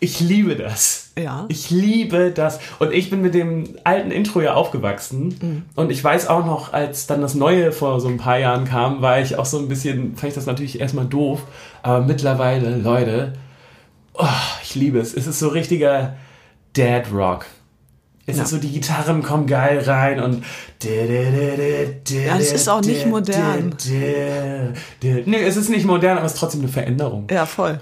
ich 0.00 0.20
liebe 0.20 0.56
das. 0.56 1.10
Ja. 1.18 1.44
Ich 1.48 1.70
liebe 1.70 2.30
das. 2.30 2.58
Und 2.78 2.92
ich 2.92 3.10
bin 3.10 3.20
mit 3.20 3.34
dem 3.34 3.76
alten 3.84 4.10
Intro 4.10 4.40
ja 4.40 4.54
aufgewachsen. 4.54 5.34
Mhm. 5.40 5.62
Und 5.76 5.90
ich 5.90 6.02
weiß 6.02 6.28
auch 6.28 6.44
noch, 6.46 6.72
als 6.72 7.06
dann 7.06 7.20
das 7.20 7.34
neue 7.34 7.72
vor 7.72 8.00
so 8.00 8.08
ein 8.08 8.16
paar 8.16 8.38
Jahren 8.38 8.64
kam, 8.64 9.02
war 9.02 9.20
ich 9.20 9.36
auch 9.36 9.44
so 9.44 9.58
ein 9.58 9.68
bisschen, 9.68 10.16
fand 10.16 10.28
ich 10.30 10.34
das 10.34 10.46
natürlich 10.46 10.80
erstmal 10.80 11.06
doof. 11.06 11.42
Aber 11.82 12.00
mittlerweile, 12.04 12.76
Leute, 12.76 13.34
oh, 14.14 14.26
ich 14.62 14.74
liebe 14.74 14.98
es. 14.98 15.12
Es 15.14 15.26
ist 15.26 15.38
so 15.38 15.48
richtiger 15.48 16.16
Dad 16.74 17.12
Rock. 17.12 17.46
Es 18.26 18.36
Ja. 18.36 18.42
ist 18.44 18.50
so, 18.50 18.58
die 18.58 18.70
Gitarren 18.70 19.22
kommen 19.22 19.46
geil 19.46 19.78
rein 19.80 20.20
und. 20.20 20.44
Ja, 20.84 22.36
es 22.38 22.52
ist 22.52 22.68
auch 22.68 22.80
nicht 22.82 23.06
modern. 23.06 23.74
Nee, 25.02 25.42
es 25.44 25.56
ist 25.56 25.68
nicht 25.68 25.84
modern, 25.86 26.16
aber 26.18 26.26
es 26.26 26.34
ist 26.34 26.38
trotzdem 26.38 26.60
eine 26.60 26.68
Veränderung. 26.70 27.26
Ja, 27.30 27.46
voll. 27.46 27.80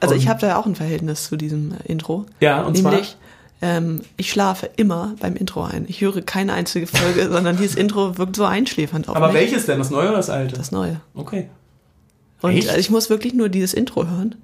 Also 0.00 0.14
ich 0.14 0.24
Und- 0.24 0.28
habe 0.28 0.40
da 0.40 0.46
ja 0.48 0.56
auch 0.58 0.66
ein 0.66 0.74
Verhältnis 0.74 1.24
zu 1.28 1.36
diesem 1.36 1.72
äh, 1.72 1.76
Intro. 1.90 2.26
Ja, 2.40 2.62
und 2.62 2.76
zwar? 2.76 2.92
Nämlich, 2.92 3.16
Ähm, 3.62 4.02
ich 4.18 4.30
schlafe 4.30 4.68
immer 4.76 5.14
beim 5.20 5.36
Intro 5.36 5.62
ein. 5.62 5.86
Ich 5.88 6.02
höre 6.02 6.20
keine 6.20 6.52
einzige 6.52 6.86
Folge, 6.86 7.28
sondern 7.32 7.56
dieses 7.56 7.76
Intro 7.76 8.18
wirkt 8.18 8.36
so 8.36 8.44
einschläfernd 8.44 9.08
auf 9.08 9.16
Aber 9.16 9.28
mich. 9.28 9.36
welches 9.36 9.64
denn? 9.64 9.78
Das 9.78 9.88
neue 9.90 10.08
oder 10.08 10.18
das 10.18 10.28
alte? 10.28 10.54
Das 10.56 10.70
Neue. 10.70 11.00
okay. 11.14 11.48
Und 12.42 12.50
Echt? 12.50 12.76
ich 12.76 12.90
muss 12.90 13.08
wirklich 13.08 13.32
nur 13.32 13.48
dieses 13.48 13.72
Intro 13.72 14.06
hören. 14.06 14.34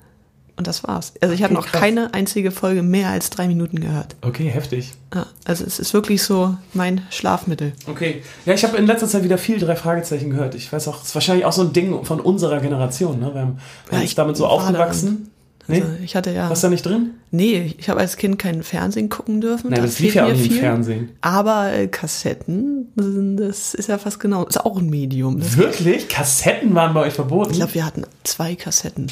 Und 0.57 0.67
das 0.67 0.85
war's. 0.85 1.15
Also 1.21 1.35
ich 1.35 1.43
habe 1.43 1.55
Okay, 1.55 1.63
noch 1.65 1.71
krass. 1.71 1.81
keine 1.81 2.15
einzige 2.15 2.51
Folge 2.51 2.83
mehr 2.83 3.09
als 3.09 3.31
drei 3.31 3.47
Minuten 3.49 3.81
gehört. 3.81 4.17
Okay, 4.23 4.49
heftig. 4.49 4.93
Ja, 5.15 5.27
also 5.45 5.65
es 5.65 5.79
ist 5.79 5.95
wirklich 5.95 6.23
so 6.23 6.55
mein 6.75 7.03
Schlafmittel. 7.11 7.73
Okay. 7.87 8.23
Ja, 8.47 8.55
ich 8.55 8.63
habe 8.65 8.77
in 8.77 8.87
letzter 8.87 9.09
Zeit 9.09 9.25
wieder 9.25 9.39
viel 9.39 9.59
drei 9.59 9.77
Fragezeichen 9.77 10.31
gehört. 10.31 10.55
Ich 10.55 10.73
weiß 10.73 10.89
auch, 10.89 11.01
es 11.01 11.09
ist 11.09 11.15
wahrscheinlich 11.15 11.45
auch 11.47 11.53
so 11.53 11.63
ein 11.63 11.73
Ding 11.73 12.05
von 12.05 12.21
unserer 12.21 12.61
Generation. 12.61 13.19
Ne? 13.21 13.33
Wir 13.35 13.41
haben 13.43 13.59
Ja, 13.91 14.01
ich 14.03 14.15
damit 14.15 14.37
so 14.37 14.47
aufgewachsen. 14.47 15.31
Nee? 15.69 15.83
Also 15.83 15.89
ich 16.03 16.17
hatte 16.17 16.31
ja. 16.33 16.49
Warst 16.49 16.63
du 16.65 16.67
da 16.67 16.71
nicht 16.73 16.85
drin? 16.85 17.11
Nee, 17.31 17.75
ich 17.79 17.89
habe 17.89 18.01
als 18.01 18.17
Kind 18.17 18.39
kein 18.41 18.63
Fernsehen 18.65 19.09
gucken 19.09 19.41
dürfen. 19.41 19.71
Nein, 19.71 19.77
Da 19.81 19.87
das 19.87 20.01
lief 20.01 20.13
fehlt 20.13 20.15
ja 20.17 20.25
auch 20.25 20.29
mir 20.29 20.35
nicht 20.35 20.47
im 20.47 20.53
viel. 20.53 20.61
Fernsehen. 20.61 21.09
Aber 21.21 21.73
äh, 21.73 21.87
Kassetten, 21.87 22.89
das 23.37 23.75
ist 23.75 23.89
ja 23.89 23.99
fast 23.99 24.19
genau, 24.19 24.45
ist 24.47 24.59
auch 24.65 24.79
ein 24.79 24.91
Medium. 24.91 25.39
Das, 25.39 25.57
Wirklich? 25.57 26.09
Kassetten 26.09 26.75
waren 26.75 26.93
bei 26.93 27.03
euch 27.03 27.13
verboten? 27.15 27.53
ich 27.53 27.59
glaube, 27.59 27.75
wir 27.75 27.87
hatten 27.87 28.03
zwei 28.25 28.57
Kassetten. 28.57 29.07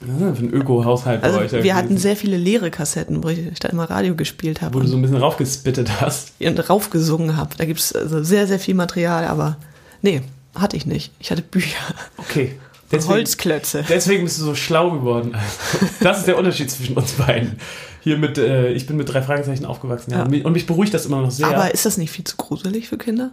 Ja, 0.00 0.32
für 0.32 0.38
einen 0.42 0.52
Öko-Haushalt 0.52 1.24
Also 1.24 1.38
bei 1.38 1.44
euch. 1.46 1.52
wir 1.64 1.74
hatten 1.74 1.98
sehr 1.98 2.14
viele 2.14 2.36
leere 2.36 2.70
Kassetten, 2.70 3.24
wo 3.24 3.28
ich 3.28 3.58
dann 3.58 3.72
immer 3.72 3.90
Radio 3.90 4.14
gespielt 4.14 4.62
habe 4.62 4.74
Wo 4.74 4.80
du 4.80 4.86
so 4.86 4.96
ein 4.96 5.02
bisschen 5.02 5.16
raufgespittet 5.16 6.00
hast. 6.00 6.32
und 6.40 6.70
raufgesungen 6.70 7.36
habe. 7.36 7.50
Da 7.58 7.64
gibt's 7.64 7.92
also 7.92 8.22
sehr, 8.22 8.46
sehr 8.46 8.60
viel 8.60 8.74
Material, 8.76 9.24
aber 9.24 9.56
nee, 10.02 10.22
hatte 10.54 10.76
ich 10.76 10.86
nicht. 10.86 11.12
Ich 11.18 11.30
hatte 11.32 11.42
Bücher. 11.42 11.78
Okay. 12.18 12.52
Holzklötze. 12.92 13.84
Deswegen 13.88 14.24
bist 14.24 14.38
du 14.40 14.44
so 14.44 14.54
schlau 14.54 14.90
geworden. 14.92 15.34
Das 16.00 16.18
ist 16.20 16.26
der 16.28 16.38
Unterschied 16.38 16.70
zwischen 16.70 16.96
uns 16.96 17.12
beiden. 17.14 17.56
Hier 18.00 18.16
mit, 18.18 18.38
äh, 18.38 18.70
ich 18.72 18.86
bin 18.86 18.96
mit 18.96 19.12
drei 19.12 19.20
Fragezeichen 19.20 19.64
aufgewachsen. 19.66 20.12
Ja. 20.12 20.18
Ja. 20.18 20.22
Und 20.24 20.30
mich- 20.30 20.44
Und 20.44 20.52
mich 20.52 20.66
beruhigt 20.66 20.94
das 20.94 21.04
immer 21.06 21.20
noch 21.20 21.30
sehr. 21.32 21.48
Aber 21.48 21.74
ist 21.74 21.84
das 21.84 21.98
nicht 21.98 22.10
viel 22.12 22.24
zu 22.24 22.36
gruselig 22.36 22.88
für 22.88 22.96
Kinder? 22.98 23.32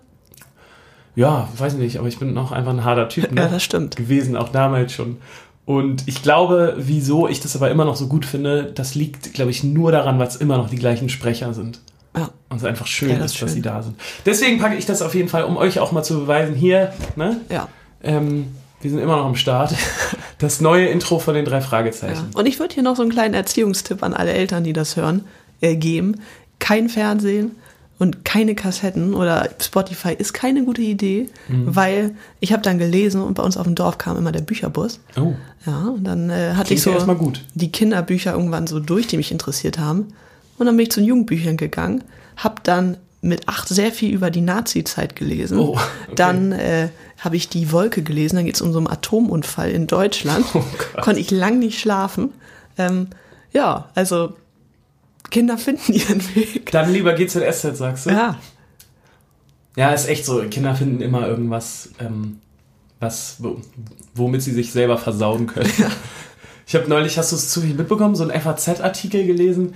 ja, 1.17 1.47
weiß 1.58 1.75
nicht, 1.75 1.97
aber 1.97 2.10
ich 2.10 2.19
bin 2.19 2.38
auch 2.38 2.51
einfach 2.51 2.71
ein 2.73 2.84
harter 2.84 3.08
Typ. 3.08 3.32
Ne? 3.32 3.41
Ja, 3.41 3.47
das 3.47 3.63
stimmt. 3.63 3.95
Gewesen, 3.95 4.36
auch 4.36 4.49
damals 4.49 4.91
schon. 4.91 5.17
Und 5.65 6.04
ich 6.08 6.21
glaube, 6.21 6.75
wieso 6.78 7.28
ich 7.28 7.39
das 7.39 7.56
aber 7.56 7.71
immer 7.71 7.86
noch 7.86 7.95
so 7.95 8.08
gut 8.08 8.25
finde, 8.25 8.71
das 8.73 8.93
liegt, 8.93 9.34
glaube 9.34 9.51
ich, 9.51 9.63
nur 9.63 9.91
daran, 9.91 10.19
weil 10.19 10.28
es 10.28 10.36
immer 10.36 10.58
noch 10.58 10.69
die 10.69 10.75
gleichen 10.75 11.10
Sprecher 11.10 11.54
sind. 11.54 11.80
Ja. 12.15 12.30
Und 12.49 12.58
es 12.58 12.63
einfach 12.63 12.88
schön 12.88 13.10
Ja, 13.10 13.17
das 13.17 13.32
ist, 13.32 13.34
ist 13.34 13.41
dass 13.41 13.49
schön. 13.49 13.56
sie 13.56 13.62
da 13.62 13.82
sind. 13.82 13.95
Deswegen 14.25 14.60
packe 14.60 14.75
ich 14.75 14.86
das 14.86 15.01
auf 15.01 15.15
jeden 15.15 15.28
Fall, 15.28 15.43
um 15.43 15.58
euch 15.58 15.80
auch 15.80 15.91
mal 15.91 16.04
zu 16.04 16.19
beweisen, 16.19 16.56
hier, 16.56 16.93
ne? 17.15 17.41
Ja. 17.49 17.67
Ähm, 18.04 18.47
wir 18.82 18.91
sind 18.91 18.99
immer 18.99 19.17
noch 19.17 19.25
am 19.25 19.36
Start. 19.36 19.73
Das 20.38 20.60
neue 20.60 20.88
Intro 20.88 21.17
von 21.19 21.34
den 21.34 21.45
drei 21.45 21.60
ja. 21.60 21.62
Fragezeichen. 21.62 22.32
Und 22.34 22.45
ich 22.45 22.60
würde 22.60 22.73
hier 22.73 22.84
noch 22.84 22.97
so 22.97 23.04
einen 23.04 23.12
kleinen 23.12 23.34
Erziehungstipp 23.34 24.04
an 24.04 24.13
alle 24.13 24.34
Eltern, 24.34 24.65
die 24.65 24.73
das 24.73 24.97
hören, 24.97 25.23
äh, 25.62 25.78
geben. 25.78 26.19
Kein 26.60 26.89
Fernsehen 26.89 27.51
und 27.97 28.25
keine 28.25 28.55
Kassetten 28.55 29.13
oder 29.13 29.49
Spotify 29.62 30.13
ist 30.17 30.34
keine 30.34 30.63
gute 30.65 30.81
Idee, 30.81 31.29
Mhm. 31.47 31.75
weil 31.75 32.15
ich 32.41 32.51
habe 32.51 32.62
dann 32.62 32.77
gelesen 32.77 33.21
und 33.21 33.36
bei 33.36 33.43
uns 33.43 33.55
auf 33.58 33.63
dem 33.63 33.75
Dorf 33.75 33.97
kam 33.97 34.17
immer 34.17 34.31
der 34.34 34.41
Bücherbus. 34.41 34.99
Oh, 35.17 35.34
Ja, 35.65 35.88
und 35.89 36.03
dann 36.03 36.29
äh, 36.29 36.51
hatte 36.55 36.67
Klingt 36.75 36.79
ich 36.79 36.81
so 36.84 36.91
ja 36.91 37.17
die 37.53 37.71
Kinderbücher 37.71 38.34
irgendwann 38.34 38.67
so 38.67 38.79
durch, 38.79 39.08
die 39.08 39.17
mich 39.17 39.31
interessiert 39.31 39.79
haben. 39.79 40.08
Und 40.58 40.65
dann 40.67 40.75
bin 40.77 40.84
ich 40.84 40.91
zu 40.91 40.99
den 40.99 41.08
Jugendbüchern 41.08 41.58
gegangen, 41.58 42.03
habe 42.38 42.55
dann 42.63 42.97
mit 43.21 43.47
acht 43.47 43.67
sehr 43.69 43.91
viel 43.91 44.13
über 44.13 44.29
die 44.29 44.41
Nazi-Zeit 44.41 45.15
gelesen. 45.15 45.58
Oh, 45.58 45.69
okay. 45.71 45.79
Dann 46.15 46.51
äh, 46.51 46.89
habe 47.19 47.36
ich 47.38 47.49
die 47.49 47.71
Wolke 47.71 48.03
gelesen, 48.03 48.36
dann 48.36 48.45
geht 48.45 48.55
es 48.55 48.62
um 48.62 48.71
so 48.71 48.77
einen 48.77 48.88
Atomunfall 48.88 49.71
in 49.71 49.88
Deutschland. 49.88 50.45
Oh 50.53 50.63
Gott. 50.93 51.03
Konnte 51.03 51.19
ich 51.21 51.31
lang 51.31 51.58
nicht 51.60 51.79
schlafen. 51.79 52.29
Ähm, 52.77 53.08
ja, 53.51 53.89
also 53.95 54.34
Kinder 55.32 55.58
finden 55.58 55.94
ihren 55.94 56.22
Weg. 56.36 56.72
dann 56.72 56.92
lieber 56.92 57.14
GZSZ, 57.14 57.76
sagst 57.78 58.06
du? 58.06 58.10
Ja, 58.12 58.38
Ja, 59.76 59.92
ist 59.92 60.08
echt 60.08 60.26
so. 60.26 60.42
Kinder 60.50 60.76
finden 60.76 61.02
immer 61.02 61.28
irgendwas, 61.28 61.90
ähm, 62.00 62.40
was, 63.00 63.38
wo- 63.40 63.60
womit 64.14 64.42
sie 64.42 64.52
sich 64.54 64.72
selber 64.72 64.98
versauen 64.98 65.48
können. 65.48 65.70
Ich 66.68 66.74
habe 66.76 66.88
neulich, 66.90 67.18
hast 67.18 67.32
du 67.32 67.36
es 67.36 67.50
zufällig 67.52 67.78
mitbekommen, 67.78 68.16
so 68.16 68.24
einen 68.28 68.40
FAZ-Artikel 68.42 69.26
gelesen 69.28 69.76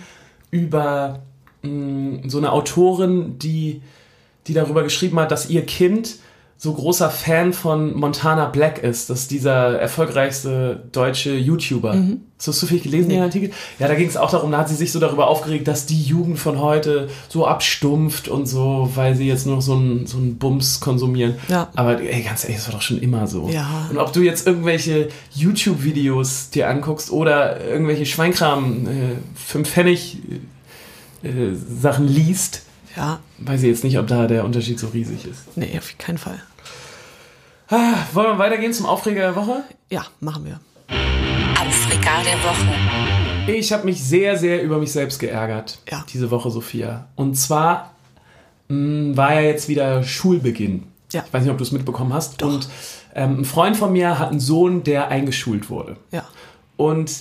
über 0.52 1.22
mh, 1.62 2.28
so 2.30 2.38
eine 2.40 2.52
Autorin, 2.52 3.38
die, 3.38 3.82
die 4.48 4.54
darüber 4.54 4.82
geschrieben 4.84 5.20
hat, 5.20 5.32
dass 5.32 5.50
ihr 5.50 5.66
Kind 5.66 6.16
so 6.62 6.74
großer 6.74 7.10
Fan 7.10 7.54
von 7.54 7.96
Montana 7.96 8.48
Black 8.48 8.80
ist. 8.80 9.10
Das 9.10 9.22
ist 9.22 9.32
dieser 9.32 9.80
erfolgreichste 9.80 10.84
deutsche 10.92 11.34
YouTuber. 11.34 11.94
Hast 11.94 12.48
du 12.48 12.52
das 12.52 12.60
zufällig 12.60 12.84
gelesen, 12.84 13.08
den 13.08 13.22
Artikel? 13.22 13.52
Ja, 13.80 13.88
da 13.88 13.96
ging 13.96 14.10
es 14.10 14.18
auch 14.18 14.30
darum, 14.30 14.52
da 14.52 14.58
hat 14.58 14.68
sie 14.68 14.76
sich 14.76 14.92
so 14.92 15.00
darüber 15.00 15.28
aufgeregt, 15.28 15.70
dass 15.70 15.86
die 15.86 16.04
Jugend 16.04 16.38
von 16.38 16.60
heute 16.60 17.10
so 17.30 17.48
abstumpft 17.48 18.28
und 18.28 18.46
so, 18.46 18.92
weil 18.94 19.16
sie 19.16 19.26
jetzt 19.26 19.46
nur 19.46 19.56
noch 19.56 19.62
so 19.62 19.76
einen 19.76 20.06
so 20.06 20.18
einen 20.18 20.38
Bums 20.38 20.82
konsumieren. 20.82 21.36
Ja. 21.48 21.70
Aber 21.78 22.02
ey, 22.02 22.24
ganz 22.24 22.44
ehrlich, 22.44 22.58
das 22.58 22.68
war 22.68 22.74
doch 22.74 22.82
schon 22.82 23.00
immer 23.00 23.26
so. 23.28 23.48
Ja. 23.48 23.88
Und 23.90 23.98
ob 23.98 24.12
du 24.12 24.20
jetzt 24.20 24.46
irgendwelche 24.46 25.08
YouTube-Videos 25.36 26.50
dir 26.50 26.68
anguckst 26.68 27.10
oder 27.10 27.66
irgendwelche 27.66 28.06
Schweinkram, 28.06 28.86
äh, 28.86 29.16
5 29.36 29.70
Pfennig 29.70 30.18
äh, 31.24 31.54
Sachen 31.54 32.06
liest, 32.06 32.64
ja, 33.00 33.20
weiß 33.40 33.64
ich 33.64 33.70
jetzt 33.70 33.84
nicht, 33.84 33.98
ob 33.98 34.08
da 34.08 34.28
der 34.28 34.44
Unterschied 34.44 34.78
so 34.80 34.88
riesig 34.88 35.26
ist. 35.26 35.56
nee, 35.56 35.74
auf 35.78 35.98
keinen 35.98 36.18
Fall. 36.18 36.40
Ah, 37.70 37.94
wollen 38.14 38.28
wir 38.34 38.38
weitergehen 38.40 38.74
zum 38.74 38.86
Aufreger 38.88 39.22
der 39.22 39.36
Woche? 39.36 39.64
Ja, 39.90 40.06
machen 40.20 40.44
wir. 40.46 40.60
Aufreger 41.60 42.24
der 42.26 42.44
Woche. 42.44 43.52
Ich 43.52 43.72
habe 43.72 43.86
mich 43.86 44.04
sehr, 44.04 44.38
sehr 44.38 44.62
über 44.64 44.78
mich 44.80 44.92
selbst 44.92 45.20
geärgert 45.20 45.80
Ja. 45.90 46.04
diese 46.12 46.30
Woche, 46.32 46.50
Sophia. 46.52 47.08
Und 47.16 47.36
zwar 47.36 47.94
mh, 48.68 49.16
war 49.16 49.34
ja 49.36 49.42
jetzt 49.42 49.70
wieder 49.70 50.04
Schulbeginn. 50.04 50.84
Ja. 51.12 51.24
Ich 51.26 51.34
weiß 51.34 51.44
nicht, 51.44 51.52
ob 51.52 51.58
du 51.58 51.64
es 51.64 51.72
mitbekommen 51.72 52.14
hast. 52.14 52.42
Und 52.44 52.70
ähm, 53.16 53.40
ein 53.42 53.46
Freund 53.46 53.78
von 53.78 53.92
mir 53.92 54.20
hat 54.20 54.30
einen 54.32 54.40
Sohn, 54.40 54.84
der 54.84 55.08
eingeschult 55.10 55.70
wurde. 55.70 55.98
Ja. 56.12 56.24
Und 56.76 57.12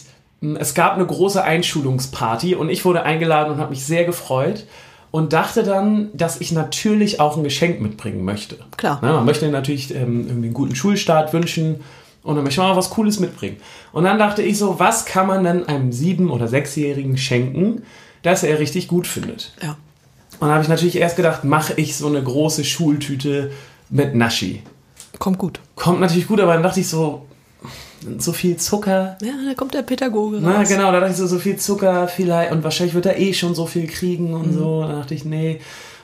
mh, 0.40 0.58
es 0.60 0.74
gab 0.74 0.94
eine 0.94 1.06
große 1.06 1.42
Einschulungsparty 1.42 2.54
und 2.54 2.68
ich 2.70 2.84
wurde 2.84 3.02
eingeladen 3.02 3.52
und 3.52 3.58
habe 3.60 3.70
mich 3.70 3.84
sehr 3.84 4.04
gefreut 4.04 4.64
und 5.10 5.32
dachte 5.32 5.62
dann, 5.62 6.10
dass 6.12 6.40
ich 6.40 6.52
natürlich 6.52 7.20
auch 7.20 7.36
ein 7.36 7.44
Geschenk 7.44 7.80
mitbringen 7.80 8.24
möchte. 8.24 8.56
Klar. 8.76 8.98
Na, 9.02 9.14
man 9.14 9.24
möchte 9.24 9.48
natürlich 9.48 9.94
ähm, 9.94 10.26
irgendwie 10.26 10.46
einen 10.46 10.54
guten 10.54 10.74
Schulstart 10.74 11.32
wünschen 11.32 11.76
und 12.22 12.36
dann 12.36 12.44
möchte 12.44 12.60
man 12.60 12.70
auch 12.70 12.76
was 12.76 12.90
Cooles 12.90 13.20
mitbringen. 13.20 13.56
Und 13.92 14.04
dann 14.04 14.18
dachte 14.18 14.42
ich 14.42 14.58
so, 14.58 14.78
was 14.78 15.06
kann 15.06 15.26
man 15.26 15.44
denn 15.44 15.66
einem 15.66 15.92
sieben- 15.92 16.30
oder 16.30 16.48
sechsjährigen 16.48 17.16
schenken, 17.16 17.82
das 18.22 18.42
er 18.42 18.58
richtig 18.58 18.88
gut 18.88 19.06
findet? 19.06 19.54
Ja. 19.62 19.76
Und 20.32 20.42
dann 20.42 20.50
habe 20.50 20.62
ich 20.62 20.68
natürlich 20.68 20.96
erst 20.96 21.16
gedacht, 21.16 21.44
mache 21.44 21.72
ich 21.76 21.96
so 21.96 22.06
eine 22.06 22.22
große 22.22 22.64
Schultüte 22.64 23.50
mit 23.88 24.14
Naschi. 24.14 24.62
Kommt 25.18 25.38
gut. 25.38 25.60
Kommt 25.74 26.00
natürlich 26.00 26.28
gut, 26.28 26.40
aber 26.40 26.52
dann 26.52 26.62
dachte 26.62 26.80
ich 26.80 26.88
so, 26.88 27.26
so 28.18 28.32
viel 28.32 28.56
Zucker, 28.56 29.16
Ja, 29.22 29.32
da 29.46 29.54
kommt 29.54 29.74
der 29.74 29.82
Pädagoge 29.82 30.38
na 30.40 30.58
raus. 30.58 30.68
genau, 30.68 30.92
da 30.92 31.00
dachte 31.00 31.12
ich 31.12 31.18
so, 31.18 31.26
so 31.26 31.38
viel 31.38 31.56
Zucker 31.56 32.08
vielleicht 32.08 32.52
und 32.52 32.62
wahrscheinlich 32.64 32.94
wird 32.94 33.06
er 33.06 33.18
eh 33.18 33.32
schon 33.32 33.54
so 33.54 33.66
viel 33.66 33.86
kriegen 33.86 34.34
und 34.34 34.52
so. 34.52 34.82
Da 34.82 34.96
dachte 34.96 35.14
ich, 35.14 35.24
nee. 35.24 35.60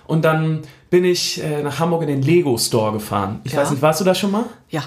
Und 0.07 0.24
dann 0.24 0.62
bin 0.90 1.04
ich 1.04 1.42
äh, 1.42 1.62
nach 1.62 1.78
Hamburg 1.78 2.02
in 2.02 2.09
den 2.09 2.22
Lego 2.22 2.57
Store 2.59 2.92
gefahren. 2.92 3.40
Ich 3.44 3.52
Ja. 3.52 3.61
weiß 3.61 3.70
nicht, 3.70 3.83
warst 3.83 4.00
du 4.00 4.04
da 4.04 4.14
schon 4.14 4.30
mal? 4.33 4.44
Ja. 4.70 4.83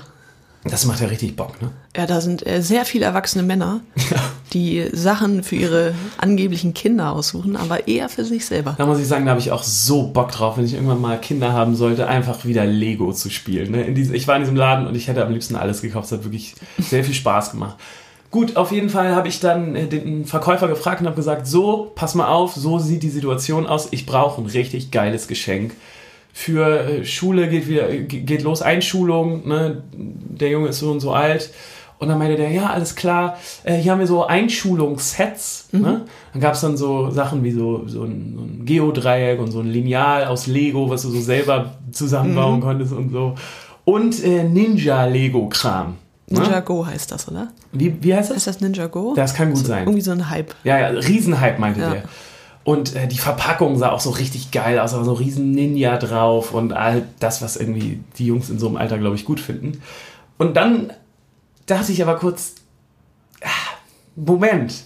Das 0.64 0.86
macht 0.86 1.00
ja 1.02 1.08
richtig 1.08 1.36
Bock, 1.36 1.62
ne? 1.62 1.72
Ja, 1.96 2.06
da 2.06 2.20
sind 2.20 2.46
äh, 2.46 2.62
sehr 2.62 2.86
viele 2.86 3.06
erwachsene 3.06 3.44
Männer, 3.44 3.82
die 4.54 4.88
Sachen 4.92 5.44
für 5.44 5.56
ihre 5.56 5.94
angeblichen 6.18 6.74
Kinder 6.74 7.12
aussuchen, 7.12 7.56
aber 7.56 7.88
eher 7.88 8.10
für 8.10 8.26
sich 8.26 8.46
selber. 8.46 8.76
Da 8.78 8.86
muss 8.86 9.00
ich 9.00 9.08
sagen, 9.08 9.26
da 9.26 9.32
habe 9.32 9.40
ich 9.40 9.52
auch 9.52 9.64
so 9.64 10.08
Bock 10.08 10.32
drauf, 10.32 10.58
wenn 10.58 10.66
ich 10.66 10.74
irgendwann 10.74 11.02
mal 11.02 11.20
Kinder 11.20 11.54
haben 11.54 11.76
sollte, 11.76 12.08
einfach 12.08 12.46
wieder 12.46 12.66
Lego 12.66 13.14
zu 13.14 13.30
spielen. 13.30 13.72
Ne? 13.72 13.84
In 13.84 13.96
diesem, 13.96 14.16
ich 14.16 14.28
war 14.28 14.36
in 14.36 14.42
diesem 14.42 14.56
Laden 14.56 14.88
und 14.88 14.96
ich 14.96 15.08
hätte 15.08 15.26
am 15.26 15.32
liebsten 15.32 15.56
alles 15.56 15.82
gekauft. 15.82 16.08
Es 16.08 16.12
hat 16.12 16.24
wirklich 16.24 16.56
sehr 16.80 17.04
viel 17.04 17.14
Spaß 17.14 17.52
gemacht. 17.52 17.78
Gut, 18.30 18.58
auf 18.58 18.72
jeden 18.72 18.90
Fall 18.90 19.16
habe 19.16 19.30
ich 19.30 19.40
dann 19.40 19.76
äh, 19.76 19.88
den 19.88 20.26
Verkäufer 20.26 20.68
gefragt 20.68 21.02
und 21.02 21.08
habe 21.08 21.16
gesagt, 21.16 21.48
so, 21.48 21.92
pass 21.96 22.14
mal 22.14 22.28
auf, 22.28 22.54
so 22.56 22.78
sieht 22.78 23.04
die 23.04 23.10
Situation 23.10 23.66
aus. 23.66 23.88
Ich 23.92 24.06
brauche 24.06 24.42
ein 24.42 24.48
richtig 24.48 24.92
geiles 24.92 25.28
Geschenk. 25.28 25.74
Für 26.40 26.82
äh, 26.88 27.04
Schule 27.04 27.50
geht 27.50 27.68
wieder, 27.68 27.90
äh, 27.90 28.04
ge- 28.04 28.22
geht 28.22 28.44
los, 28.44 28.62
Einschulung, 28.62 29.48
ne? 29.48 29.82
der 29.92 30.50
Junge 30.52 30.68
ist 30.68 30.78
so 30.80 30.92
und 30.92 31.00
so 31.00 31.12
alt. 31.12 31.50
Und 31.98 32.10
dann 32.10 32.20
meinte 32.20 32.36
der, 32.38 32.52
ja, 32.52 32.68
alles 32.70 32.96
klar, 32.96 33.38
äh, 33.64 33.76
hier 33.78 33.92
haben 33.92 33.98
wir 34.00 34.06
so 34.06 34.28
Einschulungssets. 34.28 35.70
Ne? 35.72 36.06
Dann 36.34 36.42
gab 36.42 36.54
es 36.54 36.62
dann 36.62 36.78
so 36.78 37.10
Sachen 37.10 37.44
wie 37.44 37.50
so, 37.52 37.88
so 37.88 38.04
ein, 38.04 38.34
so 38.38 38.44
ein 38.44 38.66
Geodreieck 38.66 39.40
und 39.40 39.50
so 39.52 39.62
ein 39.62 39.68
Lineal 39.68 40.26
aus 40.26 40.46
Lego, 40.46 40.88
was 40.92 41.02
du 41.02 41.10
so 41.10 41.20
selber 41.20 41.74
zusammenbauen 41.92 42.62
konntest 42.62 42.94
und 42.94 43.12
so. 43.12 43.34
Und 43.84 44.24
äh, 44.24 44.44
Ninja-Lego-Kram. 44.44 45.96
Ninja 46.30 46.50
Ne? 46.58 46.62
Go 46.62 46.86
heißt 46.86 47.12
das, 47.12 47.28
oder? 47.30 47.48
Wie, 47.72 47.96
wie 48.02 48.14
heißt 48.14 48.30
das? 48.30 48.38
Ist 48.38 48.48
das 48.48 48.62
Ninja 48.62 48.86
Go? 48.88 49.14
Das 49.16 49.34
kann 49.34 49.52
gut 49.54 49.66
sein. 49.66 49.84
Irgendwie 49.84 50.02
so 50.02 50.12
ein 50.12 50.30
Hype. 50.30 50.54
Ja, 50.66 50.78
ja, 50.78 50.88
Riesenhype 50.90 51.60
meinte 51.60 51.80
Ja. 51.80 51.90
der. 51.92 52.04
Und 52.68 52.98
äh, 52.98 53.08
die 53.08 53.18
Verpackung 53.18 53.78
sah 53.78 53.94
auch 53.94 54.02
so 54.02 54.10
richtig 54.10 54.52
geil 54.52 54.78
aus, 54.78 54.94
aber 54.94 55.06
so 55.06 55.14
riesen 55.14 55.52
Ninja 55.52 55.96
drauf 55.96 56.54
und 56.54 56.74
all 56.74 57.04
das, 57.18 57.42
was 57.42 57.56
irgendwie 57.56 58.02
die 58.18 58.26
Jungs 58.26 58.50
in 58.50 58.60
so 58.60 58.68
einem 58.68 58.76
Alter, 58.76 58.98
glaube 58.98 59.16
ich, 59.16 59.24
gut 59.24 59.40
finden. 59.40 59.82
Und 60.38 60.58
dann 60.58 60.92
dachte 61.66 61.94
ich 61.94 62.04
aber 62.04 62.18
kurz, 62.18 62.56
ah, 63.42 63.78
Moment, 64.18 64.84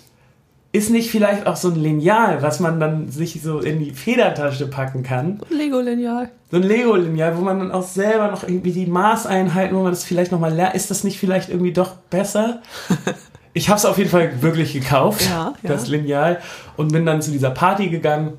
ist 0.72 0.92
nicht 0.92 1.10
vielleicht 1.10 1.48
auch 1.48 1.56
so 1.56 1.70
ein 1.70 1.76
Lineal, 1.76 2.44
was 2.44 2.60
man 2.60 2.80
dann 2.80 3.10
sich 3.10 3.42
so 3.42 3.58
in 3.58 3.80
die 3.80 3.90
Federtasche 3.90 4.68
packen 4.68 5.02
kann? 5.02 5.42
Lego-Lineal. 5.50 6.30
So 6.52 6.58
ein 6.58 6.64
Lego-Lineal, 6.64 7.36
wo 7.36 7.42
man 7.42 7.58
dann 7.58 7.72
auch 7.72 7.88
selber 7.88 8.30
noch 8.30 8.44
irgendwie 8.44 8.74
die 8.74 8.86
Maßeinheiten, 8.86 9.76
wo 9.76 9.82
man 9.82 9.92
das 9.92 10.04
vielleicht 10.04 10.32
nochmal 10.32 10.54
lernt. 10.54 10.76
Ist 10.76 10.92
das 10.92 11.04
nicht 11.04 11.18
vielleicht 11.18 11.50
irgendwie 11.50 11.74
doch 11.74 11.96
besser? 11.96 12.62
Ich 13.54 13.68
habe 13.70 13.78
es 13.78 13.86
auf 13.86 13.98
jeden 13.98 14.10
Fall 14.10 14.42
wirklich 14.42 14.74
gekauft, 14.74 15.26
Ja, 15.30 15.54
ja. 15.62 15.70
das 15.70 15.88
Lineal, 15.88 16.40
und 16.78 16.92
bin 16.94 17.06
dann 17.06 17.22
zu 17.22 17.32
dieser 17.32 17.50
Party 17.52 17.90
gegangen 17.90 18.34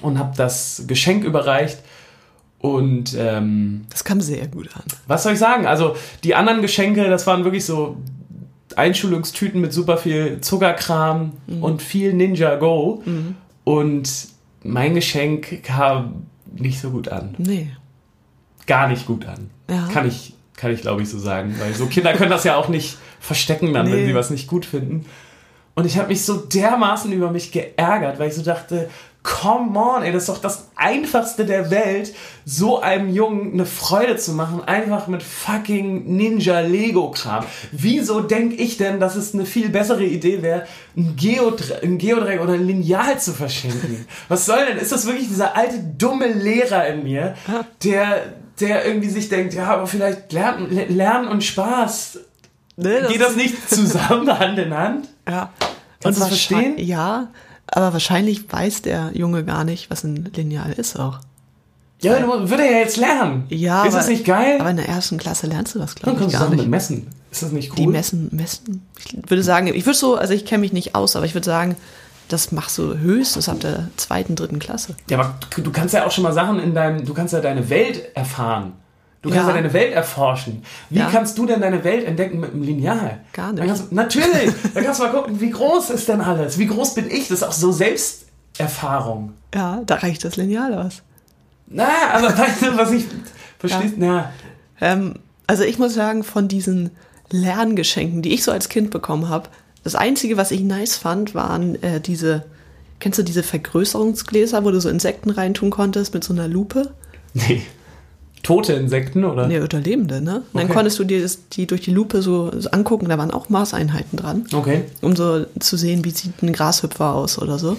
und 0.00 0.18
habe 0.18 0.32
das 0.36 0.84
Geschenk 0.86 1.24
überreicht. 1.24 1.78
Und 2.60 3.14
ähm, 3.18 3.84
Das 3.90 4.02
kam 4.04 4.20
sehr 4.20 4.46
gut 4.48 4.68
an. 4.74 4.82
was 5.06 5.22
soll 5.22 5.32
ich 5.34 5.38
sagen? 5.38 5.66
Also 5.66 5.94
die 6.24 6.34
anderen 6.34 6.60
Geschenke, 6.62 7.08
das 7.08 7.26
waren 7.26 7.44
wirklich 7.44 7.64
so 7.64 7.96
Einschulungstüten 8.76 9.60
mit 9.60 9.72
super 9.72 9.96
viel 9.96 10.40
Zuckerkram 10.40 11.32
Mhm. 11.46 11.62
und 11.62 11.82
viel 11.82 12.12
Ninja 12.14 12.56
Go. 12.56 13.02
Und 13.64 14.28
mein 14.62 14.94
Geschenk 14.94 15.62
kam 15.64 16.26
nicht 16.54 16.80
so 16.80 16.90
gut 16.90 17.08
an. 17.08 17.34
Nee. 17.38 17.70
Gar 18.66 18.88
nicht 18.88 19.06
gut 19.06 19.26
an. 19.26 19.50
Ja. 19.70 19.88
Kann 19.92 20.06
ich, 20.06 20.34
kann 20.56 20.72
ich 20.72 20.80
glaube 20.82 21.02
ich 21.02 21.08
so 21.10 21.18
sagen. 21.18 21.54
Weil 21.58 21.74
so 21.74 21.86
Kinder 21.86 22.12
können 22.14 22.30
das 22.30 22.44
ja 22.44 22.56
auch 22.56 22.68
nicht 22.68 22.98
verstecken 23.20 23.72
dann, 23.74 23.86
wenn 23.86 24.00
Nee. 24.00 24.06
sie 24.06 24.14
was 24.14 24.30
nicht 24.30 24.46
gut 24.48 24.64
finden. 24.66 25.04
Und 25.74 25.84
ich 25.86 25.96
habe 25.96 26.08
mich 26.08 26.24
so 26.24 26.34
dermaßen 26.36 27.12
über 27.12 27.30
mich 27.30 27.52
geärgert, 27.52 28.18
weil 28.18 28.28
ich 28.28 28.34
so 28.34 28.42
dachte, 28.42 28.90
come 29.22 29.78
on, 29.78 30.02
ey, 30.02 30.12
das 30.12 30.22
ist 30.24 30.28
doch 30.28 30.40
das 30.40 30.68
Einfachste 30.74 31.44
der 31.44 31.70
Welt, 31.70 32.14
so 32.44 32.80
einem 32.80 33.12
Jungen 33.12 33.52
eine 33.52 33.66
Freude 33.66 34.16
zu 34.16 34.32
machen, 34.32 34.62
einfach 34.64 35.06
mit 35.06 35.22
fucking 35.22 36.16
Ninja-Lego-Kram. 36.16 37.44
Wieso 37.72 38.20
denke 38.20 38.56
ich 38.56 38.76
denn, 38.76 39.00
dass 39.00 39.16
es 39.16 39.34
eine 39.34 39.44
viel 39.44 39.68
bessere 39.68 40.04
Idee 40.04 40.42
wäre, 40.42 40.64
ein, 40.96 41.14
Geodre 41.16 41.80
ein 41.82 41.98
Geodreieck 41.98 42.40
oder 42.40 42.54
ein 42.54 42.66
Lineal 42.66 43.18
zu 43.20 43.32
verschenken? 43.32 44.06
Was 44.28 44.46
soll 44.46 44.64
denn? 44.66 44.78
Ist 44.78 44.92
das 44.92 45.06
wirklich 45.06 45.28
dieser 45.28 45.56
alte, 45.56 45.78
dumme 45.78 46.26
Lehrer 46.28 46.86
in 46.88 47.02
mir, 47.04 47.34
der, 47.84 48.32
der 48.60 48.84
irgendwie 48.86 49.10
sich 49.10 49.28
denkt, 49.28 49.54
ja, 49.54 49.66
aber 49.66 49.86
vielleicht 49.86 50.32
Lernen, 50.32 50.70
Lernen 50.88 51.28
und 51.28 51.44
Spaß, 51.44 52.20
Nee, 52.80 53.00
geht 53.08 53.20
das 53.20 53.34
nicht 53.36 53.68
zusammen 53.68 54.28
Hand 54.38 54.58
in 54.58 54.72
Hand? 54.72 55.08
Ja. 55.28 55.50
Kannst 56.00 56.18
du 56.20 56.22
das 56.24 56.30
wahrscheinlich- 56.30 56.66
verstehen? 56.68 56.86
Ja, 56.88 57.28
aber 57.66 57.92
wahrscheinlich 57.92 58.50
weiß 58.52 58.82
der 58.82 59.10
Junge 59.14 59.44
gar 59.44 59.64
nicht, 59.64 59.90
was 59.90 60.04
ein 60.04 60.30
Lineal 60.34 60.72
ist 60.72 60.98
auch. 60.98 61.18
Ja, 62.00 62.18
du- 62.20 62.48
würde 62.48 62.62
er 62.64 62.70
ja 62.72 62.78
jetzt 62.78 62.96
lernen. 62.96 63.44
Ja, 63.48 63.82
Ist 63.82 63.88
aber, 63.88 63.98
das 63.98 64.08
nicht 64.08 64.24
geil? 64.24 64.58
Aber 64.60 64.70
in 64.70 64.76
der 64.76 64.88
ersten 64.88 65.18
Klasse 65.18 65.48
lernst 65.48 65.74
du 65.74 65.80
das, 65.80 65.96
glaube 65.96 66.12
ich, 66.12 66.20
kannst 66.20 66.34
du 66.36 66.38
gar 66.38 66.48
mit 66.48 66.60
nicht. 66.60 66.68
messen. 66.70 67.08
Ist 67.32 67.42
das 67.42 67.50
nicht 67.50 67.70
cool? 67.72 67.76
Die 67.76 67.86
messen, 67.88 68.28
messen. 68.30 68.86
Ich 69.04 69.28
würde 69.28 69.42
sagen, 69.42 69.66
ich 69.66 69.84
würde 69.84 69.98
so, 69.98 70.14
also 70.14 70.32
ich 70.32 70.44
kenne 70.46 70.60
mich 70.60 70.72
nicht 70.72 70.94
aus, 70.94 71.16
aber 71.16 71.26
ich 71.26 71.34
würde 71.34 71.44
sagen, 71.44 71.76
das 72.28 72.52
machst 72.52 72.78
du 72.78 72.96
höchstens 72.96 73.48
ab 73.48 73.58
der 73.60 73.88
zweiten, 73.96 74.36
dritten 74.36 74.60
Klasse. 74.60 74.94
Ja, 75.10 75.18
aber 75.18 75.34
du- 75.50 75.62
du 75.62 75.72
kannst 75.72 75.92
ja 75.94 76.06
auch 76.06 76.12
schon 76.12 76.22
mal 76.22 76.32
Sachen 76.32 76.60
in 76.60 76.74
deinem, 76.74 77.04
du 77.04 77.12
kannst 77.14 77.34
ja 77.34 77.40
deine 77.40 77.68
Welt 77.68 78.14
erfahren. 78.14 78.74
Du 79.22 79.30
kannst 79.30 79.44
ja, 79.44 79.48
Ja. 79.48 79.54
deine 79.60 79.72
Welt 79.72 79.92
erforschen. 79.94 80.62
Wie 80.90 80.98
Ja. 81.00 81.08
kannst 81.10 81.36
du 81.38 81.44
denn 81.46 81.60
deine 81.60 81.82
Welt 81.82 82.04
entdecken 82.06 82.38
mit 82.40 82.52
einem 82.52 82.62
Lineal? 82.62 83.18
Gar 83.32 83.52
nicht. 83.52 83.66
Kannst, 83.66 83.90
natürlich. 83.92 84.52
Dann 84.74 84.84
kannst 84.84 85.00
du 85.00 85.04
mal 85.04 85.12
gucken, 85.12 85.40
wie 85.40 85.50
groß 85.50 85.90
ist 85.90 86.08
denn 86.08 86.20
alles? 86.20 86.56
Wie 86.58 86.66
groß 86.66 86.94
bin 86.94 87.10
ich? 87.10 87.28
Das 87.28 87.38
ist 87.38 87.42
auch 87.42 87.52
so 87.52 87.72
Selbsterfahrung. 87.72 89.32
Ja, 89.54 89.82
da 89.86 89.96
reicht 89.96 90.24
das 90.24 90.36
Lineal 90.36 90.74
aus. 90.74 91.02
Na, 91.66 91.88
aber 92.12 92.28
weißt 92.38 92.62
du, 92.62 92.76
was 92.78 92.92
ich, 92.92 93.04
verstehst? 93.58 93.94
Na, 93.96 94.32
Ähm, 94.80 95.14
also 95.46 95.64
ich 95.64 95.78
muss 95.78 95.94
sagen, 95.94 96.22
von 96.22 96.46
diesen 96.48 96.90
Lerngeschenken, 97.30 98.22
die 98.22 98.32
ich 98.34 98.44
so 98.44 98.52
als 98.52 98.68
Kind 98.68 98.90
bekommen 98.90 99.28
habe, 99.28 99.48
das 99.84 99.94
Einzige, 99.94 100.36
was 100.36 100.50
ich 100.50 100.60
nice 100.62 100.96
fand, 100.96 101.34
waren 101.34 101.82
äh, 101.82 102.00
diese, 102.00 102.44
kennst 103.00 103.18
du 103.18 103.22
diese 103.22 103.42
Vergrößerungsgläser, 103.42 104.64
wo 104.64 104.70
du 104.70 104.80
so 104.80 104.88
Insekten 104.88 105.30
reintun 105.30 105.70
konntest 105.70 106.14
mit 106.14 106.22
so 106.24 106.32
einer 106.32 106.46
Lupe? 106.48 106.94
nee. 107.34 107.62
Tote 108.42 108.72
Insekten, 108.74 109.24
oder? 109.24 109.46
Nee, 109.48 109.60
oder 109.60 109.80
Lebende, 109.80 110.20
ne? 110.20 110.36
Und 110.36 110.44
dann 110.54 110.64
Okay. 110.64 110.72
konntest 110.74 110.98
du 110.98 111.04
dir 111.04 111.20
das, 111.20 111.48
die 111.50 111.66
durch 111.66 111.80
die 111.82 111.90
Lupe 111.90 112.22
so, 112.22 112.50
so 112.58 112.70
angucken, 112.70 113.08
da 113.08 113.18
waren 113.18 113.30
auch 113.30 113.48
Maßeinheiten 113.48 114.16
dran, 114.18 114.44
Okay. 114.54 114.84
um 115.02 115.16
so 115.16 115.44
zu 115.58 115.76
sehen, 115.76 116.04
wie 116.04 116.10
sieht 116.10 116.42
ein 116.42 116.52
Grashüpfer 116.52 117.14
aus 117.14 117.38
oder 117.38 117.58
so. 117.58 117.76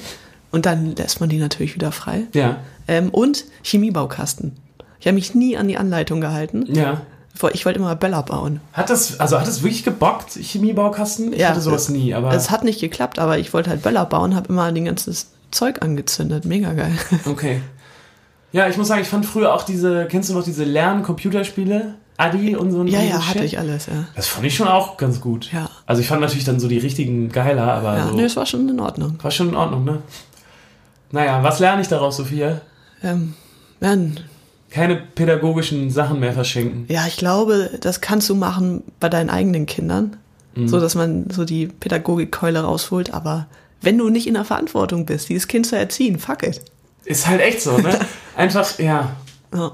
Und 0.52 0.66
dann 0.66 0.96
lässt 0.96 1.20
man 1.22 1.30
die 1.30 1.38
natürlich 1.38 1.76
wieder 1.76 1.92
frei. 1.92 2.24
Ja. 2.34 2.58
Ähm, 2.88 3.10
und 3.10 3.46
Chemiebaukasten. 3.64 4.54
Ich 5.00 5.08
habe 5.08 5.16
mich 5.16 5.34
nie 5.36 5.56
an 5.58 5.68
die 5.68 5.78
Anleitung 5.78 6.22
gehalten. 6.22 6.66
Ja. 6.74 7.02
Ich 7.54 7.66
wollte 7.66 7.80
immer 7.80 7.96
Böller 7.96 8.24
bauen. 8.24 8.60
Hat 8.74 8.90
das, 8.90 9.18
also 9.20 9.40
hat 9.40 9.48
das 9.48 9.64
wirklich 9.64 9.86
gebockt, 9.86 10.32
Chemiebaukasten? 10.34 11.32
Ich 11.32 11.46
hatte 11.48 11.62
sowas 11.62 11.88
nie, 11.88 12.14
aber. 12.14 12.34
Es 12.34 12.50
hat 12.52 12.66
nicht 12.66 12.82
geklappt, 12.82 13.18
aber 13.18 13.38
ich 13.38 13.54
wollte 13.54 13.70
halt 13.70 13.82
Böller 13.82 14.06
bauen, 14.06 14.36
habe 14.36 14.50
immer 14.50 14.70
den 14.74 14.86
ganzes 14.86 15.28
Zeug 15.52 15.82
angezündet. 15.82 16.44
Mega 16.46 16.74
geil. 16.74 16.92
Okay. 17.26 17.62
Ja, 18.52 18.68
ich 18.68 18.78
muss 18.78 18.88
sagen, 18.88 19.02
ich 19.02 19.08
fand 19.08 19.26
früher 19.26 19.54
auch 19.54 19.64
diese, 19.64 20.08
kennst 20.08 20.30
du 20.30 20.34
noch 20.34 20.44
diese 20.44 20.64
Lern-Computerspiele? 20.64 21.96
Adi 22.18 22.56
und 22.56 22.72
so 22.72 22.82
ein 22.82 22.88
Ja, 22.88 23.00
ja, 23.02 23.26
hatte 23.26 23.40
Shit? 23.40 23.46
ich 23.48 23.60
alles, 23.60 23.86
ja. 23.86 24.06
Das 24.16 24.28
fand 24.28 24.46
ich 24.46 24.54
schon 24.56 24.68
auch 24.68 24.98
ganz 24.98 25.22
gut. 25.22 25.52
Ja. 25.54 25.70
Also 25.86 26.02
ich 26.02 26.08
fand 26.08 26.20
natürlich 26.20 26.44
dann 26.44 26.60
so 26.60 26.68
die 26.68 26.78
richtigen 26.80 27.30
geiler, 27.30 27.72
aber 27.74 27.98
Ja, 27.98 28.08
so, 28.10 28.14
nee, 28.16 28.24
es 28.24 28.36
war 28.36 28.46
schon 28.46 28.68
in 28.68 28.80
Ordnung. 28.80 29.18
war 29.22 29.32
schon 29.32 29.50
in 29.50 29.56
Ordnung, 29.56 29.86
ne? 29.86 30.00
Naja, 31.12 31.42
was 31.44 31.60
lerne 31.60 31.82
ich 31.82 31.88
daraus, 31.88 32.18
Sophia? 32.18 32.60
Ähm, 33.04 33.36
ja, 33.80 33.94
n- 33.94 34.20
Keine 34.70 34.98
pädagogischen 34.98 35.90
Sachen 35.92 36.20
mehr 36.20 36.34
verschenken. 36.34 36.86
ja, 36.90 37.08
ich 37.08 37.16
glaube, 37.18 37.70
das 37.80 38.02
kannst 38.02 38.30
du 38.30 38.36
machen 38.36 38.84
bei 39.00 39.08
deinen 39.10 39.30
eigenen 39.30 39.66
Kindern, 39.66 40.18
Mhm. 40.56 40.68
so 40.68 40.80
dass 40.82 40.96
man 40.96 41.30
so 41.30 41.46
die 41.46 41.68
Pädagogikkeule 41.68 42.60
rausholt, 42.62 43.14
aber 43.14 43.48
wenn 43.82 43.98
du 43.98 44.10
nicht 44.10 44.28
in 44.28 44.34
der 44.34 44.44
Verantwortung 44.46 45.06
bist, 45.06 45.30
dieses 45.30 45.48
Kind 45.48 45.66
zu 45.68 45.78
erziehen, 45.78 46.20
fuck 46.20 46.44
it. 46.44 46.62
Ist 47.10 47.28
halt 47.28 47.42
echt 47.42 47.62
so, 47.62 47.78
ne? 47.80 48.00
Einfach, 48.38 48.78
ja. 48.78 49.16
Ja, 49.54 49.72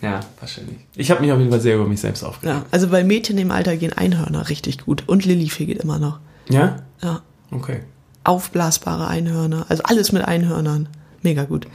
Ja, 0.00 0.20
wahrscheinlich. 0.40 0.78
Ich 0.96 1.10
habe 1.10 1.20
mich 1.20 1.30
auf 1.30 1.38
jeden 1.38 1.50
Fall 1.50 1.60
sehr 1.60 1.74
über 1.76 1.86
mich 1.86 2.00
selbst 2.00 2.24
aufgeregt. 2.24 2.56
ja. 2.56 2.64
Also 2.70 2.88
bei 2.88 3.04
Mädchen 3.04 3.36
im 3.36 3.50
Alter 3.50 3.76
gehen 3.76 3.92
Einhörner 3.92 4.48
richtig 4.48 4.78
gut 4.86 5.04
und 5.06 5.24
Lilifee 5.26 5.66
geht 5.66 5.78
immer 5.82 5.98
noch. 5.98 6.18
Ja? 6.48 6.82
Ja. 7.02 7.20
Okay. 7.50 7.80
Aufblasbare 8.24 9.06
Einhörner, 9.06 9.66
also 9.68 9.82
alles 9.84 10.12
mit 10.12 10.22
Einhörnern. 10.24 10.88
Mega 11.22 11.44
gut. 11.44 11.64
Gut 11.66 11.72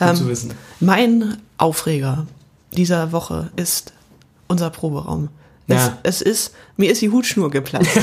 Ähm, 0.00 0.16
zu 0.16 0.28
wissen. 0.28 0.52
Mein 0.80 1.36
Aufreger 1.56 2.26
dieser 2.72 3.12
Woche 3.12 3.50
ist 3.56 3.92
unser 4.48 4.70
Proberaum. 4.70 5.28
Ja. 5.68 5.98
Es, 6.02 6.20
es 6.20 6.22
ist, 6.22 6.54
mir 6.76 6.90
ist 6.90 7.00
die 7.00 7.10
Hutschnur 7.10 7.50
geplatzt. 7.50 8.00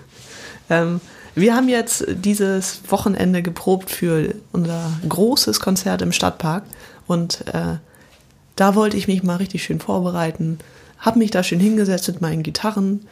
ähm, 0.70 1.00
wir 1.34 1.54
haben 1.54 1.68
jetzt 1.68 2.04
dieses 2.08 2.80
Wochenende 2.88 3.42
geprobt 3.42 3.90
für 3.90 4.34
unser 4.52 4.92
großes 5.08 5.60
Konzert 5.60 6.02
im 6.02 6.12
Stadtpark 6.12 6.64
und 7.06 7.46
äh, 7.52 7.76
da 8.56 8.74
wollte 8.74 8.96
ich 8.96 9.08
mich 9.08 9.22
mal 9.22 9.36
richtig 9.36 9.64
schön 9.64 9.80
vorbereiten, 9.80 10.58
habe 10.98 11.18
mich 11.18 11.30
da 11.30 11.42
schön 11.42 11.60
hingesetzt 11.60 12.08
mit 12.08 12.20
meinen 12.20 12.42
Gitarren, 12.42 13.06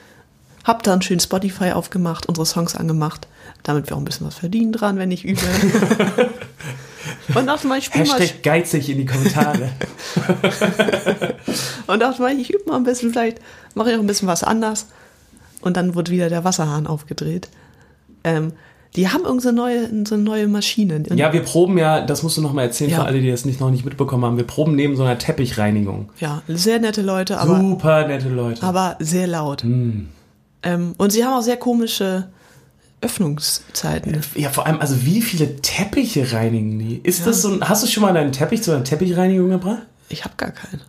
hab 0.64 0.82
dann 0.82 1.02
schön 1.02 1.20
Spotify 1.20 1.72
aufgemacht, 1.72 2.26
unsere 2.26 2.46
Songs 2.46 2.76
angemacht, 2.76 3.26
damit 3.62 3.88
wir 3.88 3.96
auch 3.96 4.00
ein 4.00 4.04
bisschen 4.04 4.26
was 4.26 4.36
verdienen 4.36 4.72
dran, 4.72 4.98
wenn 4.98 5.10
ich 5.10 5.24
übe. 5.24 5.40
und 7.34 7.46
dachte 7.46 7.66
mal, 7.66 7.78
ich 7.78 7.86
spiel 7.86 8.06
mal 8.06 8.20
geizig 8.42 8.90
in 8.90 8.98
die 8.98 9.06
Kommentare. 9.06 9.70
Und 11.86 12.00
dachte 12.00 12.22
mal, 12.22 12.38
ich 12.38 12.52
übe 12.54 12.70
mal 12.70 12.76
ein 12.76 12.84
bisschen, 12.84 13.10
vielleicht 13.10 13.38
mache 13.74 13.90
ich 13.90 13.96
auch 13.96 14.00
ein 14.00 14.06
bisschen 14.06 14.28
was 14.28 14.44
anders. 14.44 14.86
Und 15.60 15.76
dann 15.76 15.96
wurde 15.96 16.12
wieder 16.12 16.28
der 16.28 16.44
Wasserhahn 16.44 16.86
aufgedreht. 16.86 17.48
Ähm, 18.24 18.52
die 18.96 19.08
haben 19.08 19.22
irgendeine 19.22 19.52
neue, 19.54 20.04
so 20.06 20.14
eine 20.16 20.24
neue 20.24 20.48
Maschine. 20.48 21.02
Ja, 21.14 21.32
wir 21.32 21.42
proben 21.42 21.78
ja, 21.78 22.00
das 22.04 22.22
musst 22.24 22.36
du 22.36 22.42
noch 22.42 22.52
mal 22.52 22.62
erzählen 22.62 22.90
Ja. 22.90 22.96
für 22.98 23.04
alle, 23.04 23.20
die 23.20 23.30
das 23.30 23.44
nicht, 23.44 23.60
noch 23.60 23.70
nicht 23.70 23.84
mitbekommen 23.84 24.24
haben. 24.24 24.36
Wir 24.36 24.44
proben 24.46 24.74
neben 24.74 24.96
so 24.96 25.04
einer 25.04 25.16
Teppichreinigung. 25.16 26.08
ja, 26.18 26.42
sehr 26.48 26.80
nette 26.80 27.02
Leute, 27.02 27.38
aber, 27.38 27.60
Super 27.60 28.08
nette 28.08 28.28
Leute. 28.28 28.62
aber 28.64 28.96
sehr 28.98 29.26
laut. 29.28 29.62
Hm. 29.62 30.08
Ähm, 30.64 30.94
und 30.98 31.10
sie 31.12 31.24
haben 31.24 31.34
auch 31.34 31.42
sehr 31.42 31.56
komische 31.56 32.26
Öffnungszeiten. 33.00 34.20
ja, 34.34 34.50
vor 34.50 34.66
allem, 34.66 34.80
also 34.80 35.04
wie 35.04 35.22
viele 35.22 35.56
Teppiche 35.56 36.32
reinigen 36.32 36.78
die? 36.78 37.00
Ist 37.02 37.26
das 37.26 37.42
so 37.42 37.52
ein, 37.52 37.68
hast 37.68 37.82
du 37.82 37.86
schon 37.86 38.02
mal 38.02 38.12
deinen 38.12 38.32
Teppich 38.32 38.62
zu 38.62 38.72
einer 38.72 38.84
Teppichreinigung 38.84 39.50
gebracht? 39.50 39.82
Ich 40.08 40.24
habe 40.24 40.34
gar 40.36 40.50
keinen. 40.50 40.80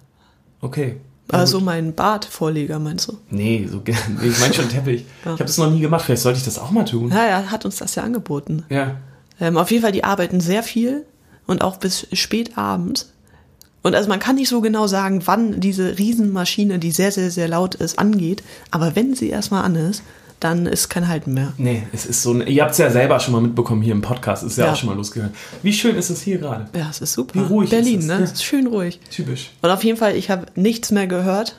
Okay. 0.61 0.97
Also 1.33 1.57
gut. 1.57 1.65
mein 1.65 1.93
Badvorleger, 1.93 2.79
meinst 2.79 3.07
du? 3.07 3.17
Nee, 3.29 3.67
so, 3.69 3.81
nee 3.85 4.27
ich 4.27 4.39
meine 4.39 4.53
schon 4.53 4.69
Teppich. 4.69 5.05
Ich 5.21 5.25
habe 5.25 5.43
das 5.43 5.57
noch 5.57 5.69
nie 5.69 5.79
gemacht, 5.79 6.05
vielleicht 6.05 6.21
sollte 6.23 6.39
ich 6.39 6.45
das 6.45 6.59
auch 6.59 6.71
mal 6.71 6.85
tun. 6.85 7.09
Ja, 7.09 7.25
er 7.25 7.51
hat 7.51 7.65
uns 7.65 7.77
das 7.77 7.95
ja 7.95 8.03
angeboten. 8.03 8.63
Ja. 8.69 8.97
Ähm, 9.39 9.57
auf 9.57 9.71
jeden 9.71 9.83
Fall, 9.83 9.91
die 9.91 10.03
arbeiten 10.03 10.39
sehr 10.39 10.63
viel 10.63 11.05
und 11.47 11.63
auch 11.63 11.77
bis 11.77 12.07
spät 12.13 12.57
abends. 12.57 13.11
Und 13.83 13.95
also 13.95 14.09
man 14.09 14.19
kann 14.19 14.35
nicht 14.35 14.49
so 14.49 14.61
genau 14.61 14.87
sagen, 14.87 15.23
wann 15.25 15.59
diese 15.59 15.97
Riesenmaschine, 15.97 16.77
die 16.77 16.91
sehr, 16.91 17.11
sehr, 17.11 17.31
sehr 17.31 17.47
laut 17.47 17.75
ist, 17.75 17.97
angeht. 17.97 18.43
Aber 18.69 18.95
wenn 18.95 19.15
sie 19.15 19.29
erstmal 19.29 19.63
an 19.63 19.75
ist, 19.75 20.03
dann 20.41 20.65
ist 20.65 20.89
kein 20.89 21.07
Halten 21.07 21.33
mehr. 21.33 21.53
Nee, 21.57 21.83
es 21.93 22.05
ist 22.05 22.21
so 22.23 22.33
ein, 22.33 22.45
ihr 22.45 22.61
habt 22.63 22.71
es 22.73 22.77
ja 22.79 22.89
selber 22.89 23.19
schon 23.21 23.31
mal 23.33 23.41
mitbekommen 23.41 23.81
hier 23.81 23.93
im 23.93 24.01
Podcast, 24.01 24.43
ist 24.43 24.57
ja, 24.57 24.65
Ja. 24.65 24.71
auch 24.73 24.75
schon 24.75 24.89
mal 24.89 24.95
losgegangen. 24.97 25.33
Wie 25.63 25.71
schön 25.71 25.95
ist 25.95 26.09
es 26.09 26.21
hier 26.21 26.37
gerade? 26.39 26.65
Ja, 26.77 26.87
es 26.89 26.99
ist 26.99 27.13
super. 27.13 27.35
Wie 27.39 27.43
ruhig 27.45 27.69
Berlin, 27.69 27.99
ist 27.99 28.05
es, 28.05 28.07
ne? 28.09 28.13
ja. 28.17 28.19
Es 28.21 28.31
ist 28.33 28.43
schön 28.43 28.67
ruhig. 28.67 28.99
Typisch. 29.09 29.51
Und 29.61 29.69
auf 29.69 29.83
jeden 29.83 29.97
Fall, 29.97 30.15
ich 30.17 30.29
habe 30.29 30.47
nichts 30.55 30.91
mehr 30.91 31.07
gehört 31.07 31.55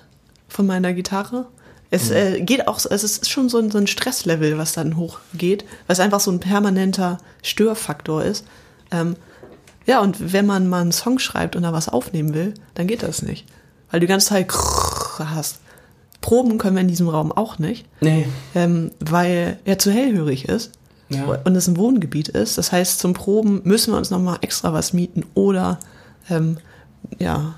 von 0.49 0.67
meiner 0.67 0.93
Gitarre. 0.93 1.47
Es 1.91 2.11
äh, 2.11 2.41
geht 2.41 2.69
auch, 2.69 2.79
so- 2.79 2.89
es 2.91 3.05
ist 3.05 3.29
schon 3.31 3.49
so 3.49 3.59
ein, 3.59 3.71
so 3.71 3.79
ein 3.79 3.87
Stresslevel, 3.87 4.59
was 4.59 4.73
dann 4.73 4.97
hochgeht, 4.97 5.63
weil 5.87 5.95
es 5.95 6.01
einfach 6.01 6.21
so 6.21 6.31
ein 6.31 6.41
permanenter 6.41 7.19
Störfaktor 7.43 8.25
ist. 8.25 8.45
Ähm, 8.91 9.15
ja, 9.87 10.01
und 10.01 10.33
wenn 10.33 10.47
man 10.47 10.69
mal 10.69 10.81
einen 10.81 10.93
Song 10.93 11.19
schreibt 11.19 11.55
und 11.55 11.63
da 11.63 11.73
was 11.73 11.89
aufnehmen 11.89 12.35
will, 12.35 12.55
dann 12.75 12.87
geht 12.87 13.03
das 13.03 13.23
nicht. 13.23 13.47
Weil 13.91 14.01
du 14.01 14.07
die 14.07 14.11
ganze 14.11 14.29
Zeit 14.29 14.51
hast. 15.19 15.61
Proben 16.23 16.57
können 16.57 16.77
wir 16.77 16.81
in 16.81 16.89
diesem 16.89 17.09
Raum 17.11 17.31
auch 17.33 17.59
nicht, 17.59 17.85
Nee. 18.01 18.27
ähm, 18.55 18.91
weil 19.01 19.59
er 19.67 19.79
zu 19.79 19.91
hellhörig 19.91 20.49
ist 20.49 20.71
Ja. 21.11 21.25
und 21.45 21.55
es 21.57 21.67
ein 21.69 21.77
Wohngebiet 21.77 22.29
ist. 22.29 22.57
Das 22.57 22.73
heißt, 22.73 22.99
zum 22.99 23.13
Proben 23.13 23.61
müssen 23.65 23.93
wir 23.93 23.99
uns 23.99 24.09
nochmal 24.11 24.39
extra 24.41 24.73
was 24.73 24.95
mieten 24.95 25.25
oder 25.35 25.79
ähm, 26.31 26.57
ja, 27.19 27.57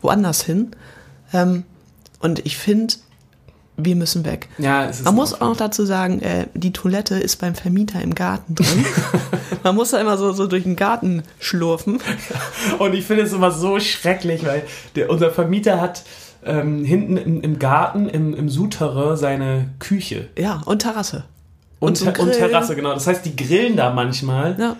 woanders 0.00 0.42
hin. 0.42 0.72
Ähm, 1.32 1.62
und 2.20 2.44
ich 2.46 2.56
finde, 2.56 2.94
wir 3.76 3.96
müssen 3.96 4.24
weg. 4.24 4.48
Ja, 4.58 4.90
Man 5.04 5.14
muss 5.14 5.34
auch 5.34 5.40
noch 5.48 5.56
dazu 5.56 5.84
sagen, 5.86 6.20
äh, 6.20 6.46
die 6.54 6.72
Toilette 6.72 7.16
ist 7.16 7.36
beim 7.40 7.54
Vermieter 7.54 8.00
im 8.02 8.14
Garten 8.14 8.54
drin. 8.54 8.84
Man 9.64 9.74
muss 9.76 9.90
da 9.90 10.00
immer 10.00 10.18
so, 10.18 10.32
so 10.32 10.46
durch 10.46 10.64
den 10.64 10.76
Garten 10.76 11.22
schlurfen. 11.40 12.00
Und 12.78 12.94
ich 12.94 13.04
finde 13.06 13.22
es 13.24 13.32
immer 13.32 13.50
so 13.50 13.78
schrecklich, 13.80 14.44
weil 14.44 14.64
der, 14.96 15.08
unser 15.10 15.30
Vermieter 15.30 15.80
hat 15.80 16.02
ähm, 16.44 16.84
hinten 16.84 17.16
im, 17.16 17.40
im 17.40 17.58
Garten, 17.58 18.08
im, 18.08 18.34
im 18.34 18.48
Souterrain, 18.48 19.16
seine 19.16 19.70
Küche. 19.78 20.28
Ja, 20.38 20.60
und 20.66 20.80
Terrasse. 20.80 21.24
Und, 21.78 22.00
Und 22.00 22.18
und. 22.18 22.32
Terrasse, 22.32 22.76
genau. 22.76 22.94
Das 22.94 23.06
heißt, 23.06 23.24
die 23.24 23.34
grillen 23.36 23.76
da 23.76 23.92
manchmal. 23.92 24.56
Ja, 24.58 24.76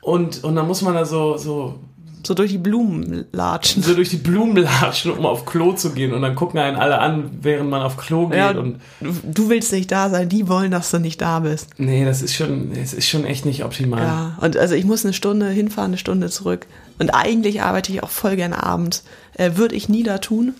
Und, 0.00 0.44
und 0.44 0.56
dann 0.56 0.66
muss 0.66 0.80
man 0.82 0.94
da 0.94 1.04
so, 1.04 1.36
so, 1.36 1.78
so 2.26 2.34
durch 2.34 2.50
die 2.50 2.58
Blumen 2.58 3.26
latschen. 3.32 3.82
so 3.82 3.94
durch 3.94 4.08
die 4.08 4.16
Blumen 4.16 4.56
latschen, 4.56 5.12
um 5.12 5.24
auf 5.26 5.44
Klo 5.44 5.72
zu 5.74 5.90
gehen. 5.92 6.12
Und 6.14 6.22
dann 6.22 6.34
gucken 6.34 6.58
einen 6.58 6.76
alle 6.76 6.98
an, 7.00 7.30
während 7.42 7.68
man 7.70 7.82
auf 7.82 7.96
Klo 7.98 8.28
geht. 8.28 8.38
Ja, 8.38 8.50
Und 8.50 8.80
du, 9.00 9.12
du 9.24 9.48
willst 9.50 9.72
nicht 9.72 9.92
da 9.92 10.08
sein, 10.10 10.28
die 10.28 10.48
wollen, 10.48 10.70
dass 10.70 10.90
du 10.90 10.98
nicht 10.98 11.20
da 11.20 11.40
bist. 11.40 11.68
nee, 11.78 12.04
das 12.04 12.22
ist 12.22 12.34
schon, 12.34 12.72
es 12.72 12.92
ist 12.94 13.08
schon 13.08 13.24
echt 13.24 13.44
nicht 13.44 13.64
optimal. 13.64 14.02
Ja, 14.02 14.38
und 14.40 14.56
also 14.56 14.74
ich 14.74 14.84
muss 14.84 15.04
eine 15.04 15.12
Stunde 15.14 15.48
hinfahren, 15.50 15.90
eine 15.90 15.98
Stunde 15.98 16.28
zurück. 16.30 16.66
Und 16.98 17.10
eigentlich 17.10 17.62
arbeite 17.62 17.92
ich 17.92 18.02
auch 18.02 18.10
voll 18.10 18.36
gerne 18.36 18.62
abends. 18.62 19.04
Äh, 19.34 19.52
Würde 19.56 19.74
ich 19.76 19.88
nie 19.88 20.02
da 20.02 20.18
tun. 20.18 20.54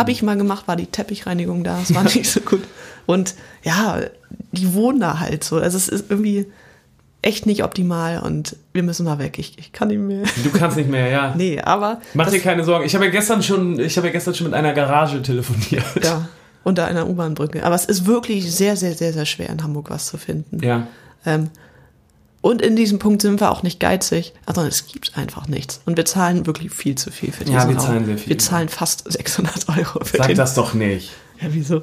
Habe 0.00 0.12
ich 0.12 0.22
mal 0.22 0.36
gemacht, 0.36 0.66
war 0.66 0.76
die 0.76 0.86
Teppichreinigung 0.86 1.62
da. 1.62 1.80
Es 1.82 1.94
war 1.94 2.02
nicht 2.04 2.26
so 2.26 2.40
gut. 2.40 2.62
Und 3.06 3.34
ja, 3.62 4.00
die 4.52 4.74
wohnen 4.74 5.00
da 5.00 5.20
halt 5.20 5.44
so. 5.44 5.56
Also 5.58 5.76
es 5.76 5.88
ist 5.88 6.10
irgendwie 6.10 6.46
echt 7.22 7.46
nicht 7.46 7.62
optimal 7.64 8.20
und 8.20 8.56
wir 8.72 8.82
müssen 8.82 9.06
da 9.06 9.18
weg. 9.18 9.38
Ich, 9.38 9.58
ich 9.58 9.72
kann 9.72 9.88
nicht 9.88 10.00
mehr. 10.00 10.22
Du 10.42 10.50
kannst 10.58 10.76
nicht 10.76 10.88
mehr, 10.88 11.08
ja. 11.08 11.34
Nee, 11.36 11.60
aber. 11.60 12.00
Mach 12.14 12.30
dir 12.30 12.40
keine 12.40 12.64
Sorgen. 12.64 12.86
Ich 12.86 12.94
habe 12.94 13.04
ja 13.04 13.10
gestern 13.10 13.42
schon, 13.42 13.78
ich 13.78 13.96
habe 13.96 14.06
ja 14.06 14.12
gestern 14.12 14.34
schon 14.34 14.46
mit 14.46 14.54
einer 14.54 14.72
Garage 14.72 15.20
telefoniert. 15.20 15.84
Ja, 16.02 16.28
unter 16.64 16.86
einer 16.86 17.08
U-Bahn-Brücke. 17.08 17.64
Aber 17.64 17.74
es 17.74 17.84
ist 17.84 18.06
wirklich 18.06 18.50
sehr, 18.54 18.76
sehr, 18.76 18.94
sehr, 18.94 19.12
sehr 19.12 19.26
schwer 19.26 19.50
in 19.50 19.62
Hamburg 19.62 19.90
was 19.90 20.06
zu 20.06 20.16
finden. 20.16 20.64
Ja. 20.64 20.86
Ähm, 21.26 21.50
und 22.42 22.62
in 22.62 22.74
diesem 22.76 22.98
Punkt 22.98 23.22
sind 23.22 23.40
wir 23.40 23.50
auch 23.50 23.62
nicht 23.62 23.80
geizig, 23.80 24.32
also 24.46 24.62
es 24.62 24.86
gibt 24.86 25.16
einfach 25.16 25.46
nichts. 25.48 25.80
Und 25.86 25.96
wir 25.96 26.04
zahlen 26.06 26.46
wirklich 26.46 26.72
viel 26.72 26.94
zu 26.96 27.10
viel 27.10 27.32
für 27.32 27.44
diesen 27.44 27.58
Ja, 27.58 27.68
wir 27.68 27.76
Raum. 27.76 27.84
zahlen 27.86 28.04
sehr 28.06 28.18
viel. 28.18 28.30
Wir 28.30 28.38
zahlen 28.38 28.68
fast 28.68 29.10
600 29.12 29.68
Euro 29.68 30.04
für 30.04 30.16
Sag 30.18 30.28
den. 30.28 30.36
das 30.36 30.54
doch 30.54 30.72
nicht. 30.74 31.10
Ja, 31.40 31.48
wieso? 31.50 31.82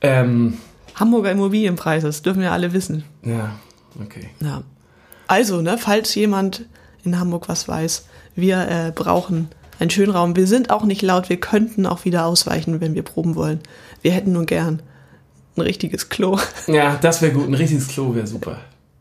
Ähm, 0.00 0.58
Hamburger 0.96 1.30
Immobilienpreise, 1.30 2.06
das 2.06 2.22
dürfen 2.22 2.42
wir 2.42 2.52
alle 2.52 2.72
wissen. 2.72 3.04
ja, 3.24 3.52
okay. 4.02 4.28
Ja. 4.40 4.62
Also, 5.26 5.62
ne, 5.62 5.78
falls 5.78 6.14
jemand 6.16 6.64
in 7.04 7.18
Hamburg 7.20 7.48
was 7.48 7.68
weiß, 7.68 8.06
wir 8.34 8.68
äh, 8.68 8.92
brauchen 8.92 9.48
einen 9.78 9.90
schönen 9.90 10.10
Raum. 10.10 10.34
Wir 10.36 10.46
sind 10.48 10.70
auch 10.70 10.84
nicht 10.84 11.02
laut, 11.02 11.28
wir 11.28 11.38
könnten 11.38 11.86
auch 11.86 12.04
wieder 12.04 12.26
ausweichen, 12.26 12.80
wenn 12.80 12.94
wir 12.94 13.02
proben 13.04 13.36
wollen. 13.36 13.60
Wir 14.02 14.10
hätten 14.12 14.32
nur 14.32 14.44
gern 14.44 14.82
ein 15.56 15.60
richtiges 15.62 16.08
Klo. 16.08 16.38
Ja, 16.66 16.96
das 17.00 17.22
wäre 17.22 17.32
gut. 17.32 17.46
Ein 17.46 17.54
richtiges 17.54 17.86
Klo 17.88 18.14
wäre 18.14 18.26
super. 18.26 18.58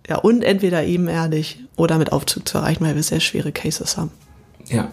Ja, 0.10 0.18
und 0.18 0.44
entweder 0.44 0.84
ebenerdig 0.84 1.60
oder 1.76 1.98
mit 1.98 2.12
Aufzug 2.12 2.48
zu 2.48 2.58
erreichen, 2.58 2.84
weil 2.84 2.96
wir 2.96 3.04
sehr 3.04 3.20
schwere 3.20 3.52
Cases 3.52 3.96
haben. 3.96 4.12
Ja. 4.68 4.92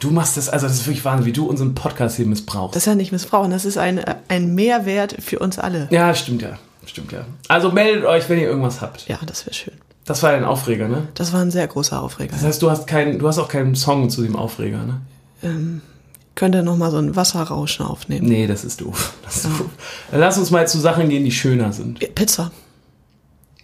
Du 0.00 0.10
machst 0.10 0.36
das, 0.36 0.48
also 0.48 0.66
das 0.66 0.76
ist 0.76 0.86
wirklich 0.86 1.04
Wahnsinn, 1.04 1.26
wie 1.26 1.32
du 1.32 1.46
unseren 1.46 1.74
Podcast 1.74 2.16
hier 2.16 2.26
missbrauchst. 2.26 2.74
Das 2.74 2.82
ist 2.82 2.86
ja 2.86 2.94
nicht 2.94 3.12
missbrauchen, 3.12 3.50
das 3.50 3.64
ist 3.64 3.78
ein, 3.78 4.02
ein 4.28 4.54
Mehrwert 4.54 5.16
für 5.20 5.38
uns 5.38 5.58
alle. 5.58 5.88
ja, 5.90 6.14
stimmt 6.14 6.42
ja. 6.42 6.58
Stimmt 6.86 7.12
ja. 7.12 7.24
Also 7.48 7.70
meldet 7.70 8.04
euch, 8.04 8.28
wenn 8.28 8.38
ihr 8.38 8.46
irgendwas 8.46 8.80
habt. 8.82 9.08
Ja, 9.08 9.18
das 9.24 9.46
wäre 9.46 9.54
schön. 9.54 9.74
Das 10.04 10.22
war 10.22 10.30
ein 10.30 10.44
Aufreger, 10.44 10.86
ne? 10.88 11.08
Das 11.14 11.32
war 11.32 11.40
ein 11.40 11.50
sehr 11.50 11.66
großer 11.66 12.02
Aufreger. 12.02 12.32
Das 12.32 12.44
heißt, 12.44 12.60
du 12.60 12.70
hast 12.70 12.86
keinen, 12.86 13.18
du 13.18 13.26
hast 13.26 13.38
auch 13.38 13.48
keinen 13.48 13.74
Song 13.74 14.10
zu 14.10 14.22
dem 14.22 14.36
Aufreger, 14.36 14.82
ne? 14.82 15.80
Könnt 16.34 16.54
ihr 16.54 16.62
nochmal 16.62 16.90
so 16.90 16.98
ein 16.98 17.16
Wasserrauschen 17.16 17.86
aufnehmen? 17.86 18.26
Nee, 18.26 18.46
das 18.46 18.64
ist 18.64 18.80
doof. 18.80 19.14
Das 19.24 19.36
ist 19.36 19.44
doof. 19.46 19.70
Dann 20.10 20.20
lass 20.20 20.36
uns 20.36 20.50
mal 20.50 20.66
zu 20.68 20.78
Sachen 20.78 21.08
gehen, 21.08 21.24
die 21.24 21.32
schöner 21.32 21.72
sind. 21.72 22.00
Pizza. 22.14 22.50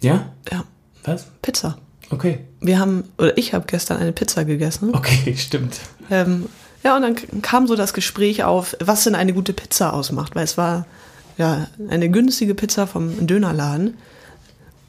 Ja? 0.01 0.31
Ja, 0.51 0.63
Was? 1.03 1.27
Pizza. 1.41 1.77
Okay. 2.09 2.39
Wir 2.59 2.79
haben, 2.79 3.05
oder 3.17 3.37
ich 3.37 3.53
habe 3.53 3.65
gestern 3.67 3.97
eine 3.97 4.11
Pizza 4.11 4.43
gegessen. 4.43 4.93
Okay, 4.93 5.35
stimmt. 5.37 5.79
Ähm, 6.09 6.47
ja, 6.83 6.95
und 6.95 7.03
dann 7.03 7.41
kam 7.41 7.67
so 7.67 7.75
das 7.75 7.93
Gespräch 7.93 8.43
auf, 8.43 8.75
was 8.79 9.03
denn 9.03 9.15
eine 9.15 9.33
gute 9.33 9.53
Pizza 9.53 9.93
ausmacht, 9.93 10.35
weil 10.35 10.43
es 10.43 10.57
war 10.57 10.85
ja 11.37 11.67
eine 11.89 12.09
günstige 12.09 12.55
Pizza 12.55 12.87
vom 12.87 13.27
Dönerladen. 13.27 13.95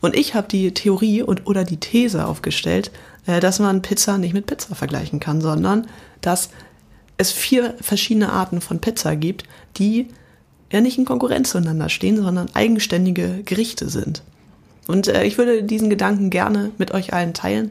Und 0.01 0.17
ich 0.17 0.35
habe 0.35 0.49
die 0.49 0.75
Theorie 0.75 1.23
und 1.23 1.47
oder 1.47 1.65
die 1.65 1.77
These 1.77 2.27
aufgestellt, 2.27 2.91
äh, 3.27 3.41
dass 3.41 3.61
man 3.61 3.83
Pizza 3.83 4.19
nicht 4.19 4.35
mit 4.35 4.47
Pizza 4.47 4.75
vergleichen 4.75 5.21
kann, 5.21 5.41
sondern 5.41 5.87
dass 6.21 6.51
es 7.19 7.31
vier 7.31 7.75
verschiedene 7.81 8.33
Arten 8.33 8.61
von 8.61 8.81
Pizza 8.81 9.15
gibt, 9.15 9.45
die 9.77 10.09
ja 10.73 10.81
nicht 10.81 10.99
in 10.99 11.05
Konkurrenz 11.05 11.51
zueinander 11.51 11.89
stehen, 11.89 12.17
sondern 12.17 12.49
eigenständige 12.55 13.43
Gerichte 13.45 13.89
sind. 13.89 14.23
Und 14.87 15.09
äh, 15.09 15.25
ich 15.25 15.39
würde 15.39 15.63
diesen 15.63 15.91
Gedanken 15.91 16.31
gerne 16.31 16.71
mit 16.79 16.93
euch 16.93 17.13
allen 17.13 17.35
teilen. 17.35 17.71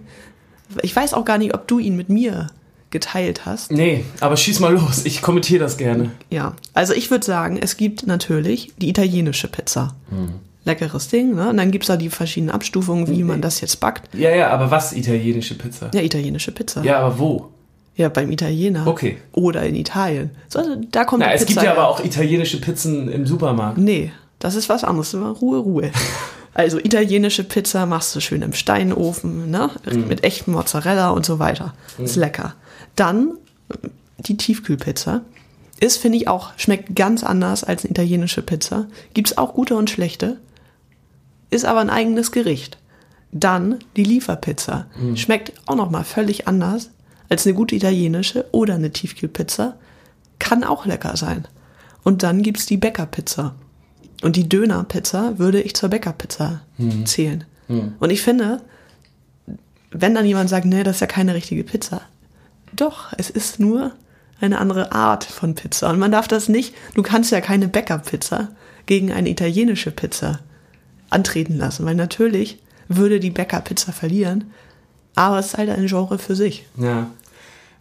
Ich 0.81 0.95
weiß 0.95 1.13
auch 1.13 1.25
gar 1.25 1.37
nicht, 1.37 1.53
ob 1.53 1.67
du 1.67 1.79
ihn 1.79 1.95
mit 1.97 2.09
mir 2.09 2.47
geteilt 2.91 3.45
hast. 3.45 3.71
Nee, 3.71 4.03
aber 4.19 4.37
schieß 4.37 4.59
mal 4.59 4.73
los. 4.73 5.05
Ich 5.05 5.21
kommentiere 5.21 5.59
das 5.63 5.77
gerne. 5.77 6.11
Ja, 6.29 6.53
also 6.73 6.93
ich 6.93 7.09
würde 7.09 7.25
sagen, 7.25 7.57
es 7.61 7.77
gibt 7.77 8.05
natürlich 8.07 8.73
die 8.77 8.89
italienische 8.89 9.47
Pizza. 9.47 9.95
Leckeres 10.63 11.07
Ding, 11.07 11.35
ne? 11.35 11.49
Und 11.49 11.57
dann 11.57 11.71
gibt's 11.71 11.87
da 11.87 11.97
die 11.97 12.09
verschiedenen 12.09 12.53
Abstufungen, 12.53 13.07
wie 13.07 13.23
man 13.23 13.41
das 13.41 13.61
jetzt 13.61 13.79
backt. 13.79 14.13
Ja, 14.15 14.29
ja, 14.29 14.49
aber 14.49 14.69
was 14.71 14.93
italienische 14.93 15.57
Pizza? 15.57 15.89
Ja, 15.93 16.01
italienische 16.01 16.51
Pizza. 16.51 16.83
Ja, 16.83 16.99
aber 16.99 17.17
wo? 17.17 17.49
Ja, 17.95 18.09
beim 18.09 18.31
Italiener. 18.31 18.87
Okay. 18.87 19.17
Oder 19.31 19.63
in 19.63 19.75
Italien. 19.75 20.31
So, 20.49 20.59
also 20.59 20.75
da 20.91 21.03
kommt 21.03 21.21
Na, 21.21 21.29
die 21.29 21.35
es 21.35 21.45
Pizza 21.45 21.47
gibt 21.61 21.65
ja 21.65 21.73
her. 21.73 21.79
aber 21.81 21.87
auch 21.89 22.03
italienische 22.03 22.61
Pizzen 22.61 23.11
im 23.11 23.25
Supermarkt. 23.25 23.77
Nee, 23.77 24.11
das 24.39 24.55
ist 24.55 24.69
was 24.69 24.83
anderes. 24.83 25.13
Ruhe, 25.15 25.57
Ruhe. 25.59 25.91
Also 26.53 26.79
italienische 26.79 27.43
Pizza 27.43 27.85
machst 27.85 28.15
du 28.15 28.19
schön 28.19 28.41
im 28.41 28.53
Steinofen, 28.53 29.49
ne? 29.49 29.69
Mhm. 29.89 30.07
Mit 30.07 30.23
echtem 30.23 30.53
Mozzarella 30.53 31.11
und 31.11 31.25
so 31.25 31.39
weiter. 31.39 31.73
Ist 31.97 32.15
lecker. 32.15 32.55
Dann 32.95 33.33
die 34.17 34.37
Tiefkühlpizza. 34.37 35.21
Ist, 35.79 35.97
finde 35.97 36.17
ich 36.17 36.27
auch, 36.27 36.51
schmeckt 36.57 36.95
ganz 36.95 37.23
anders 37.23 37.63
als 37.63 37.83
eine 37.83 37.91
italienische 37.91 38.41
Pizza. 38.41 38.87
Gibt's 39.13 39.37
auch 39.37 39.53
gute 39.53 39.75
und 39.75 39.89
schlechte. 39.89 40.37
Ist 41.49 41.65
aber 41.65 41.79
ein 41.79 41.89
eigenes 41.89 42.31
Gericht. 42.31 42.77
Dann 43.31 43.79
die 43.95 44.03
Lieferpizza. 44.03 44.87
Mhm. 44.99 45.17
Schmeckt 45.17 45.53
auch 45.65 45.75
nochmal 45.75 46.03
völlig 46.03 46.47
anders 46.47 46.91
als 47.29 47.47
eine 47.47 47.55
gute 47.55 47.75
italienische 47.75 48.45
oder 48.51 48.75
eine 48.75 48.91
Tiefkühlpizza. 48.91 49.75
Kann 50.37 50.63
auch 50.63 50.85
lecker 50.85 51.15
sein. 51.15 51.47
Und 52.03 52.23
dann 52.23 52.41
gibt's 52.41 52.65
die 52.65 52.77
Bäckerpizza. 52.77 53.55
Und 54.21 54.35
die 54.35 54.47
Dönerpizza 54.47 55.37
würde 55.37 55.61
ich 55.61 55.75
zur 55.75 55.89
Bäckerpizza 55.89 56.61
zählen. 57.05 57.43
Und 57.99 58.09
ich 58.09 58.21
finde, 58.21 58.61
wenn 59.91 60.13
dann 60.13 60.25
jemand 60.25 60.49
sagt, 60.49 60.65
nee, 60.65 60.83
das 60.83 60.97
ist 60.97 60.99
ja 61.01 61.07
keine 61.07 61.33
richtige 61.33 61.63
Pizza. 61.63 62.01
Doch, 62.73 63.13
es 63.17 63.29
ist 63.29 63.59
nur 63.59 63.91
eine 64.39 64.59
andere 64.59 64.91
Art 64.91 65.23
von 65.23 65.55
Pizza. 65.55 65.89
Und 65.89 65.99
man 65.99 66.11
darf 66.11 66.27
das 66.27 66.49
nicht, 66.49 66.73
du 66.95 67.03
kannst 67.03 67.31
ja 67.31 67.41
keine 67.41 67.67
Bäckerpizza 67.67 68.49
gegen 68.85 69.11
eine 69.11 69.29
italienische 69.29 69.91
Pizza 69.91 70.39
antreten 71.09 71.57
lassen, 71.57 71.85
weil 71.85 71.95
natürlich 71.95 72.57
würde 72.87 73.19
die 73.19 73.29
Bäckerpizza 73.29 73.91
verlieren, 73.91 74.51
aber 75.15 75.39
es 75.39 75.47
ist 75.47 75.57
halt 75.57 75.69
ein 75.69 75.87
Genre 75.87 76.17
für 76.17 76.35
sich. 76.35 76.65
Ja. 76.77 77.09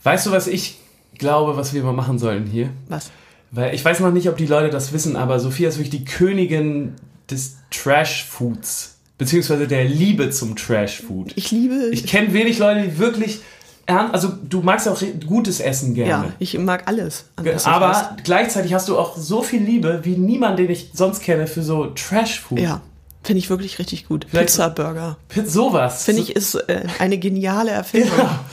Weißt 0.02 0.26
du, 0.26 0.30
was 0.30 0.46
ich 0.46 0.78
glaube, 1.18 1.56
was 1.56 1.72
wir 1.72 1.82
mal 1.82 1.92
machen 1.92 2.18
sollen 2.18 2.46
hier? 2.46 2.70
Was? 2.88 3.10
Weil 3.52 3.74
ich 3.74 3.84
weiß 3.84 4.00
noch 4.00 4.12
nicht, 4.12 4.28
ob 4.28 4.36
die 4.36 4.46
Leute 4.46 4.70
das 4.70 4.92
wissen, 4.92 5.16
aber 5.16 5.40
Sophia 5.40 5.68
ist 5.68 5.76
wirklich 5.78 5.90
die 5.90 6.04
Königin 6.04 6.94
des 7.30 7.56
Trash-Foods. 7.70 8.96
Beziehungsweise 9.18 9.66
der 9.68 9.84
Liebe 9.84 10.30
zum 10.30 10.56
Trash-Food. 10.56 11.32
Ich 11.36 11.50
liebe, 11.50 11.90
Ich 11.92 12.06
kenne 12.06 12.32
wenig 12.32 12.58
Leute, 12.58 12.82
die 12.82 12.98
wirklich. 12.98 13.40
Also, 13.86 14.28
du 14.48 14.60
magst 14.60 14.86
ja 14.86 14.92
auch 14.92 15.02
gutes 15.26 15.58
Essen 15.58 15.96
ja, 15.96 16.04
gerne. 16.04 16.32
ich 16.38 16.56
mag 16.56 16.84
alles. 16.86 17.24
du 17.42 17.66
aber 17.66 18.16
gleichzeitig 18.22 18.72
hast 18.72 18.88
du 18.88 18.96
auch 18.96 19.16
so 19.16 19.42
viel 19.42 19.60
Liebe 19.62 20.00
wie 20.04 20.16
niemand, 20.16 20.60
den 20.60 20.70
ich 20.70 20.90
sonst 20.94 21.20
kenne, 21.22 21.48
für 21.48 21.62
so 21.64 21.86
Trash-Food. 21.86 22.60
ja, 22.60 22.82
finde 23.24 23.40
ich 23.40 23.50
wirklich 23.50 23.80
richtig 23.80 24.06
gut. 24.06 24.26
Vielleicht- 24.30 24.46
Pizza 24.50 24.68
Burger. 24.70 25.16
Pit- 25.28 25.50
Sowas. 25.50 26.04
Finde 26.04 26.22
ich 26.22 26.36
ist 26.36 26.54
äh, 26.54 26.84
eine 27.00 27.18
geniale 27.18 27.70
Erfindung. 27.72 28.16
Ja. 28.16 28.44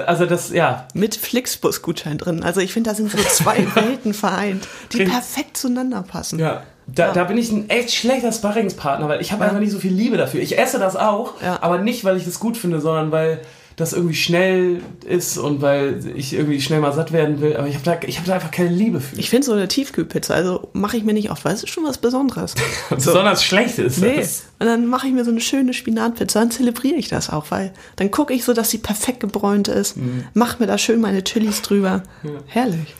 Also 0.00 0.26
das, 0.26 0.50
ja. 0.50 0.86
Mit 0.94 1.14
Flixbus-Gutschein 1.16 2.18
drin. 2.18 2.42
Also 2.42 2.60
ich 2.60 2.72
finde, 2.72 2.90
da 2.90 2.96
sind 2.96 3.10
so 3.10 3.18
zwei 3.18 3.66
Welten 3.74 4.14
vereint, 4.14 4.66
die 4.92 5.04
perfekt 5.04 5.56
zueinander 5.56 6.02
passen. 6.02 6.38
Ja. 6.38 6.62
Da, 6.86 7.12
da 7.12 7.24
bin 7.24 7.36
ich 7.36 7.50
ein 7.52 7.68
echt 7.68 7.92
schlechter 7.92 8.32
Sparringspartner, 8.32 9.08
weil 9.08 9.20
ich 9.20 9.30
habe 9.32 9.44
einfach 9.44 9.58
nicht 9.60 9.72
so 9.72 9.78
viel 9.78 9.92
Liebe 9.92 10.16
dafür. 10.16 10.40
Ich 10.40 10.58
esse 10.58 10.78
das 10.78 10.96
auch, 10.96 11.34
Ja. 11.42 11.58
aber 11.60 11.78
nicht, 11.78 12.02
weil 12.04 12.16
ich 12.16 12.24
das 12.24 12.40
gut 12.40 12.56
finde, 12.56 12.80
sondern 12.80 13.12
weil 13.12 13.42
das 13.78 13.92
irgendwie 13.94 14.14
schnell 14.14 14.82
ist 15.06 15.38
und 15.38 15.62
weil 15.62 16.00
ich 16.14 16.34
irgendwie 16.34 16.60
schnell 16.60 16.80
mal 16.80 16.92
satt 16.92 17.12
werden 17.12 17.40
will. 17.40 17.56
Aber 17.56 17.66
ich 17.68 17.74
habe 17.76 17.84
da, 17.84 17.96
ich 18.06 18.18
hab 18.18 18.24
da 18.26 18.34
einfach 18.34 18.50
keine 18.50 18.68
Liebe 18.70 19.00
für. 19.00 19.16
Ich 19.18 19.30
finde 19.30 19.46
so 19.46 19.52
eine 19.52 19.68
Tiefkühlpizza, 19.68 20.34
also 20.34 20.68
mache 20.74 20.96
ich 20.98 21.04
mir 21.04 21.14
nicht 21.14 21.30
oft, 21.30 21.44
weil 21.44 21.54
es 21.54 21.62
ist 21.62 21.70
schon 21.70 21.84
was 21.84 21.96
Besonderes. 21.98 22.54
Besonders 22.90 23.42
schlecht 23.44 23.78
ist 23.78 23.98
Nee. 24.02 24.16
das. 24.16 24.44
Und 24.58 24.66
dann 24.66 24.86
mache 24.86 25.06
ich 25.06 25.14
mir 25.14 25.24
so 25.24 25.30
eine 25.30 25.40
schöne 25.40 25.72
Spinatpizza, 25.72 26.40
dann 26.40 26.50
zelebriere 26.50 26.96
ich 26.96 27.08
das 27.08 27.30
auch, 27.30 27.50
weil 27.50 27.72
dann 27.96 28.10
gucke 28.10 28.34
ich 28.34 28.44
so, 28.44 28.52
dass 28.52 28.68
sie 28.70 28.78
perfekt 28.78 29.20
gebräunt 29.20 29.68
ist, 29.68 29.96
Mhm. 29.96 30.24
mach 30.34 30.58
mir 30.58 30.66
da 30.66 30.76
schön 30.76 31.00
meine 31.00 31.24
Chilis 31.24 31.62
drüber. 31.62 32.02
Herrlich. 32.46 32.94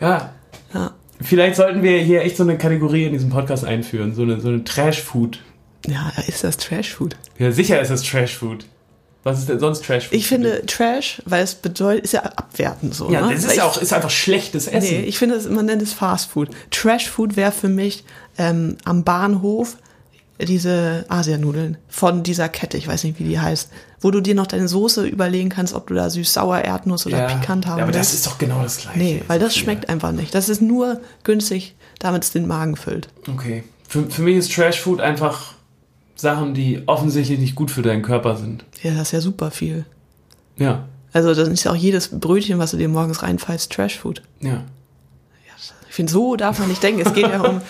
Ja. 0.00 0.34
Ja. 0.74 0.92
Vielleicht 1.20 1.56
sollten 1.56 1.82
wir 1.82 1.98
hier 1.98 2.22
echt 2.22 2.36
so 2.36 2.42
eine 2.44 2.56
Kategorie 2.58 3.04
in 3.04 3.12
diesem 3.12 3.30
Podcast 3.30 3.64
einführen, 3.64 4.14
so 4.14 4.22
eine, 4.22 4.40
so 4.40 4.48
eine 4.48 4.62
Trash-Food. 4.62 5.40
Ja, 5.88 6.12
ist 6.26 6.44
das 6.44 6.58
Trashfood. 6.58 7.16
Ja, 7.38 7.50
sicher 7.50 7.80
ist 7.80 7.90
das 7.90 8.02
Trash-Food. 8.02 8.66
Was 9.24 9.40
ist 9.40 9.48
denn 9.48 9.58
sonst 9.58 9.84
Trash-Food? 9.84 10.14
Ich 10.16 10.26
finde 10.28 10.64
Trash, 10.66 11.20
weil 11.26 11.42
es 11.42 11.54
bedeutet, 11.54 12.04
ist 12.04 12.12
ja 12.12 12.22
abwertend 12.22 12.94
so. 12.94 13.10
Ja, 13.10 13.26
ne? 13.26 13.34
das 13.34 13.42
Weil 13.44 13.50
ist 13.50 13.56
ja 13.56 13.64
ich- 13.64 13.70
auch 13.70 13.76
ist 13.82 13.92
einfach 13.92 14.10
schlechtes 14.10 14.68
Essen. 14.68 14.88
Nee, 14.88 15.00
ich 15.02 15.18
finde, 15.18 15.34
es- 15.34 15.48
man 15.48 15.66
nennt 15.66 15.82
es 15.82 15.92
Fast 15.92 16.30
Food. 16.30 16.50
Trash 16.70 17.08
Food 17.10 17.36
wäre 17.36 17.52
für 17.52 17.68
mich 17.68 18.04
ähm, 18.38 18.76
am 18.84 19.02
Bahnhof 19.04 19.76
diese 20.40 21.04
Asianudeln 21.08 21.78
von 21.88 22.22
dieser 22.22 22.48
Kette, 22.48 22.76
ich 22.76 22.86
weiß 22.86 23.02
nicht, 23.04 23.18
wie 23.18 23.24
die 23.24 23.40
heißt, 23.40 23.70
wo 24.00 24.12
du 24.12 24.20
dir 24.20 24.36
noch 24.36 24.46
deine 24.46 24.68
Soße 24.68 25.04
überlegen 25.04 25.48
kannst, 25.48 25.74
ob 25.74 25.88
du 25.88 25.94
da 25.94 26.08
süß-sauer, 26.08 26.58
Erdnuss 26.60 27.06
oder 27.06 27.26
pikant 27.26 27.66
haben 27.66 27.78
ja, 27.78 27.82
aber 27.84 27.90
das 27.92 28.12
willst. 28.12 28.14
ist 28.14 28.26
doch 28.26 28.38
genau 28.38 28.62
das 28.62 28.76
Gleiche. 28.78 28.98
Nee, 28.98 29.22
weil 29.26 29.40
das 29.40 29.56
schmeckt 29.56 29.88
einfach 29.88 30.12
nicht. 30.12 30.32
Das 30.34 30.48
ist 30.48 30.62
nur 30.62 31.00
günstig, 31.24 31.74
damit 31.98 32.22
es 32.22 32.30
den 32.30 32.46
Magen 32.46 32.76
füllt. 32.76 33.08
Okay. 33.28 33.64
Für, 33.88 34.08
für 34.08 34.22
mich 34.22 34.36
ist 34.36 34.52
Trash 34.54 34.80
Food 34.80 35.00
einfach 35.00 35.54
Sachen, 36.20 36.52
die 36.54 36.82
offensichtlich 36.86 37.38
nicht 37.38 37.54
gut 37.54 37.70
für 37.70 37.82
deinen 37.82 38.02
Körper 38.02 38.36
sind. 38.36 38.64
Ja, 38.82 38.90
das 38.92 39.08
ist 39.08 39.12
ja 39.12 39.20
super 39.20 39.50
viel. 39.50 39.84
Ja. 40.56 40.84
Also 41.12 41.32
das 41.34 41.48
ist 41.48 41.64
ja 41.64 41.70
auch 41.70 41.76
jedes 41.76 42.08
Brötchen, 42.20 42.58
was 42.58 42.72
du 42.72 42.76
dir 42.76 42.88
morgens 42.88 43.22
reinfallst, 43.22 43.72
Trash 43.72 43.98
Food. 43.98 44.22
Ja. 44.40 44.64
Ich 45.88 45.94
finde, 45.94 46.12
so 46.12 46.36
darf 46.36 46.58
man 46.58 46.68
nicht 46.68 46.82
denken. 46.82 47.00
Es 47.04 47.12
geht 47.14 47.26
ja 47.28 47.40
um, 47.40 47.60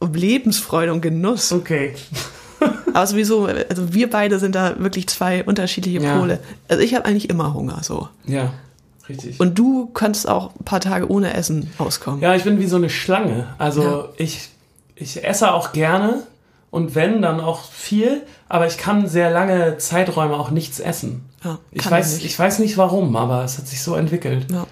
um 0.00 0.14
Lebensfreude 0.14 0.92
und 0.92 1.00
Genuss. 1.00 1.52
Okay. 1.52 1.94
Aber 2.94 3.06
sowieso, 3.06 3.46
also 3.46 3.92
wir 3.92 4.08
beide 4.08 4.38
sind 4.38 4.54
da 4.54 4.78
wirklich 4.78 5.08
zwei 5.08 5.42
unterschiedliche 5.44 6.00
Ja. 6.00 6.18
Pole. 6.18 6.38
Also 6.68 6.82
ich 6.82 6.94
habe 6.94 7.04
eigentlich 7.06 7.28
immer 7.28 7.52
Hunger 7.54 7.80
so. 7.82 8.08
Ja. 8.26 8.52
Richtig. 9.08 9.40
Und 9.40 9.58
du 9.58 9.86
kannst 9.86 10.28
auch 10.28 10.54
ein 10.54 10.64
paar 10.64 10.80
Tage 10.80 11.10
ohne 11.10 11.34
Essen 11.34 11.70
auskommen. 11.78 12.20
ja, 12.20 12.34
ich 12.36 12.44
bin 12.44 12.60
wie 12.60 12.66
so 12.68 12.76
eine 12.76 12.88
Schlange. 12.88 13.48
Also 13.58 13.82
Ja. 13.82 14.08
ich, 14.16 14.48
ich 14.94 15.24
esse 15.24 15.52
auch 15.52 15.72
gerne 15.72 16.22
und 16.72 16.96
wenn, 16.96 17.22
dann 17.22 17.38
auch 17.38 17.70
viel, 17.70 18.22
aber 18.48 18.66
ich 18.66 18.78
kann 18.78 19.06
sehr 19.06 19.30
lange 19.30 19.78
Zeiträume 19.78 20.34
auch 20.34 20.50
nichts 20.50 20.80
essen. 20.80 21.26
Ja, 21.44 21.58
Ich 21.70 21.88
weiß, 21.88 22.14
nicht. 22.16 22.24
ich 22.26 22.36
weiß 22.36 22.58
nicht 22.58 22.76
warum, 22.76 23.14
aber 23.14 23.44
es 23.44 23.58
hat 23.58 23.68
sich 23.68 23.80
so 23.82 23.94
entwickelt. 23.94 24.46
Ja. 24.50 24.66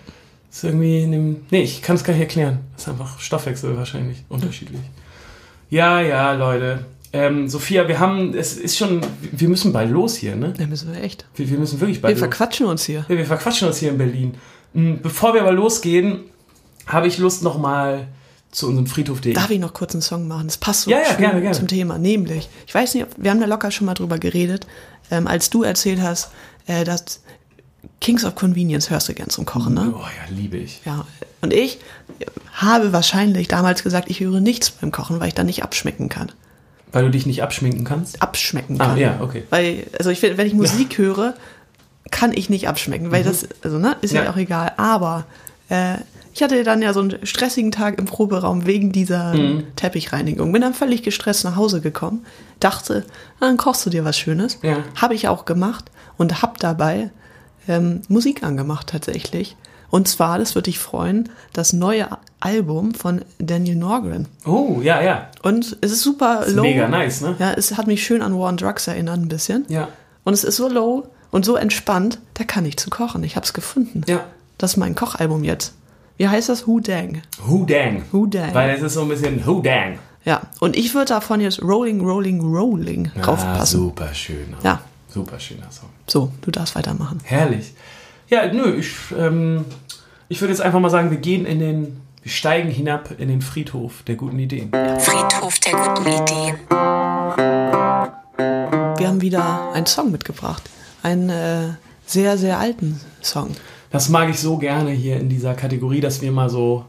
Ist 0.50 0.64
irgendwie 0.64 1.02
in 1.04 1.12
dem. 1.12 1.36
Nee, 1.50 1.62
ich 1.62 1.80
kann 1.82 1.94
es 1.94 2.02
gar 2.02 2.12
nicht 2.14 2.22
erklären. 2.22 2.58
ist 2.76 2.88
einfach 2.88 3.20
Stoffwechsel 3.20 3.76
wahrscheinlich 3.76 4.24
unterschiedlich. 4.28 4.80
Ja, 5.68 6.00
ja, 6.00 6.32
Leute. 6.32 6.84
Ähm, 7.12 7.48
Sophia, 7.48 7.86
wir 7.86 7.98
haben, 8.00 8.34
es 8.34 8.56
ist 8.56 8.76
schon, 8.78 9.00
wir 9.32 9.48
müssen 9.48 9.72
bald 9.72 9.90
los 9.90 10.16
hier, 10.16 10.36
ne? 10.36 10.52
Da 10.56 10.66
müssen 10.66 10.92
wir 10.92 11.02
echt. 11.02 11.24
Wir, 11.36 11.48
wir 11.50 11.58
müssen 11.58 11.80
wirklich 11.80 11.98
Wir 11.98 12.02
bald 12.02 12.14
los. 12.14 12.20
verquatschen 12.20 12.66
uns 12.66 12.84
hier. 12.84 13.04
Ja, 13.08 13.16
wir 13.16 13.26
verquatschen 13.26 13.68
uns 13.68 13.78
hier 13.78 13.90
in 13.90 13.98
Berlin. 13.98 14.34
Mm, 14.72 14.94
Bevor 15.02 15.34
wir 15.34 15.42
aber 15.42 15.52
losgehen, 15.52 16.20
habe 16.86 17.06
ich 17.08 17.18
Lust 17.18 17.42
nochmal 17.42 18.08
zu 18.52 18.66
unserem 18.68 18.86
Friedhof.de. 18.86 19.32
Darf 19.32 19.50
ich 19.50 19.60
noch 19.60 19.72
kurz 19.74 19.94
einen 19.94 20.02
Song 20.02 20.26
machen? 20.28 20.46
Das 20.48 20.56
passt 20.56 20.82
so 20.82 20.90
Ja, 20.90 20.98
ja, 20.98 21.04
schön 21.06 21.18
gerne, 21.18 21.40
gerne. 21.40 21.56
zum 21.56 21.68
Thema. 21.68 21.98
Nämlich, 21.98 22.48
ich 22.66 22.74
weiß 22.74 22.94
nicht, 22.94 23.04
ob- 23.04 23.14
wir 23.16 23.30
haben 23.30 23.40
da 23.40 23.46
locker 23.46 23.70
schon 23.70 23.86
mal 23.86 23.94
drüber 23.94 24.18
geredet, 24.18 24.66
ähm, 25.10 25.26
als 25.26 25.50
du 25.50 25.62
erzählt 25.62 26.00
hast, 26.00 26.30
äh, 26.66 26.84
dass 26.84 27.20
Kings 28.00 28.24
of 28.24 28.34
Convenience 28.34 28.90
hörst 28.90 29.08
du 29.08 29.14
gern 29.14 29.30
zum 29.30 29.46
Kochen, 29.46 29.74
ne? 29.74 29.92
Oh 29.94 30.00
ja, 30.00 30.34
liebe 30.34 30.56
ich. 30.56 30.80
Ja. 30.84 31.06
Und 31.40 31.52
ich 31.52 31.78
habe 32.52 32.92
wahrscheinlich 32.92 33.48
damals 33.48 33.82
gesagt, 33.82 34.10
ich 34.10 34.20
höre 34.20 34.40
nichts 34.40 34.70
beim 34.70 34.90
Kochen, 34.90 35.20
weil 35.20 35.28
ich 35.28 35.34
dann 35.34 35.46
nicht 35.46 35.62
abschmecken 35.62 36.08
kann. 36.08 36.30
Weil 36.92 37.04
du 37.04 37.10
dich 37.10 37.24
nicht 37.24 37.42
abschminken 37.42 37.84
kannst? 37.84 38.20
Abschmecken 38.20 38.80
Ah, 38.80 38.88
kann. 38.88 38.98
ja, 38.98 39.20
okay. 39.20 39.44
Weil, 39.50 39.86
also 39.98 40.10
ich 40.10 40.18
finde, 40.20 40.36
wenn 40.38 40.46
ich 40.46 40.54
Musik 40.54 40.98
höre, 40.98 41.34
kann 42.10 42.32
ich 42.32 42.50
nicht 42.50 42.66
abschmecken, 42.68 43.12
weil 43.12 43.22
das, 43.22 43.46
also 43.62 43.78
ne, 43.78 43.96
ist 44.00 44.12
ja, 44.12 44.22
Mhm. 44.22 44.26
Ja. 44.26 44.32
auch 44.32 44.36
egal. 44.36 44.72
Aber 44.76 45.24
äh, 45.68 45.94
ich 46.32 46.42
hatte 46.42 46.62
dann 46.64 46.80
ja 46.82 46.92
so 46.92 47.00
einen 47.00 47.26
stressigen 47.26 47.70
Tag 47.72 47.98
im 47.98 48.06
Proberaum 48.06 48.66
wegen 48.66 48.92
dieser 48.92 49.34
Mhm. 49.34 49.64
Teppichreinigung. 49.76 50.52
Bin 50.52 50.62
dann 50.62 50.74
völlig 50.74 51.02
gestresst 51.02 51.44
nach 51.44 51.56
Hause 51.56 51.80
gekommen, 51.80 52.24
dachte, 52.60 53.04
ah, 53.40 53.46
dann 53.46 53.56
kochst 53.56 53.84
du 53.86 53.90
dir 53.90 54.04
was 54.04 54.16
Schönes. 54.18 54.58
Ja. 54.62 54.78
Habe 54.96 55.14
ich 55.14 55.28
auch 55.28 55.44
gemacht 55.44 55.86
und 56.18 56.42
habe 56.42 56.54
dabei 56.58 57.10
ähm, 57.68 58.02
Musik 58.08 58.42
angemacht 58.42 58.88
tatsächlich. 58.88 59.56
Und 59.90 60.06
zwar, 60.06 60.38
das 60.38 60.54
würde 60.54 60.66
dich 60.70 60.78
freuen, 60.78 61.28
das 61.52 61.72
neue 61.72 62.06
Album 62.38 62.94
von 62.94 63.22
Daniel 63.38 63.74
Norgren. 63.76 64.28
Oh, 64.46 64.78
ja, 64.82 65.02
ja. 65.02 65.28
Und 65.42 65.76
es 65.80 65.90
ist 65.92 66.02
super 66.02 66.44
Ist 66.46 66.54
low. 66.54 66.62
mega 66.62 66.86
nice, 66.86 67.20
ne? 67.22 67.34
Ja, 67.40 67.52
es 67.52 67.76
hat 67.76 67.88
mich 67.88 68.04
schön 68.04 68.22
an 68.22 68.32
War 68.38 68.48
on 68.48 68.56
Drugs 68.56 68.86
erinnert 68.86 69.18
ein 69.18 69.28
bisschen. 69.28 69.64
Ja. 69.68 69.88
Und 70.22 70.32
es 70.34 70.44
ist 70.44 70.56
so 70.56 70.68
low 70.68 71.08
und 71.32 71.44
so 71.44 71.56
entspannt, 71.56 72.18
da 72.34 72.44
kann 72.44 72.64
ich 72.66 72.76
zu 72.76 72.88
kochen. 72.88 73.24
Ich 73.24 73.34
habe 73.34 73.44
es 73.44 73.52
gefunden. 73.52 74.02
Ja. 74.06 74.20
Das 74.58 74.72
ist 74.72 74.76
mein 74.76 74.94
Kochalbum 74.94 75.42
jetzt. 75.42 75.74
Wie 76.20 76.28
heißt 76.28 76.50
das? 76.50 76.66
Who 76.66 76.80
Dang. 76.80 77.22
Who 77.46 77.64
dang? 77.64 78.02
Who 78.12 78.26
Dang. 78.26 78.52
Weil 78.52 78.68
es 78.76 78.82
ist 78.82 78.92
so 78.92 79.00
ein 79.00 79.08
bisschen 79.08 79.46
Who 79.46 79.62
dang. 79.62 79.98
Ja, 80.26 80.42
und 80.60 80.76
ich 80.76 80.92
würde 80.92 81.06
davon 81.06 81.40
jetzt 81.40 81.62
Rolling, 81.62 82.02
Rolling, 82.02 82.42
Rolling 82.42 83.10
Ah, 83.16 83.20
draufpassen. 83.22 83.80
super 83.80 84.12
schön. 84.12 84.54
Ja. 84.62 84.82
Super 85.08 85.40
schöner 85.40 85.70
Song. 85.70 85.88
So, 86.06 86.30
du 86.42 86.50
darfst 86.50 86.74
weitermachen. 86.76 87.20
Herrlich. 87.24 87.72
Ja, 88.28 88.52
nö, 88.52 88.74
ich, 88.76 88.90
ähm, 89.18 89.64
ich 90.28 90.42
würde 90.42 90.52
jetzt 90.52 90.60
einfach 90.60 90.78
mal 90.78 90.90
sagen, 90.90 91.10
wir 91.10 91.16
gehen 91.16 91.46
in 91.46 91.58
den, 91.58 92.02
wir 92.22 92.30
steigen 92.30 92.68
hinab 92.68 93.18
in 93.18 93.28
den 93.28 93.40
Friedhof 93.40 94.02
der 94.06 94.16
guten 94.16 94.38
Ideen. 94.38 94.70
Friedhof 94.98 95.58
der 95.60 95.72
guten 95.72 96.06
Ideen. 96.06 96.54
Wir 98.98 99.08
haben 99.08 99.22
wieder 99.22 99.72
einen 99.72 99.86
Song 99.86 100.10
mitgebracht. 100.10 100.64
Einen 101.02 101.30
äh, 101.30 101.68
sehr, 102.04 102.36
sehr 102.36 102.58
alten 102.58 103.00
Song. 103.22 103.52
Das 103.90 104.08
mag 104.08 104.30
ich 104.30 104.40
so 104.40 104.56
gerne 104.56 104.90
hier 104.90 105.18
in 105.18 105.28
dieser 105.28 105.54
Kategorie, 105.54 106.00
dass 106.00 106.22
wir 106.22 106.32
mal 106.32 106.48
so, 106.48 106.84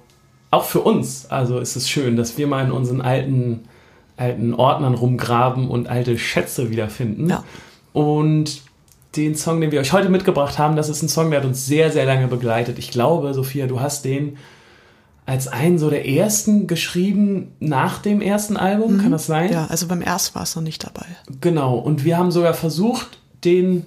auch 0.52 0.66
für 0.66 0.82
uns, 0.82 1.26
also 1.30 1.60
ist 1.60 1.76
es 1.76 1.90
schön, 1.90 2.16
dass 2.16 2.38
wir 2.38 2.48
mal 2.48 2.66
in 2.66 2.72
unseren 2.72 3.02
alten, 3.02 3.62
alten 4.18 4.54
Ordnern 4.54 4.94
rumgraben 4.94 5.70
und 5.70 5.88
alte 5.88 6.18
Schätze 6.18 6.70
wiederfinden. 6.70 7.30
Ja. 7.30 7.44
Und 7.94 8.62
den 9.16 9.36
Song, 9.36 9.60
den 9.60 9.72
wir 9.72 9.80
euch 9.80 9.94
heute 9.94 10.10
mitgebracht 10.10 10.58
haben, 10.58 10.76
das 10.76 10.90
ist 10.90 11.02
ein 11.02 11.10
Song, 11.10 11.32
der 11.32 11.42
hat 11.42 11.48
uns 11.48 11.66
sehr, 11.66 11.92
sehr 11.92 12.06
lange 12.06 12.28
begleitet. 12.28 12.80
Ich 12.80 12.92
glaube, 12.92 13.34
Sophia, 13.34 13.68
du 13.68 13.80
hast 13.80 14.06
den 14.06 14.38
als 15.26 15.48
einen 15.48 15.78
so 15.78 15.90
der 15.90 16.08
ersten 16.08 16.68
geschrieben 16.68 17.54
nach 17.60 18.00
dem 18.00 18.22
ersten 18.22 18.58
Album, 18.58 18.98
kann 18.98 19.12
das 19.12 19.28
sein? 19.28 19.52
Ja, 19.52 19.68
also 19.68 19.88
beim 19.88 20.02
ersten 20.02 20.36
war 20.36 20.44
es 20.44 20.56
noch 20.56 20.64
nicht 20.64 20.84
dabei. 20.84 21.06
Genau, 21.40 21.78
und 21.78 22.04
wir 22.04 22.18
haben 22.18 22.32
sogar 22.32 22.54
versucht, 22.54 23.20
den 23.44 23.86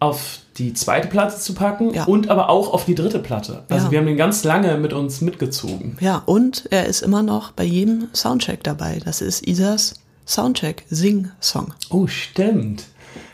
auf 0.00 0.40
die 0.58 0.74
zweite 0.74 1.08
Platte 1.08 1.38
zu 1.38 1.54
packen 1.54 1.94
Ja. 1.94 2.04
und 2.04 2.28
aber 2.30 2.50
auch 2.50 2.72
auf 2.74 2.84
die 2.84 2.94
dritte 2.94 3.18
Platte. 3.18 3.62
Also 3.68 3.86
Ja. 3.86 3.90
wir 3.92 3.98
haben 4.00 4.06
den 4.06 4.16
ganz 4.16 4.44
lange 4.44 4.76
mit 4.76 4.92
uns 4.92 5.20
mitgezogen. 5.20 5.96
Ja, 6.00 6.22
und 6.26 6.64
er 6.70 6.86
ist 6.86 7.02
immer 7.02 7.22
noch 7.22 7.52
bei 7.52 7.64
jedem 7.64 8.08
Soundcheck 8.12 8.62
dabei. 8.64 9.00
Das 9.04 9.20
ist 9.20 9.46
Isas 9.46 9.94
Soundcheck, 10.26 10.84
Sing-Song. 10.90 11.72
Oh, 11.90 12.06
stimmt. 12.06 12.84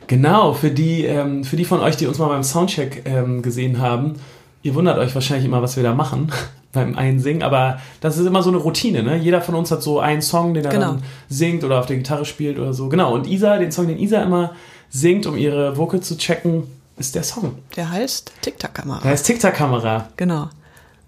Genau, 0.07 0.53
für 0.53 0.71
die, 0.71 1.05
ähm, 1.05 1.45
für 1.45 1.57
die 1.57 1.65
von 1.65 1.81
euch, 1.81 1.97
die 1.97 2.07
uns 2.07 2.19
mal 2.19 2.29
beim 2.29 2.45
Soundcheck 2.45 3.03
ähm, 3.07 3.43
gesehen 3.43 3.81
haben, 3.81 4.15
ihr 4.63 4.75
wundert 4.75 4.99
euch 4.99 5.15
wahrscheinlich 5.15 5.47
immer, 5.47 5.63
was 5.63 5.77
wir 5.77 5.83
da 5.83 5.95
machen 5.95 6.31
beim 6.73 6.95
Einsingen, 6.97 7.43
aber 7.43 7.81
das 8.01 8.19
ist 8.19 8.27
immer 8.27 8.43
so 8.43 8.51
eine 8.51 8.59
Routine, 8.59 9.03
ne? 9.03 9.17
Jeder 9.17 9.41
von 9.41 9.55
uns 9.55 9.71
hat 9.71 9.83
so 9.83 9.99
einen 10.01 10.23
Song, 10.23 10.55
den 10.55 10.65
er 10.65 10.71
Genau. 10.73 10.87
dann 10.93 11.03
singt 11.29 11.65
oder 11.65 11.81
auf 11.81 11.87
der 11.87 11.97
Gitarre 11.97 12.25
spielt 12.27 12.59
oder 12.59 12.75
so. 12.75 12.89
Genau, 12.89 13.15
und 13.15 13.27
Isa, 13.27 13.57
den 13.59 13.73
Song, 13.73 13.87
den 13.89 13.99
Isa 13.99 14.23
immer 14.23 14.53
singt, 14.91 15.27
um 15.27 15.37
ihre 15.37 15.77
Vocal 15.77 16.01
zu 16.01 16.17
checken, 16.19 16.65
ist 16.97 17.15
der 17.15 17.23
Song. 17.23 17.59
Der 17.77 17.91
heißt 17.91 18.33
Tic-Tac-Kamera. 18.43 19.01
Da 19.03 19.11
ist 19.13 19.25
TikTok-Kamera. 19.25 20.09
Genau. 20.17 20.49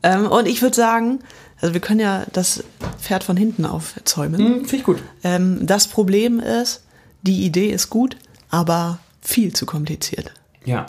Ähm, 0.02 0.26
und 0.26 0.46
ich 0.46 0.62
würde 0.62 0.76
sagen, 0.76 1.20
also 1.60 1.74
wir 1.74 1.80
können 1.80 2.00
ja 2.00 2.24
das 2.32 2.62
Pferd 3.00 3.24
von 3.24 3.36
hinten 3.36 3.64
aufzäumen. 3.64 4.38
Hm, 4.38 4.54
Finde 4.60 4.76
ich 4.76 4.84
gut. 4.84 4.98
Ähm, 5.24 5.66
das 5.66 5.86
Problem 5.88 6.40
ist, 6.40 6.82
die 7.22 7.44
Idee 7.44 7.70
ist 7.70 7.90
gut, 7.90 8.16
aber 8.50 8.98
viel 9.22 9.52
zu 9.52 9.66
kompliziert. 9.66 10.32
Ja. 10.64 10.86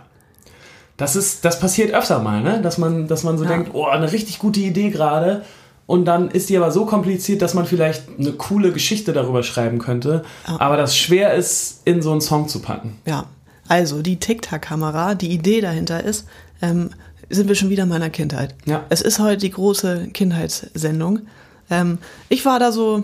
Das 0.97 1.15
ist, 1.15 1.45
das 1.45 1.59
passiert 1.59 1.93
öfter 1.93 2.19
mal, 2.19 2.41
ne? 2.41 2.59
Dass 2.61 2.77
man, 2.79 3.07
dass 3.07 3.23
man 3.23 3.37
so 3.37 3.43
Ja. 3.43 3.51
denkt, 3.51 3.71
oh, 3.73 3.85
eine 3.85 4.11
richtig 4.11 4.39
gute 4.39 4.59
Idee 4.59 4.89
gerade. 4.89 5.43
Und 5.85 6.03
dann 6.05 6.29
ist 6.31 6.49
die 6.49 6.57
aber 6.57 6.71
so 6.71 6.85
kompliziert, 6.85 7.41
dass 7.41 7.53
man 7.53 7.65
vielleicht 7.65 8.03
eine 8.19 8.33
coole 8.33 8.73
Geschichte 8.73 9.13
darüber 9.13 9.41
schreiben 9.41 9.79
könnte, 9.79 10.25
aber 10.45 10.75
das 10.75 10.97
schwer 10.97 11.33
ist, 11.33 11.79
in 11.85 12.01
so 12.01 12.11
einen 12.11 12.19
Song 12.19 12.49
zu 12.49 12.59
packen. 12.61 12.99
Ja. 13.05 13.25
Also, 13.67 14.01
die 14.01 14.17
TikTok-Kamera, 14.17 15.15
die 15.15 15.31
Idee 15.31 15.61
dahinter 15.61 16.03
ist, 16.03 16.27
ähm, 16.61 16.89
sind 17.29 17.47
wir 17.47 17.55
schon 17.55 17.69
wieder 17.69 17.83
in 17.83 17.89
meiner 17.89 18.09
Kindheit. 18.09 18.55
Ja. 18.65 18.85
Es 18.89 19.01
ist 19.01 19.19
heute 19.19 19.37
die 19.37 19.51
große 19.51 20.07
Kindheitssendung. 20.13 21.21
Ähm, 21.69 21.97
ich 22.29 22.45
war 22.45 22.59
da 22.59 22.71
so, 22.71 23.03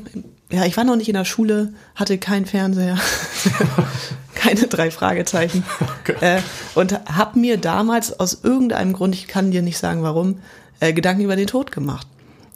ja, 0.51 0.65
ich 0.65 0.77
war 0.77 0.83
noch 0.83 0.95
nicht 0.95 1.09
in 1.09 1.15
der 1.15 1.25
Schule, 1.25 1.73
hatte 1.95 2.17
keinen 2.17 2.45
Fernseher, 2.45 2.97
keine 4.35 4.67
drei 4.67 4.91
Fragezeichen. 4.91 5.65
äh, 6.21 6.39
und 6.75 6.93
hab 6.93 7.35
mir 7.35 7.57
damals 7.57 8.19
aus 8.19 8.39
irgendeinem 8.43 8.93
Grund, 8.93 9.15
ich 9.15 9.27
kann 9.27 9.51
dir 9.51 9.61
nicht 9.61 9.77
sagen 9.77 10.03
warum, 10.03 10.39
äh, 10.79 10.93
Gedanken 10.93 11.23
über 11.23 11.35
den 11.35 11.47
Tod 11.47 11.71
gemacht. 11.71 12.07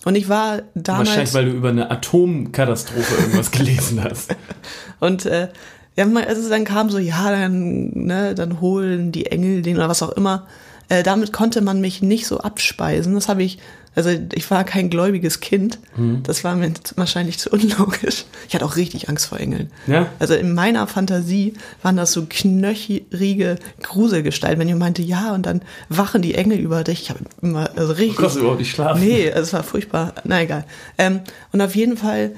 Und 0.06 0.16
ich 0.16 0.30
war 0.30 0.62
damals. 0.74 1.10
Wahrscheinlich, 1.10 1.34
weil 1.34 1.46
du 1.46 1.52
über 1.52 1.70
eine 1.70 1.92
Atomkatastrophe 1.92 3.16
irgendwas 3.16 3.52
gelesen 3.52 4.02
hast. 4.02 4.34
Und 5.02 5.26
äh, 5.26 5.50
ja, 5.98 6.06
also 6.28 6.50
dann 6.50 6.64
kam 6.64 6.90
so, 6.90 7.00
ja, 7.00 7.30
dann, 7.32 7.90
ne, 7.94 8.36
dann 8.36 8.62
holen 8.62 9.12
die 9.12 9.26
Engel 9.26 9.64
den 9.64 9.78
oder 9.78 9.90
was 9.90 10.04
auch 10.04 10.12
immer. 10.12 10.48
Äh, 10.90 11.04
damit 11.04 11.34
konnte 11.34 11.62
man 11.62 11.82
mich 11.82 12.02
nicht 12.02 12.28
so 12.28 12.40
abspeisen. 12.40 13.14
Das 13.16 13.28
habe 13.28 13.44
ich, 13.44 13.58
also 13.96 14.12
ich 14.34 14.50
war 14.52 14.64
kein 14.64 14.90
gläubiges 14.90 15.40
Kind. 15.42 15.80
Mhm. 15.98 16.22
Das 16.24 16.44
war 16.44 16.56
mir 16.56 16.72
wahrscheinlich 16.96 17.40
zu 17.40 17.50
unlogisch. 17.50 18.26
Ich 18.48 18.54
hatte 18.56 18.64
auch 18.64 18.76
richtig 18.76 19.10
Angst 19.10 19.26
vor 19.26 19.40
Engeln. 19.40 19.72
Ja? 19.88 20.06
Also 20.20 20.36
in 20.36 20.54
meiner 20.54 20.86
Fantasie 20.88 21.56
waren 21.82 21.98
das 21.98 22.12
so 22.14 22.26
knöchrige 22.30 23.58
Gruselgestalten, 23.82 24.60
wenn 24.60 24.70
ihr 24.70 24.76
meinte, 24.76 25.02
ja, 25.02 25.34
und 25.34 25.46
dann 25.46 25.62
wachen 25.90 26.22
die 26.22 26.36
Engel 26.36 26.60
über 26.60 26.84
dich. 26.84 27.02
Ich 27.02 27.10
habe 27.10 27.22
immer 27.42 27.70
also 27.76 27.94
Du 27.94 28.00
richtig. 28.00 28.18
konntest 28.18 28.38
überhaupt 28.38 28.60
nicht 28.60 28.72
schlafen. 28.72 29.02
Nee, 29.02 29.28
es 29.28 29.52
war 29.52 29.64
furchtbar. 29.64 30.14
Na 30.24 30.42
egal. 30.42 30.64
Ähm, 30.98 31.22
und 31.52 31.62
auf 31.62 31.76
jeden 31.76 31.98
Fall 31.98 32.32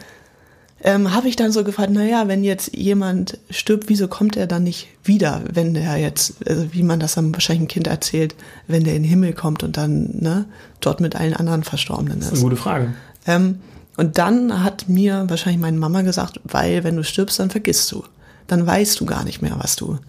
ähm, 0.82 1.14
habe 1.14 1.28
ich 1.28 1.36
dann 1.36 1.52
so 1.52 1.64
gefragt, 1.64 1.92
naja, 1.92 2.28
wenn 2.28 2.44
jetzt 2.44 2.76
jemand 2.76 3.38
stirbt, 3.50 3.90
wieso 3.90 4.08
kommt 4.08 4.38
er 4.38 4.48
dann 4.48 4.64
nicht 4.64 4.88
wieder, 5.04 5.42
wenn 5.52 5.74
der 5.74 5.98
jetzt, 5.98 6.36
also 6.48 6.74
wie 6.74 6.84
man 6.84 7.00
das 7.00 7.16
dann 7.16 7.34
wahrscheinlich 7.34 7.62
einem 7.62 7.68
Kind 7.68 7.88
erzählt, 7.88 8.36
wenn 8.68 8.84
der 8.84 8.96
in 8.96 9.04
den 9.04 9.10
Himmel 9.10 9.34
kommt 9.34 9.64
und 9.64 9.76
dann 9.78 10.10
ne, 10.20 10.46
dort 10.80 11.02
mit 11.02 11.16
allen 11.16 11.34
anderen 11.34 11.64
Verstorbenen 11.64 12.20
Das 12.20 12.28
ist 12.28 12.34
ist. 12.34 12.40
eine 12.40 12.50
gute 12.50 12.62
Frage. 12.62 12.94
Ähm, 13.28 13.60
und 13.98 14.18
dann 14.18 14.64
hat 14.64 14.88
mir 14.88 15.26
wahrscheinlich 15.28 15.60
meine 15.62 15.78
Mama 15.78 16.02
gesagt, 16.04 16.40
weil 16.46 16.86
wenn 16.86 16.96
du 16.96 17.04
stirbst, 17.04 17.40
dann 17.40 17.50
vergisst 17.50 17.92
du. 17.92 18.04
Dann 18.48 18.66
weißt 18.66 19.00
du 19.00 19.06
gar 19.06 19.26
nicht 19.26 19.42
mehr, 19.42 19.56
was 19.58 19.76
du 19.76 20.00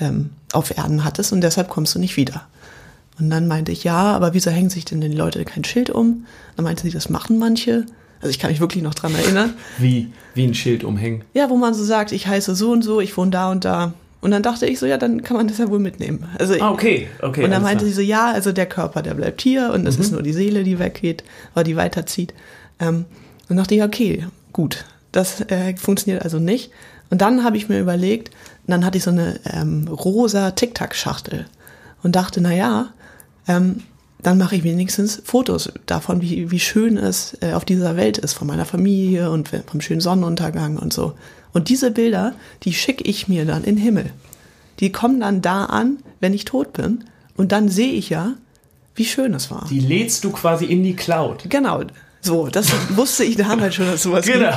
ähm, 0.00 0.30
auf 0.52 0.76
Erden 0.76 1.04
hattest 1.04 1.32
und 1.32 1.42
deshalb 1.42 1.68
kommst 1.68 1.94
du 1.94 1.98
nicht 1.98 2.16
wieder. 2.16 2.46
Und 3.18 3.30
dann 3.30 3.46
meinte 3.46 3.70
ich, 3.70 3.84
ja, 3.84 4.14
aber 4.14 4.34
wieso 4.34 4.50
hängen 4.50 4.70
sich 4.70 4.84
denn 4.86 5.00
die 5.00 5.08
Leute 5.08 5.44
kein 5.44 5.64
Schild 5.64 5.90
um? 5.90 6.26
Dann 6.56 6.64
meinte 6.64 6.82
sie, 6.82 6.90
das 6.90 7.10
machen 7.10 7.38
manche. 7.38 7.86
Also 8.20 8.30
ich 8.30 8.38
kann 8.38 8.50
mich 8.50 8.60
wirklich 8.60 8.82
noch 8.82 8.94
dran 8.94 9.14
erinnern. 9.14 9.54
Wie, 9.78 10.10
wie 10.34 10.44
ein 10.46 10.54
Schild 10.54 10.82
umhängen. 10.84 11.24
Ja, 11.34 11.50
wo 11.50 11.56
man 11.56 11.74
so 11.74 11.84
sagt, 11.84 12.12
ich 12.12 12.26
heiße 12.26 12.54
so 12.54 12.70
und 12.72 12.82
so, 12.82 13.00
ich 13.00 13.16
wohne 13.16 13.30
da 13.30 13.50
und 13.50 13.64
da. 13.64 13.92
Und 14.22 14.30
dann 14.30 14.42
dachte 14.42 14.64
ich 14.66 14.78
so, 14.78 14.86
ja, 14.86 14.96
dann 14.96 15.22
kann 15.22 15.36
man 15.36 15.48
das 15.48 15.58
ja 15.58 15.68
wohl 15.68 15.78
mitnehmen. 15.78 16.26
Also 16.38 16.54
Ah, 16.58 16.70
okay, 16.70 17.08
okay. 17.20 17.44
und 17.44 17.50
dann 17.50 17.60
meinte 17.62 17.84
klar. 17.84 17.88
sie 17.90 17.94
so, 17.94 18.00
ja, 18.00 18.32
also 18.32 18.52
der 18.52 18.64
Körper, 18.64 19.02
der 19.02 19.12
bleibt 19.12 19.42
hier 19.42 19.70
und 19.74 19.86
es 19.86 19.98
ist 19.98 20.12
nur 20.12 20.22
die 20.22 20.32
Seele, 20.32 20.64
die 20.64 20.78
weggeht 20.78 21.24
oder 21.54 21.64
die 21.64 21.76
weiterzieht. 21.76 22.32
Ähm, 22.80 23.04
und 23.50 23.56
dachte 23.58 23.74
ich, 23.74 23.82
okay, 23.82 24.24
gut, 24.54 24.86
das 25.12 25.42
äh, 25.42 25.76
funktioniert 25.76 26.22
also 26.22 26.38
nicht. 26.38 26.70
Und 27.10 27.20
dann 27.20 27.44
habe 27.44 27.58
ich 27.58 27.68
mir 27.68 27.78
überlegt, 27.78 28.30
dann 28.66 28.86
hatte 28.86 28.96
ich 28.96 29.04
so 29.04 29.10
eine 29.10 29.38
ähm, 29.52 29.86
rosa 29.88 30.52
Tic-Tac-Schachtel 30.52 31.44
und 32.02 32.16
dachte, 32.16 32.40
na 32.40 32.54
ja, 32.54 32.86
ähm, 33.46 33.82
dann 34.24 34.38
mache 34.38 34.56
ich 34.56 34.64
wenigstens 34.64 35.20
Fotos 35.22 35.70
davon, 35.84 36.22
wie, 36.22 36.50
wie 36.50 36.58
schön 36.58 36.96
es 36.96 37.36
äh, 37.42 37.52
auf 37.52 37.64
dieser 37.66 37.94
Welt 37.96 38.16
ist, 38.16 38.32
von 38.32 38.48
meiner 38.48 38.64
Familie 38.64 39.30
und 39.30 39.50
vom 39.66 39.80
schönen 39.82 40.00
Sonnenuntergang 40.00 40.78
und 40.78 40.94
so. 40.94 41.12
Und 41.52 41.68
diese 41.68 41.90
Bilder, 41.90 42.34
die 42.62 42.72
schicke 42.72 43.04
ich 43.04 43.28
mir 43.28 43.44
dann 43.44 43.64
in 43.64 43.76
den 43.76 43.84
Himmel. 43.84 44.10
Die 44.80 44.90
kommen 44.90 45.20
dann 45.20 45.42
da 45.42 45.66
an, 45.66 45.98
wenn 46.20 46.32
ich 46.32 46.46
tot 46.46 46.72
bin. 46.72 47.04
Und 47.36 47.52
dann 47.52 47.68
sehe 47.68 47.92
ich 47.92 48.08
ja, 48.08 48.32
wie 48.94 49.04
schön 49.04 49.34
es 49.34 49.50
war. 49.50 49.66
Die 49.68 49.78
lädst 49.78 50.24
du 50.24 50.30
quasi 50.30 50.64
in 50.64 50.82
die 50.82 50.96
Cloud. 50.96 51.50
genau, 51.50 51.82
so, 52.22 52.48
das 52.48 52.72
wusste 52.96 53.24
ich 53.24 53.36
damals 53.36 53.74
schon, 53.74 53.86
dass 53.86 54.02
sowas 54.02 54.24
Genau. 54.24 54.56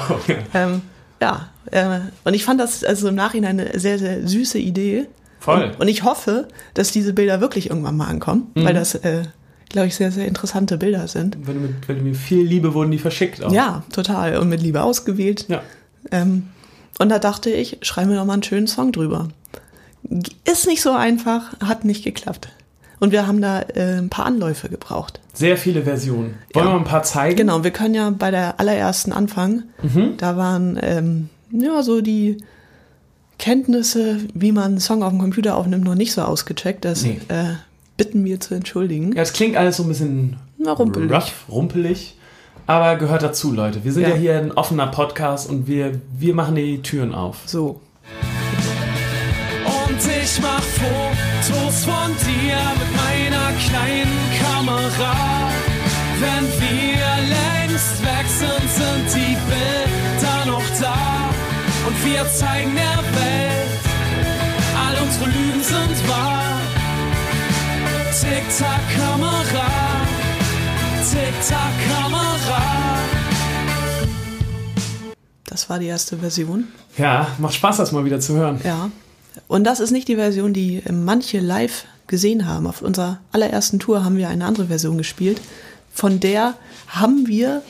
Ähm, 0.53 0.81
ja, 1.21 1.49
äh, 1.71 1.99
und 2.23 2.33
ich 2.33 2.45
fand 2.45 2.61
das 2.61 2.85
also 2.85 3.09
im 3.09 3.15
Nachhinein 3.15 3.59
eine 3.59 3.77
sehr, 3.77 3.99
sehr 3.99 4.25
süße 4.25 4.59
Idee. 4.59 5.07
Voll. 5.41 5.63
Und, 5.63 5.81
und 5.81 5.87
ich 5.89 6.03
hoffe, 6.03 6.47
dass 6.73 6.91
diese 6.91 7.11
Bilder 7.11 7.41
wirklich 7.41 7.69
irgendwann 7.69 7.97
mal 7.97 8.07
ankommen, 8.07 8.51
weil 8.55 8.73
das, 8.73 8.95
äh, 8.95 9.23
glaube 9.69 9.87
ich, 9.87 9.95
sehr, 9.95 10.11
sehr 10.11 10.25
interessante 10.27 10.77
Bilder 10.77 11.07
sind. 11.07 11.37
Wenn 11.45 11.55
du 11.55 11.61
mit, 11.61 11.87
wenn 11.87 12.03
mit 12.03 12.17
viel 12.17 12.43
Liebe 12.45 12.73
wurden 12.73 12.91
die 12.91 12.99
verschickt 12.99 13.43
auch. 13.43 13.51
Ja, 13.51 13.83
total. 13.91 14.37
Und 14.37 14.49
mit 14.49 14.61
Liebe 14.61 14.81
ausgewählt. 14.81 15.45
Ja. 15.49 15.61
Ähm, 16.11 16.47
und 16.99 17.09
da 17.09 17.19
dachte 17.19 17.49
ich, 17.49 17.77
schreibe 17.81 18.09
mir 18.11 18.15
doch 18.17 18.25
mal 18.25 18.33
einen 18.33 18.43
schönen 18.43 18.67
Song 18.67 18.91
drüber. 18.91 19.27
Ist 20.45 20.67
nicht 20.67 20.81
so 20.81 20.91
einfach, 20.91 21.59
hat 21.59 21.83
nicht 21.85 22.03
geklappt. 22.03 22.49
Und 22.99 23.11
wir 23.11 23.27
haben 23.27 23.41
da 23.41 23.61
äh, 23.61 23.97
ein 23.99 24.09
paar 24.09 24.25
Anläufe 24.25 24.69
gebraucht. 24.69 25.19
Sehr 25.33 25.57
viele 25.57 25.83
Versionen. 25.83 26.35
Wollen 26.53 26.65
Ja. 26.65 26.71
wir 26.71 26.71
mal 26.71 26.77
ein 26.77 26.83
paar 26.85 27.03
zeigen? 27.03 27.35
Genau, 27.35 27.63
wir 27.63 27.69
können 27.71 27.93
ja 27.93 28.09
bei 28.09 28.31
der 28.31 28.59
allerersten 28.59 29.11
anfangen. 29.11 29.65
Da 30.17 30.35
waren 30.37 30.79
ähm, 30.81 31.29
ja 31.51 31.83
so 31.83 32.01
die 32.01 32.37
Kenntnisse, 33.37 34.17
wie 34.33 34.51
man 34.51 34.63
einen 34.65 34.79
Song 34.79 35.03
auf 35.03 35.11
dem 35.11 35.19
Computer 35.19 35.57
aufnimmt, 35.57 35.83
noch 35.83 35.93
nicht 35.95 36.11
so 36.11 36.21
ausgecheckt. 36.23 36.85
Das 36.85 37.03
Nee. 37.03 37.19
äh, 37.27 37.53
bitten 37.97 38.23
wir 38.25 38.39
zu 38.39 38.53
entschuldigen. 38.55 39.13
Ja, 39.15 39.21
es 39.23 39.33
klingt 39.33 39.57
alles 39.57 39.77
so 39.77 39.83
ein 39.83 39.89
bisschen 39.89 40.37
Na, 40.57 40.73
rumpelig. 40.73 41.11
rough, 41.11 41.33
rumpelig. 41.49 42.15
Aber 42.67 42.95
gehört 42.97 43.23
dazu, 43.23 43.51
Leute. 43.53 43.83
Wir 43.83 43.91
sind 43.93 44.03
ja, 44.03 44.09
Ja. 44.09 44.15
hier 44.15 44.37
ein 44.37 44.51
offener 44.51 44.87
Podcast 44.87 45.49
und 45.49 45.67
wir, 45.67 45.99
wir 46.17 46.33
machen 46.35 46.55
die 46.55 46.81
Türen 46.81 47.13
auf. 47.15 47.37
So. 47.45 47.79
Und 49.65 49.99
ich 50.23 50.39
mach 50.41 50.61
Fotos 50.61 51.85
von 51.85 52.11
dir 52.25 52.57
mit 52.79 52.91
meiner 52.95 53.51
kleinen 53.67 54.17
Kamera. 54.41 55.49
Wenn 56.19 56.45
wir 56.59 57.07
längst 57.29 58.01
weg 58.03 58.25
sind, 58.27 58.69
sind 58.69 59.15
die 59.15 59.37
Bilder 59.47 60.45
noch 60.45 60.63
da. 60.81 61.29
Und 61.87 62.05
wir 62.05 62.27
zeigen 62.29 62.71
der 62.75 63.01
Das 75.45 75.69
war 75.69 75.79
die 75.79 75.87
erste 75.87 76.17
Version. 76.17 76.67
Ja, 76.97 77.27
macht 77.39 77.55
Spaß, 77.55 77.77
das 77.77 77.91
mal 77.91 78.05
wieder 78.05 78.19
zu 78.19 78.35
hören. 78.35 78.61
Ja. 78.63 78.91
Und 79.47 79.63
das 79.63 79.79
ist 79.79 79.91
nicht 79.91 80.07
die 80.07 80.15
Version, 80.15 80.53
die 80.53 80.83
äh, 80.85 80.91
manche 80.91 81.39
live 81.39 81.85
gesehen 82.07 82.45
haben. 82.45 82.67
Auf 82.67 82.81
unserer 82.81 83.19
allerersten 83.31 83.79
Tour 83.79 84.03
haben 84.03 84.17
wir 84.17 84.29
eine 84.29 84.45
andere 84.45 84.67
Version 84.67 84.97
gespielt. 84.97 85.41
Von 85.93 86.19
der 86.19 86.53
haben 86.87 87.27
wir 87.27 87.63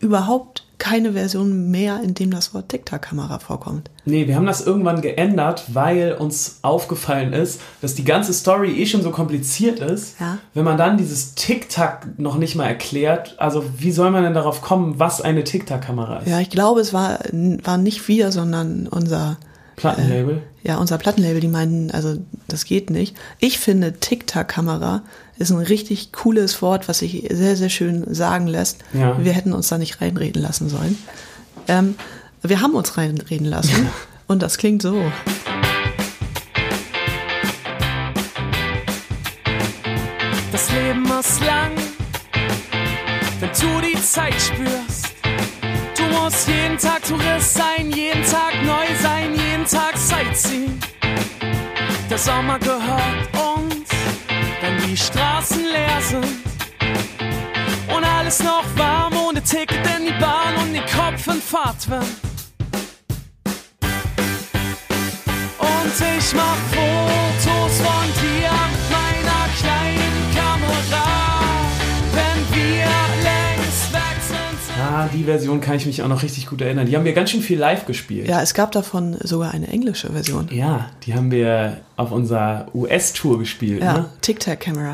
überhaupt 0.00 0.64
keine 0.78 1.12
Version 1.12 1.70
mehr, 1.70 2.00
in 2.02 2.14
dem 2.14 2.30
das 2.30 2.54
Wort 2.54 2.68
TikTok-Kamera 2.68 3.40
vorkommt. 3.40 3.90
Nee, 4.04 4.26
wir 4.26 4.36
haben 4.36 4.46
das 4.46 4.64
irgendwann 4.64 5.00
geändert, 5.00 5.64
weil 5.68 6.12
uns 6.12 6.60
aufgefallen 6.62 7.32
ist, 7.32 7.60
dass 7.80 7.94
die 7.94 8.04
ganze 8.04 8.32
Story 8.32 8.80
eh 8.80 8.86
schon 8.86 9.02
so 9.02 9.10
kompliziert 9.10 9.80
ist. 9.80 10.18
Ja. 10.20 10.38
Wenn 10.54 10.64
man 10.64 10.78
dann 10.78 10.96
dieses 10.96 11.34
Tic-Tac 11.34 12.18
noch 12.18 12.38
nicht 12.38 12.54
mal 12.54 12.66
erklärt, 12.66 13.34
also 13.38 13.64
wie 13.76 13.90
soll 13.90 14.10
man 14.10 14.22
denn 14.22 14.34
darauf 14.34 14.62
kommen, 14.62 14.98
was 14.98 15.20
eine 15.20 15.44
Tic-Tac-Kamera 15.44 16.18
ist? 16.18 16.28
Ja, 16.28 16.40
ich 16.40 16.50
glaube, 16.50 16.80
es 16.80 16.92
war, 16.92 17.18
war 17.32 17.76
nicht 17.76 18.06
wir, 18.08 18.30
sondern 18.30 18.86
unser, 18.86 19.36
Plattenlabel. 19.78 20.42
ja, 20.62 20.76
unser 20.76 20.98
Plattenlabel, 20.98 21.40
die 21.40 21.48
meinen, 21.48 21.90
also 21.90 22.16
das 22.46 22.64
geht 22.64 22.90
nicht. 22.90 23.16
Ich 23.38 23.58
finde, 23.58 23.94
TikTok-Kamera 23.94 25.02
ist 25.38 25.50
ein 25.50 25.58
richtig 25.58 26.12
cooles 26.12 26.60
Wort, 26.62 26.88
was 26.88 26.98
sich 26.98 27.26
sehr, 27.30 27.56
sehr 27.56 27.68
schön 27.68 28.12
sagen 28.12 28.46
lässt. 28.46 28.78
Ja. 28.92 29.16
Wir 29.22 29.32
hätten 29.32 29.52
uns 29.52 29.68
da 29.68 29.78
nicht 29.78 30.00
reinreden 30.00 30.42
lassen 30.42 30.68
sollen. 30.68 30.98
Ähm, 31.68 31.94
wir 32.42 32.60
haben 32.60 32.74
uns 32.74 32.96
reinreden 32.96 33.46
lassen 33.46 33.88
und 34.26 34.42
das 34.42 34.58
klingt 34.58 34.82
so. 34.82 35.00
Das 40.52 40.72
Leben 40.72 41.04
ist 41.20 41.40
lang, 41.44 41.70
wenn 43.40 43.50
du 43.50 43.86
die 43.86 44.02
Zeit 44.02 44.34
spürst. 44.34 45.14
Du 45.96 46.04
musst 46.04 46.48
jeden 46.48 46.78
Tag 46.78 47.02
Tourist 47.04 47.54
sein, 47.54 47.90
jeden 47.92 48.24
Tag 48.24 48.54
neu 48.64 48.86
sein, 49.00 49.07
Sightseeing. 50.18 50.80
Der 52.10 52.18
Sommer 52.18 52.58
gehört 52.58 53.28
uns, 53.56 53.88
wenn 54.60 54.88
die 54.88 54.96
Straßen 54.96 55.62
leer 55.62 56.00
sind. 56.00 56.44
Und 57.94 58.04
alles 58.04 58.42
noch 58.42 58.64
warm, 58.76 59.12
ohne 59.16 59.40
Ticket 59.42 59.86
in 59.96 60.06
die 60.06 60.20
Bahn 60.20 60.56
und 60.60 60.72
den 60.72 60.82
Kopf 60.86 61.26
in 61.28 61.40
Fahrtwind. 61.40 62.16
Und 65.58 65.94
ich 66.18 66.34
mach 66.34 66.58
Fotos 66.72 67.80
von 67.80 68.06
dir 68.20 68.27
Die 75.06 75.24
Version 75.24 75.60
kann 75.60 75.76
ich 75.76 75.86
mich 75.86 76.02
auch 76.02 76.08
noch 76.08 76.22
richtig 76.22 76.46
gut 76.46 76.60
erinnern. 76.60 76.86
Die 76.86 76.96
haben 76.96 77.04
wir 77.04 77.12
ganz 77.12 77.30
schön 77.30 77.40
viel 77.42 77.58
live 77.58 77.86
gespielt. 77.86 78.28
Ja, 78.28 78.42
es 78.42 78.54
gab 78.54 78.72
davon 78.72 79.16
sogar 79.22 79.52
eine 79.52 79.68
englische 79.68 80.10
Version. 80.12 80.48
Ja, 80.50 80.90
die 81.04 81.14
haben 81.14 81.30
wir 81.30 81.78
auf 81.96 82.10
unserer 82.12 82.66
US-Tour 82.74 83.38
gespielt. 83.38 83.82
Ja, 83.82 83.92
Ne? 83.92 84.06
Tic-Tac-Camera. 84.20 84.92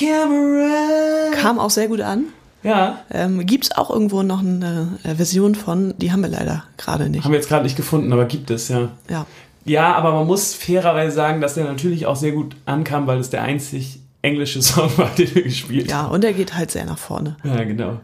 Tic-Tac-Camera. 0.00 1.30
Kam 1.40 1.58
auch 1.58 1.70
sehr 1.70 1.88
gut 1.88 2.00
an. 2.00 2.24
Ja, 2.62 3.00
Ähm, 3.10 3.46
Gibt 3.46 3.64
es 3.64 3.72
auch 3.76 3.90
irgendwo 3.90 4.22
noch 4.22 4.40
eine 4.40 4.98
äh, 5.04 5.14
Version 5.14 5.54
von? 5.54 5.94
Die 5.98 6.10
haben 6.10 6.22
wir 6.22 6.28
leider 6.30 6.64
gerade 6.78 7.08
nicht. 7.08 7.24
haben 7.24 7.30
wir 7.30 7.38
jetzt 7.38 7.48
gerade 7.48 7.62
nicht 7.62 7.76
gefunden, 7.76 8.12
aber 8.12 8.24
gibt 8.24 8.50
es, 8.50 8.68
ja. 8.68 8.88
Ja, 9.08 9.24
Ja, 9.64 9.94
aber 9.94 10.12
man 10.12 10.26
muss 10.26 10.52
fairerweise 10.54 11.14
sagen, 11.14 11.40
dass 11.40 11.54
der 11.54 11.64
natürlich 11.64 12.06
auch 12.06 12.16
sehr 12.16 12.32
gut 12.32 12.56
ankam, 12.66 13.06
weil 13.06 13.18
es 13.20 13.30
der 13.30 13.42
einzig 13.42 14.00
englische 14.22 14.62
Song 14.62 14.90
war, 14.96 15.10
den 15.10 15.32
wir 15.34 15.42
gespielt 15.44 15.88
ja, 15.90 16.06
und 16.06 16.24
er 16.24 16.32
geht 16.32 16.54
halt 16.56 16.72
sehr 16.72 16.84
nach 16.86 16.98
vorne. 16.98 17.36
haben. 17.44 17.56
Ja, 17.56 17.64
genau. 17.64 18.00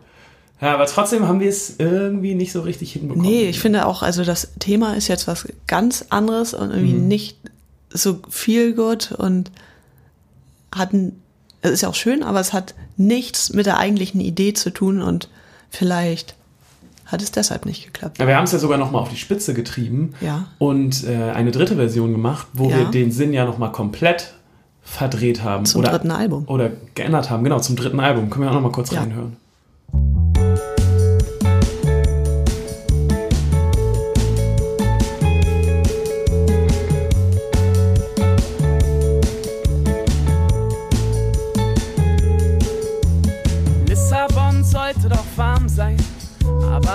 Ja, 0.62 0.72
aber 0.74 0.86
trotzdem 0.86 1.26
haben 1.26 1.40
wir 1.40 1.48
es 1.48 1.74
irgendwie 1.78 2.34
nicht 2.34 2.52
so 2.52 2.60
richtig 2.62 2.92
hinbekommen. 2.92 3.26
Nee, 3.28 3.48
ich 3.48 3.58
finde 3.58 3.84
auch, 3.84 4.02
also 4.02 4.22
das 4.24 4.52
Thema 4.60 4.94
ist 4.94 5.08
jetzt 5.08 5.26
was 5.26 5.46
ganz 5.66 6.06
anderes 6.08 6.54
und 6.54 6.70
irgendwie 6.70 6.94
Mhm. 6.94 7.08
nicht 7.08 7.36
so 7.90 8.20
viel 8.30 8.72
gut 8.74 9.12
und 9.12 9.50
hat 10.74 10.90
es 11.64 11.70
ist 11.70 11.80
ja 11.82 11.88
auch 11.88 11.94
schön, 11.94 12.22
aber 12.22 12.40
es 12.40 12.52
hat 12.52 12.74
nichts 12.96 13.52
mit 13.52 13.66
der 13.66 13.78
eigentlichen 13.78 14.20
Idee 14.20 14.52
zu 14.54 14.70
tun 14.70 15.02
und 15.02 15.28
vielleicht 15.70 16.34
hat 17.06 17.22
es 17.22 17.30
deshalb 17.30 17.66
nicht 17.66 17.84
geklappt. 17.84 18.18
Ja, 18.18 18.26
wir 18.26 18.36
haben 18.36 18.44
es 18.44 18.52
ja 18.52 18.58
sogar 18.58 18.78
nochmal 18.78 19.02
auf 19.02 19.10
die 19.10 19.16
Spitze 19.16 19.54
getrieben 19.54 20.14
Ja. 20.20 20.46
und 20.58 21.04
äh, 21.04 21.30
eine 21.32 21.50
dritte 21.50 21.76
Version 21.76 22.12
gemacht, 22.12 22.46
wo 22.52 22.70
Ja. 22.70 22.78
wir 22.78 22.84
den 22.86 23.10
Sinn 23.12 23.32
ja 23.32 23.44
nochmal 23.44 23.70
komplett 23.72 24.32
verdreht 24.82 25.42
haben. 25.44 25.64
Zum 25.66 25.80
oder, 25.82 25.90
dritten 25.90 26.10
Album. 26.10 26.44
Oder 26.48 26.70
geändert 26.94 27.30
haben, 27.30 27.44
genau, 27.44 27.60
zum 27.60 27.76
dritten 27.76 28.00
Album. 28.00 28.30
Können 28.30 28.44
wir 28.44 28.50
auch 28.50 28.54
nochmal 28.54 28.72
kurz 28.72 28.90
Ja. 28.90 29.00
reinhören. 29.00 29.36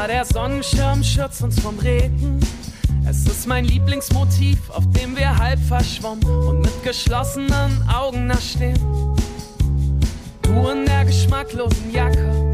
Der 0.08 0.26
Sonnenschirm 0.26 1.04
schützt 1.04 1.42
uns 1.42 1.60
vom 1.60 1.78
Regen. 1.80 2.40
Es 3.10 3.26
ist 3.26 3.46
mein 3.46 3.66
Lieblingsmotiv, 3.66 4.70
auf 4.70 4.86
dem 4.92 5.18
wir 5.18 5.38
halb 5.38 5.60
verschwommen 5.60 6.24
und 6.24 6.62
mit 6.62 6.84
geschlossenen 6.84 7.84
Augen 7.94 8.30
da 8.30 8.38
stehen. 8.38 8.80
Du 10.44 10.68
in 10.70 10.86
der 10.86 11.04
geschmacklosen 11.06 11.92
Jacke, 11.92 12.54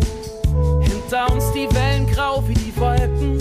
hinter 0.81 1.31
uns 1.31 1.51
die 1.51 1.67
Wellen 1.75 2.07
grau 2.07 2.43
wie 2.47 2.55
die 2.55 2.75
Wolken. 2.75 3.37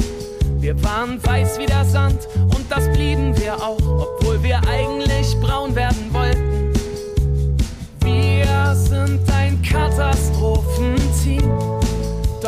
Wir 0.61 0.81
waren 0.83 1.25
weiß 1.25 1.59
wie 1.59 1.67
der 1.67 1.85
Sand 1.85 2.29
und 2.37 2.71
das 2.71 2.89
blieben 2.91 3.37
wir 3.39 3.57
auch, 3.57 3.81
obwohl 3.81 4.43
wir 4.43 4.61
eigentlich 4.69 5.35
braun 5.41 5.75
werden 5.75 6.13
wollten. 6.13 6.73
Wir 8.05 8.75
sind 8.75 9.21
ein 9.31 9.63
Katastrophenteam. 9.63 11.82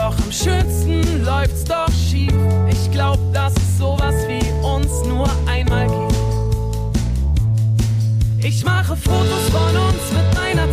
Doch 0.05 0.19
am 0.19 0.31
schönsten 0.31 1.25
läuft's 1.25 1.65
doch 1.65 1.89
schief. 1.89 2.35
Ich 2.71 2.91
glaub, 2.91 3.19
dass 3.33 3.55
es 3.55 3.79
sowas 3.79 4.15
wie 4.29 4.43
uns 4.63 5.03
nur 5.09 5.27
einmal 5.47 5.87
gibt. 5.87 6.15
Ich 8.45 8.63
mache 8.67 8.95
Fotos 8.95 9.49
von 9.51 9.75
uns 9.75 10.13
mit 10.13 10.35
meiner 10.35 10.71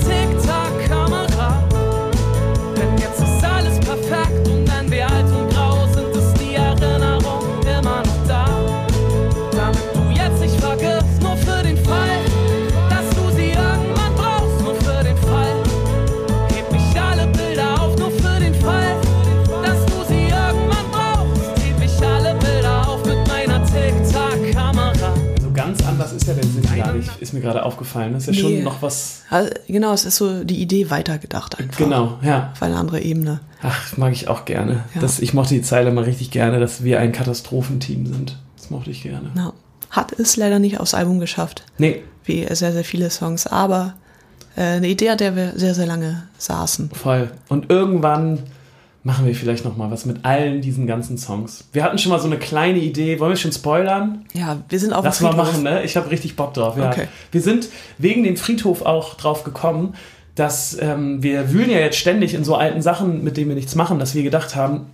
aufgefallen. 28.01 28.13
Das 28.13 28.27
ist 28.27 28.27
ja 28.27 28.49
Nee. 28.49 28.55
schon 28.57 28.63
noch 28.63 28.81
was. 28.81 29.23
Also, 29.29 29.49
genau, 29.67 29.93
es 29.93 30.05
ist 30.05 30.15
so 30.17 30.43
die 30.43 30.61
Idee 30.61 30.89
weitergedacht 30.89 31.59
einfach. 31.59 31.77
Genau, 31.77 32.17
ja. 32.21 32.51
Auf 32.53 32.61
eine 32.61 32.75
andere 32.77 33.01
Ebene. 33.01 33.39
Ach, 33.61 33.97
mag 33.97 34.11
ich 34.13 34.27
auch 34.27 34.45
gerne. 34.45 34.83
Ja. 34.95 35.01
Das, 35.01 35.19
ich 35.19 35.33
mochte 35.33 35.53
die 35.53 35.61
Zeile 35.61 35.91
mal 35.91 36.03
richtig 36.03 36.31
gerne, 36.31 36.59
dass 36.59 36.83
wir 36.83 36.99
ein 36.99 37.11
Katastrophenteam 37.11 38.05
sind. 38.07 38.37
Das 38.57 38.69
mochte 38.69 38.91
ich 38.91 39.03
gerne. 39.03 39.31
Ja. 39.35 39.53
Hat 39.89 40.13
es 40.17 40.37
leider 40.37 40.59
nicht 40.59 40.79
aufs 40.79 40.93
Album 40.93 41.19
geschafft, 41.19 41.63
Nee, 41.77 42.01
wie 42.23 42.47
sehr, 42.53 42.71
sehr 42.71 42.83
viele 42.85 43.09
Songs, 43.09 43.45
aber 43.45 43.95
äh, 44.55 44.61
eine 44.61 44.87
Idee, 44.87 45.09
an 45.09 45.17
der 45.17 45.35
wir 45.35 45.53
sehr, 45.57 45.75
sehr 45.75 45.85
lange 45.85 46.23
saßen. 46.37 46.89
voll. 46.91 47.29
Und 47.49 47.69
irgendwann 47.69 48.39
machen 49.03 49.25
wir 49.25 49.33
vielleicht 49.33 49.65
noch 49.65 49.77
mal 49.77 49.89
was 49.89 50.05
mit 50.05 50.23
allen 50.25 50.61
diesen 50.61 50.85
ganzen 50.85 51.17
Songs. 51.17 51.65
Wir 51.73 51.83
hatten 51.83 51.97
schon 51.97 52.11
mal 52.11 52.19
so 52.19 52.27
eine 52.27 52.37
kleine 52.37 52.79
Idee. 52.79 53.19
Wollen 53.19 53.31
wir 53.31 53.37
schon 53.37 53.51
spoilern? 53.51 54.25
Ja, 54.33 54.57
wir 54.69 54.79
sind 54.79 54.93
auf 54.93 55.03
Lass 55.03 55.21
mal 55.21 55.35
machen, 55.35 55.63
ne? 55.63 55.83
Ich 55.83 55.97
habe 55.97 56.11
richtig 56.11 56.35
Bock 56.35 56.53
drauf. 56.53 56.77
Ja. 56.77 56.89
Okay. 56.89 57.07
Wir 57.31 57.41
sind 57.41 57.69
wegen 57.97 58.23
dem 58.23 58.37
Friedhof 58.37 58.83
auch 58.83 59.15
drauf 59.15 59.43
gekommen, 59.43 59.95
dass 60.35 60.77
ähm, 60.79 61.23
wir 61.23 61.51
wühlen 61.51 61.71
ja 61.71 61.79
jetzt 61.79 61.97
ständig 61.97 62.33
in 62.35 62.43
so 62.43 62.55
alten 62.55 62.81
Sachen, 62.81 63.23
mit 63.23 63.37
denen 63.37 63.49
wir 63.49 63.55
nichts 63.55 63.75
machen, 63.75 63.97
dass 63.97 64.13
wir 64.13 64.23
gedacht 64.23 64.55
haben, 64.55 64.85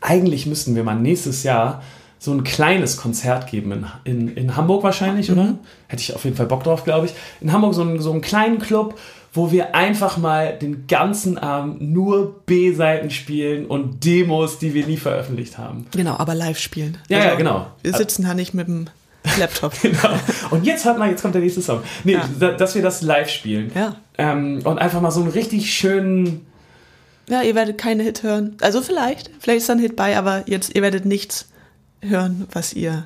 eigentlich 0.00 0.46
müssten 0.46 0.74
wir 0.74 0.84
mal 0.84 0.94
nächstes 0.94 1.42
Jahr 1.42 1.82
so 2.18 2.32
ein 2.32 2.42
kleines 2.42 2.96
Konzert 2.96 3.48
geben 3.48 3.86
in, 4.04 4.28
in, 4.28 4.36
in 4.36 4.56
Hamburg 4.56 4.82
wahrscheinlich, 4.82 5.30
oder? 5.30 5.54
Hätte 5.86 6.02
ich 6.02 6.14
auf 6.14 6.24
jeden 6.24 6.36
Fall 6.36 6.46
Bock 6.46 6.64
drauf, 6.64 6.82
glaube 6.82 7.06
ich. 7.06 7.14
In 7.40 7.52
Hamburg 7.52 7.74
so 7.74 7.82
einen, 7.82 8.00
so 8.00 8.10
einen 8.10 8.20
kleinen 8.20 8.58
Club, 8.58 8.98
wo 9.32 9.52
wir 9.52 9.74
einfach 9.74 10.16
mal 10.16 10.56
den 10.58 10.86
ganzen 10.86 11.38
Abend 11.38 11.80
nur 11.82 12.40
B-Seiten 12.46 13.10
spielen 13.10 13.66
und 13.66 14.04
Demos, 14.04 14.58
die 14.58 14.74
wir 14.74 14.86
nie 14.86 14.96
veröffentlicht 14.96 15.58
haben. 15.58 15.86
Genau, 15.92 16.16
aber 16.16 16.34
live 16.34 16.58
spielen. 16.58 16.98
Ja, 17.08 17.18
ja, 17.24 17.34
genau. 17.34 17.66
Wir 17.82 17.92
sitzen 17.94 18.24
da 18.24 18.34
nicht 18.34 18.54
mit 18.54 18.66
dem 18.68 18.86
Laptop. 19.38 19.72
Genau. 19.82 20.10
Und 20.50 20.64
jetzt 20.66 20.84
hört 20.84 20.98
mal, 20.98 21.10
jetzt 21.10 21.22
kommt 21.22 21.34
der 21.34 21.42
nächste 21.42 21.60
Song. 21.62 21.82
Nee, 22.04 22.14
Ja. 22.14 22.28
da, 22.38 22.52
dass 22.52 22.74
wir 22.74 22.82
das 22.82 23.02
live 23.02 23.28
spielen. 23.28 23.70
Ja. 23.74 23.96
Ähm, 24.16 24.60
und 24.64 24.78
einfach 24.78 25.00
mal 25.00 25.10
so 25.10 25.20
einen 25.20 25.30
richtig 25.30 25.72
schönen. 25.72 26.46
Ja, 27.28 27.42
ihr 27.42 27.54
werdet 27.54 27.76
keinen 27.76 28.00
Hit 28.00 28.22
hören. 28.22 28.56
Also 28.62 28.80
vielleicht, 28.80 29.30
vielleicht 29.38 29.58
ist 29.58 29.68
da 29.68 29.74
ein 29.74 29.78
Hit 29.78 29.96
bei, 29.96 30.16
aber 30.16 30.44
jetzt, 30.46 30.74
ihr 30.74 30.80
werdet 30.82 31.04
nichts 31.04 31.48
hören, 32.00 32.46
was 32.52 32.72
ihr, 32.72 33.04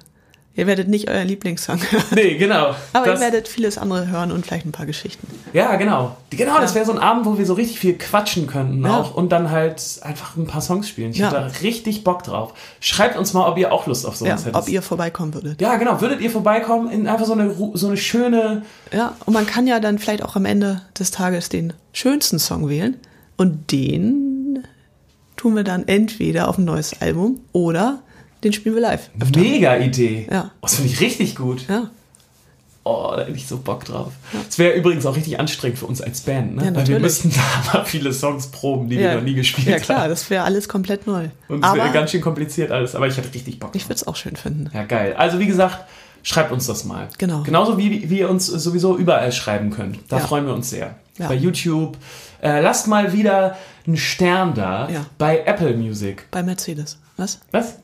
ihr 0.54 0.66
werdet 0.66 0.88
nicht 0.88 1.08
euren 1.08 1.26
Lieblingssong 1.28 1.78
hören. 1.90 2.04
Nee, 2.14 2.36
genau. 2.36 2.74
Aber 2.92 3.06
das, 3.06 3.20
ihr 3.20 3.24
werdet 3.24 3.48
vieles 3.48 3.78
andere 3.78 4.08
hören 4.08 4.30
und 4.32 4.44
vielleicht 4.46 4.66
ein 4.66 4.72
paar 4.72 4.86
Geschichten. 4.86 5.26
Ja, 5.52 5.76
genau. 5.76 6.16
Genau, 6.30 6.58
das 6.60 6.70
Ja. 6.72 6.76
wäre 6.76 6.86
so 6.86 6.92
ein 6.92 6.98
Abend, 6.98 7.24
wo 7.26 7.38
wir 7.38 7.46
so 7.46 7.54
richtig 7.54 7.78
viel 7.78 7.94
quatschen 7.98 8.46
könnten 8.46 8.84
Ja. 8.84 8.98
auch 9.00 9.14
und 9.14 9.30
dann 9.32 9.50
halt 9.50 9.82
einfach 10.02 10.36
ein 10.36 10.46
paar 10.46 10.60
Songs 10.60 10.88
spielen. 10.88 11.10
Ich 11.12 11.18
Ja. 11.18 11.26
hätte 11.30 11.36
da 11.40 11.46
richtig 11.62 12.04
Bock 12.04 12.22
drauf. 12.22 12.54
Schreibt 12.80 13.16
uns 13.16 13.32
mal, 13.32 13.48
ob 13.48 13.56
ihr 13.58 13.72
auch 13.72 13.86
Lust 13.86 14.04
auf 14.06 14.14
Ja, 14.20 14.36
sowas 14.36 14.40
hättet. 14.46 14.54
ob 14.56 14.68
ihr 14.68 14.82
vorbeikommen 14.82 15.34
würdet. 15.34 15.60
ja, 15.60 15.76
genau. 15.76 16.00
Würdet 16.00 16.20
ihr 16.20 16.30
vorbeikommen 16.30 16.90
in 16.90 17.06
einfach 17.08 17.26
so 17.26 17.32
eine, 17.32 17.54
so 17.74 17.86
eine 17.86 17.96
schöne. 17.96 18.62
Ja, 18.92 19.14
und 19.26 19.32
man 19.34 19.46
kann 19.46 19.66
ja 19.66 19.80
dann 19.80 19.98
vielleicht 19.98 20.22
auch 20.22 20.36
am 20.36 20.44
Ende 20.44 20.82
des 20.98 21.10
Tages 21.10 21.48
den 21.48 21.72
schönsten 21.92 22.38
Song 22.38 22.68
wählen 22.68 22.96
und 23.36 23.72
den 23.72 24.66
tun 25.36 25.56
wir 25.56 25.64
dann 25.64 25.88
entweder 25.88 26.48
auf 26.48 26.58
ein 26.58 26.64
neues 26.64 27.00
Album 27.00 27.40
oder 27.52 28.00
den 28.44 28.52
spielen 28.52 28.74
wir 28.74 28.82
live. 28.82 29.10
Öfter. 29.20 29.40
Mega 29.40 29.76
Idee. 29.76 30.26
Ja. 30.30 30.50
Oh, 30.56 30.58
das 30.62 30.74
finde 30.76 30.90
ich 30.92 31.00
richtig 31.00 31.36
gut. 31.36 31.66
Ja, 31.68 31.90
Oh, 32.84 33.12
da 33.14 33.20
hätte 33.22 33.30
ich 33.36 33.46
so 33.46 33.58
Bock 33.58 33.84
drauf. 33.84 34.12
Es 34.48 34.58
wäre 34.58 34.72
übrigens 34.74 35.06
auch 35.06 35.14
richtig 35.14 35.38
anstrengend 35.38 35.78
für 35.78 35.86
uns 35.86 36.02
als 36.02 36.22
Band, 36.22 36.56
ne? 36.56 36.64
Ja, 36.64 36.74
Weil 36.74 36.88
wir 36.88 36.98
müssten 36.98 37.30
da 37.30 37.72
mal 37.78 37.84
viele 37.84 38.12
Songs 38.12 38.48
proben, 38.48 38.88
die 38.88 38.96
wir 38.98 39.04
ja. 39.04 39.14
noch 39.14 39.22
nie 39.22 39.34
gespielt 39.34 39.68
Ja 39.68 39.78
klar, 39.78 40.00
haben. 40.00 40.10
das 40.10 40.28
wäre 40.30 40.42
alles 40.42 40.68
komplett 40.68 41.06
neu. 41.06 41.28
Und 41.46 41.64
es 41.64 41.74
wäre 41.74 41.92
ganz 41.92 42.10
schön 42.10 42.20
kompliziert 42.20 42.72
alles, 42.72 42.96
aber 42.96 43.06
ich 43.06 43.16
hätte 43.16 43.32
richtig 43.32 43.60
Bock 43.60 43.70
ich 43.76 43.82
drauf. 43.82 43.90
würde 43.90 43.94
es 44.00 44.06
auch 44.08 44.16
schön 44.16 44.34
finden. 44.34 44.68
Ja, 44.74 44.82
geil. 44.82 45.14
Also 45.16 45.38
wie 45.38 45.46
gesagt, 45.46 45.84
schreibt 46.24 46.50
uns 46.50 46.66
das 46.66 46.84
mal. 46.84 47.08
Genau. 47.18 47.44
Genauso 47.44 47.78
wie, 47.78 48.10
wie 48.10 48.18
ihr 48.18 48.28
uns 48.28 48.46
sowieso 48.48 48.96
überall 48.96 49.30
schreiben 49.30 49.70
könnt. 49.70 50.00
Da 50.08 50.18
Ja. 50.18 50.26
freuen 50.26 50.46
wir 50.46 50.52
uns 50.54 50.68
sehr. 50.70 50.96
Ja. 51.18 51.28
Bei 51.28 51.34
YouTube. 51.34 51.96
Äh, 52.42 52.60
lasst 52.60 52.88
mal 52.88 53.12
wieder 53.12 53.56
einen 53.86 53.96
Stern 53.96 54.54
da 54.54 54.88
Ja. 54.88 55.04
bei 55.18 55.40
Apple 55.44 55.76
Music. 55.76 56.26
Bei 56.30 56.42
Mercedes. 56.42 56.98
Was? 57.16 57.40
Was? 57.50 57.78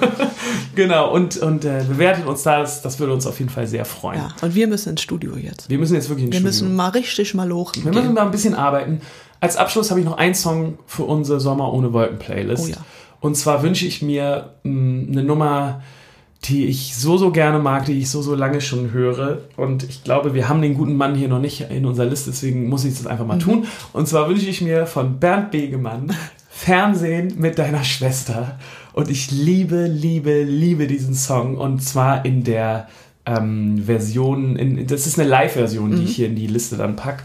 genau, 0.74 1.12
und, 1.12 1.36
und 1.38 1.64
äh, 1.64 1.84
bewertet 1.88 2.26
uns 2.26 2.42
das, 2.42 2.82
das 2.82 2.98
würde 2.98 3.12
uns 3.12 3.26
auf 3.26 3.38
jeden 3.38 3.50
Fall 3.50 3.66
sehr 3.66 3.84
freuen. 3.84 4.18
Ja, 4.20 4.28
und 4.42 4.54
wir 4.54 4.66
müssen 4.66 4.90
ins 4.90 5.02
Studio 5.02 5.36
jetzt. 5.36 5.70
Wir 5.70 5.78
müssen 5.78 5.94
jetzt 5.94 6.08
wirklich 6.08 6.26
ins 6.26 6.32
Wir 6.34 6.40
Studio. 6.40 6.64
müssen 6.66 6.76
mal 6.76 6.88
richtig 6.90 7.34
mal 7.34 7.50
hoch. 7.52 7.72
Wir 7.80 7.92
müssen 7.92 8.14
mal 8.14 8.22
ein 8.22 8.30
bisschen 8.30 8.54
arbeiten. 8.54 9.00
Als 9.40 9.56
Abschluss 9.56 9.90
habe 9.90 10.00
ich 10.00 10.06
noch 10.06 10.16
einen 10.18 10.34
Song 10.34 10.78
für 10.86 11.04
unsere 11.04 11.38
Sommer 11.40 11.72
ohne 11.72 11.92
Wolken 11.92 12.18
Playlist. 12.18 12.64
Oh 12.64 12.68
ja. 12.68 12.76
Und 13.20 13.36
zwar 13.36 13.62
wünsche 13.62 13.86
ich 13.86 14.02
mir 14.02 14.54
mh, 14.64 15.12
eine 15.12 15.22
Nummer, 15.22 15.82
die 16.44 16.66
ich 16.66 16.94
so, 16.96 17.18
so 17.18 17.32
gerne 17.32 17.58
mag, 17.58 17.86
die 17.86 17.98
ich 17.98 18.10
so, 18.10 18.22
so 18.22 18.34
lange 18.34 18.60
schon 18.60 18.92
höre. 18.92 19.42
Und 19.56 19.82
ich 19.84 20.04
glaube, 20.04 20.34
wir 20.34 20.48
haben 20.48 20.62
den 20.62 20.74
guten 20.74 20.94
Mann 20.96 21.14
hier 21.16 21.28
noch 21.28 21.40
nicht 21.40 21.62
in 21.70 21.84
unserer 21.84 22.06
Liste, 22.06 22.30
deswegen 22.30 22.68
muss 22.68 22.84
ich 22.84 22.94
das 22.96 23.06
einfach 23.06 23.26
mal 23.26 23.36
Mhm. 23.36 23.40
tun. 23.40 23.66
Und 23.92 24.06
zwar 24.08 24.28
wünsche 24.28 24.48
ich 24.48 24.60
mir 24.60 24.86
von 24.86 25.18
Bernd 25.18 25.50
Begemann 25.50 26.14
Fernsehen 26.50 27.34
mit 27.38 27.58
deiner 27.58 27.84
Schwester. 27.84 28.58
Und 28.92 29.10
ich 29.10 29.30
liebe, 29.30 29.86
liebe, 29.86 30.42
liebe 30.42 30.86
diesen 30.86 31.14
Song. 31.14 31.56
Und 31.56 31.82
zwar 31.82 32.24
in 32.24 32.42
der 32.42 32.88
ähm, 33.26 33.82
Version, 33.84 34.56
in, 34.56 34.86
das 34.86 35.06
ist 35.06 35.18
eine 35.20 35.28
Live-Version, 35.28 35.94
die 35.96 36.04
ich 36.04 36.16
hier 36.16 36.26
in 36.26 36.34
die 36.34 36.46
Liste 36.48 36.76
dann 36.76 36.96
pack, 36.96 37.22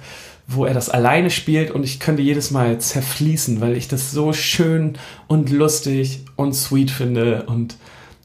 wo 0.48 0.66
er 0.66 0.74
das 0.74 0.90
alleine 0.90 1.30
spielt 1.32 1.72
und 1.72 1.84
ich 1.84 2.00
könnte 2.00 2.22
jedes 2.22 2.52
Mal 2.52 2.78
zerfließen, 2.78 3.62
weil 3.62 3.76
ich 3.78 3.88
das 3.88 4.12
so 4.12 4.34
schön 4.34 4.94
und 5.28 5.50
lustig 5.52 6.26
und 6.36 6.54
sweet 6.54 6.92
finde. 6.92 7.44
Und 7.48 7.78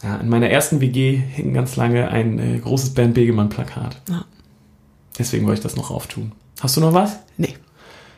ja, 0.03 0.16
in 0.16 0.28
meiner 0.28 0.49
ersten 0.49 0.80
WG 0.80 1.16
hing 1.16 1.53
ganz 1.55 1.76
lange 1.76 2.09
ein 2.09 2.38
äh, 2.38 2.59
großes 2.59 2.94
Bernd 2.94 3.14
Begemann-Plakat. 3.14 3.96
Ja. 4.09 4.24
Deswegen 5.18 5.46
wollte 5.46 5.59
ich 5.59 5.62
das 5.64 5.76
noch 5.76 5.90
auftun. 5.90 6.32
Hast 6.61 6.76
du 6.76 6.80
noch 6.80 6.92
was? 6.92 7.18
Nee. 7.36 7.57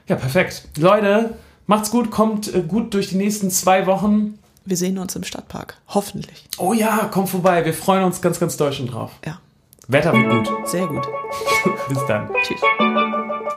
Ja, 0.07 0.17
perfekt. 0.17 0.69
Leute, 0.77 1.35
macht's 1.67 1.91
gut, 1.91 2.11
kommt 2.11 2.53
äh, 2.55 2.63
gut 2.63 2.93
durch 2.95 3.09
die 3.09 3.17
nächsten 3.17 3.51
zwei 3.51 3.87
Wochen. 3.87 4.39
Wir 4.65 4.77
sehen 4.77 4.99
uns 4.99 5.17
im 5.17 5.25
Stadtpark. 5.25 5.79
Hoffentlich. 5.89 6.45
Oh 6.59 6.75
ja, 6.75 7.09
kommt 7.11 7.31
vorbei. 7.31 7.65
Wir 7.65 7.75
freuen 7.75 8.05
uns 8.05 8.21
ganz, 8.21 8.39
ganz 8.39 8.57
schon 8.75 8.87
drauf. 8.87 9.13
Ja. 9.25 9.41
Wetter 9.89 10.13
wird 10.13 10.47
gut. 10.47 10.69
Sehr 10.69 10.87
gut. 10.87 11.07
Bis 11.89 11.99
dann. 12.07 12.29
Tschüss. 12.43 12.61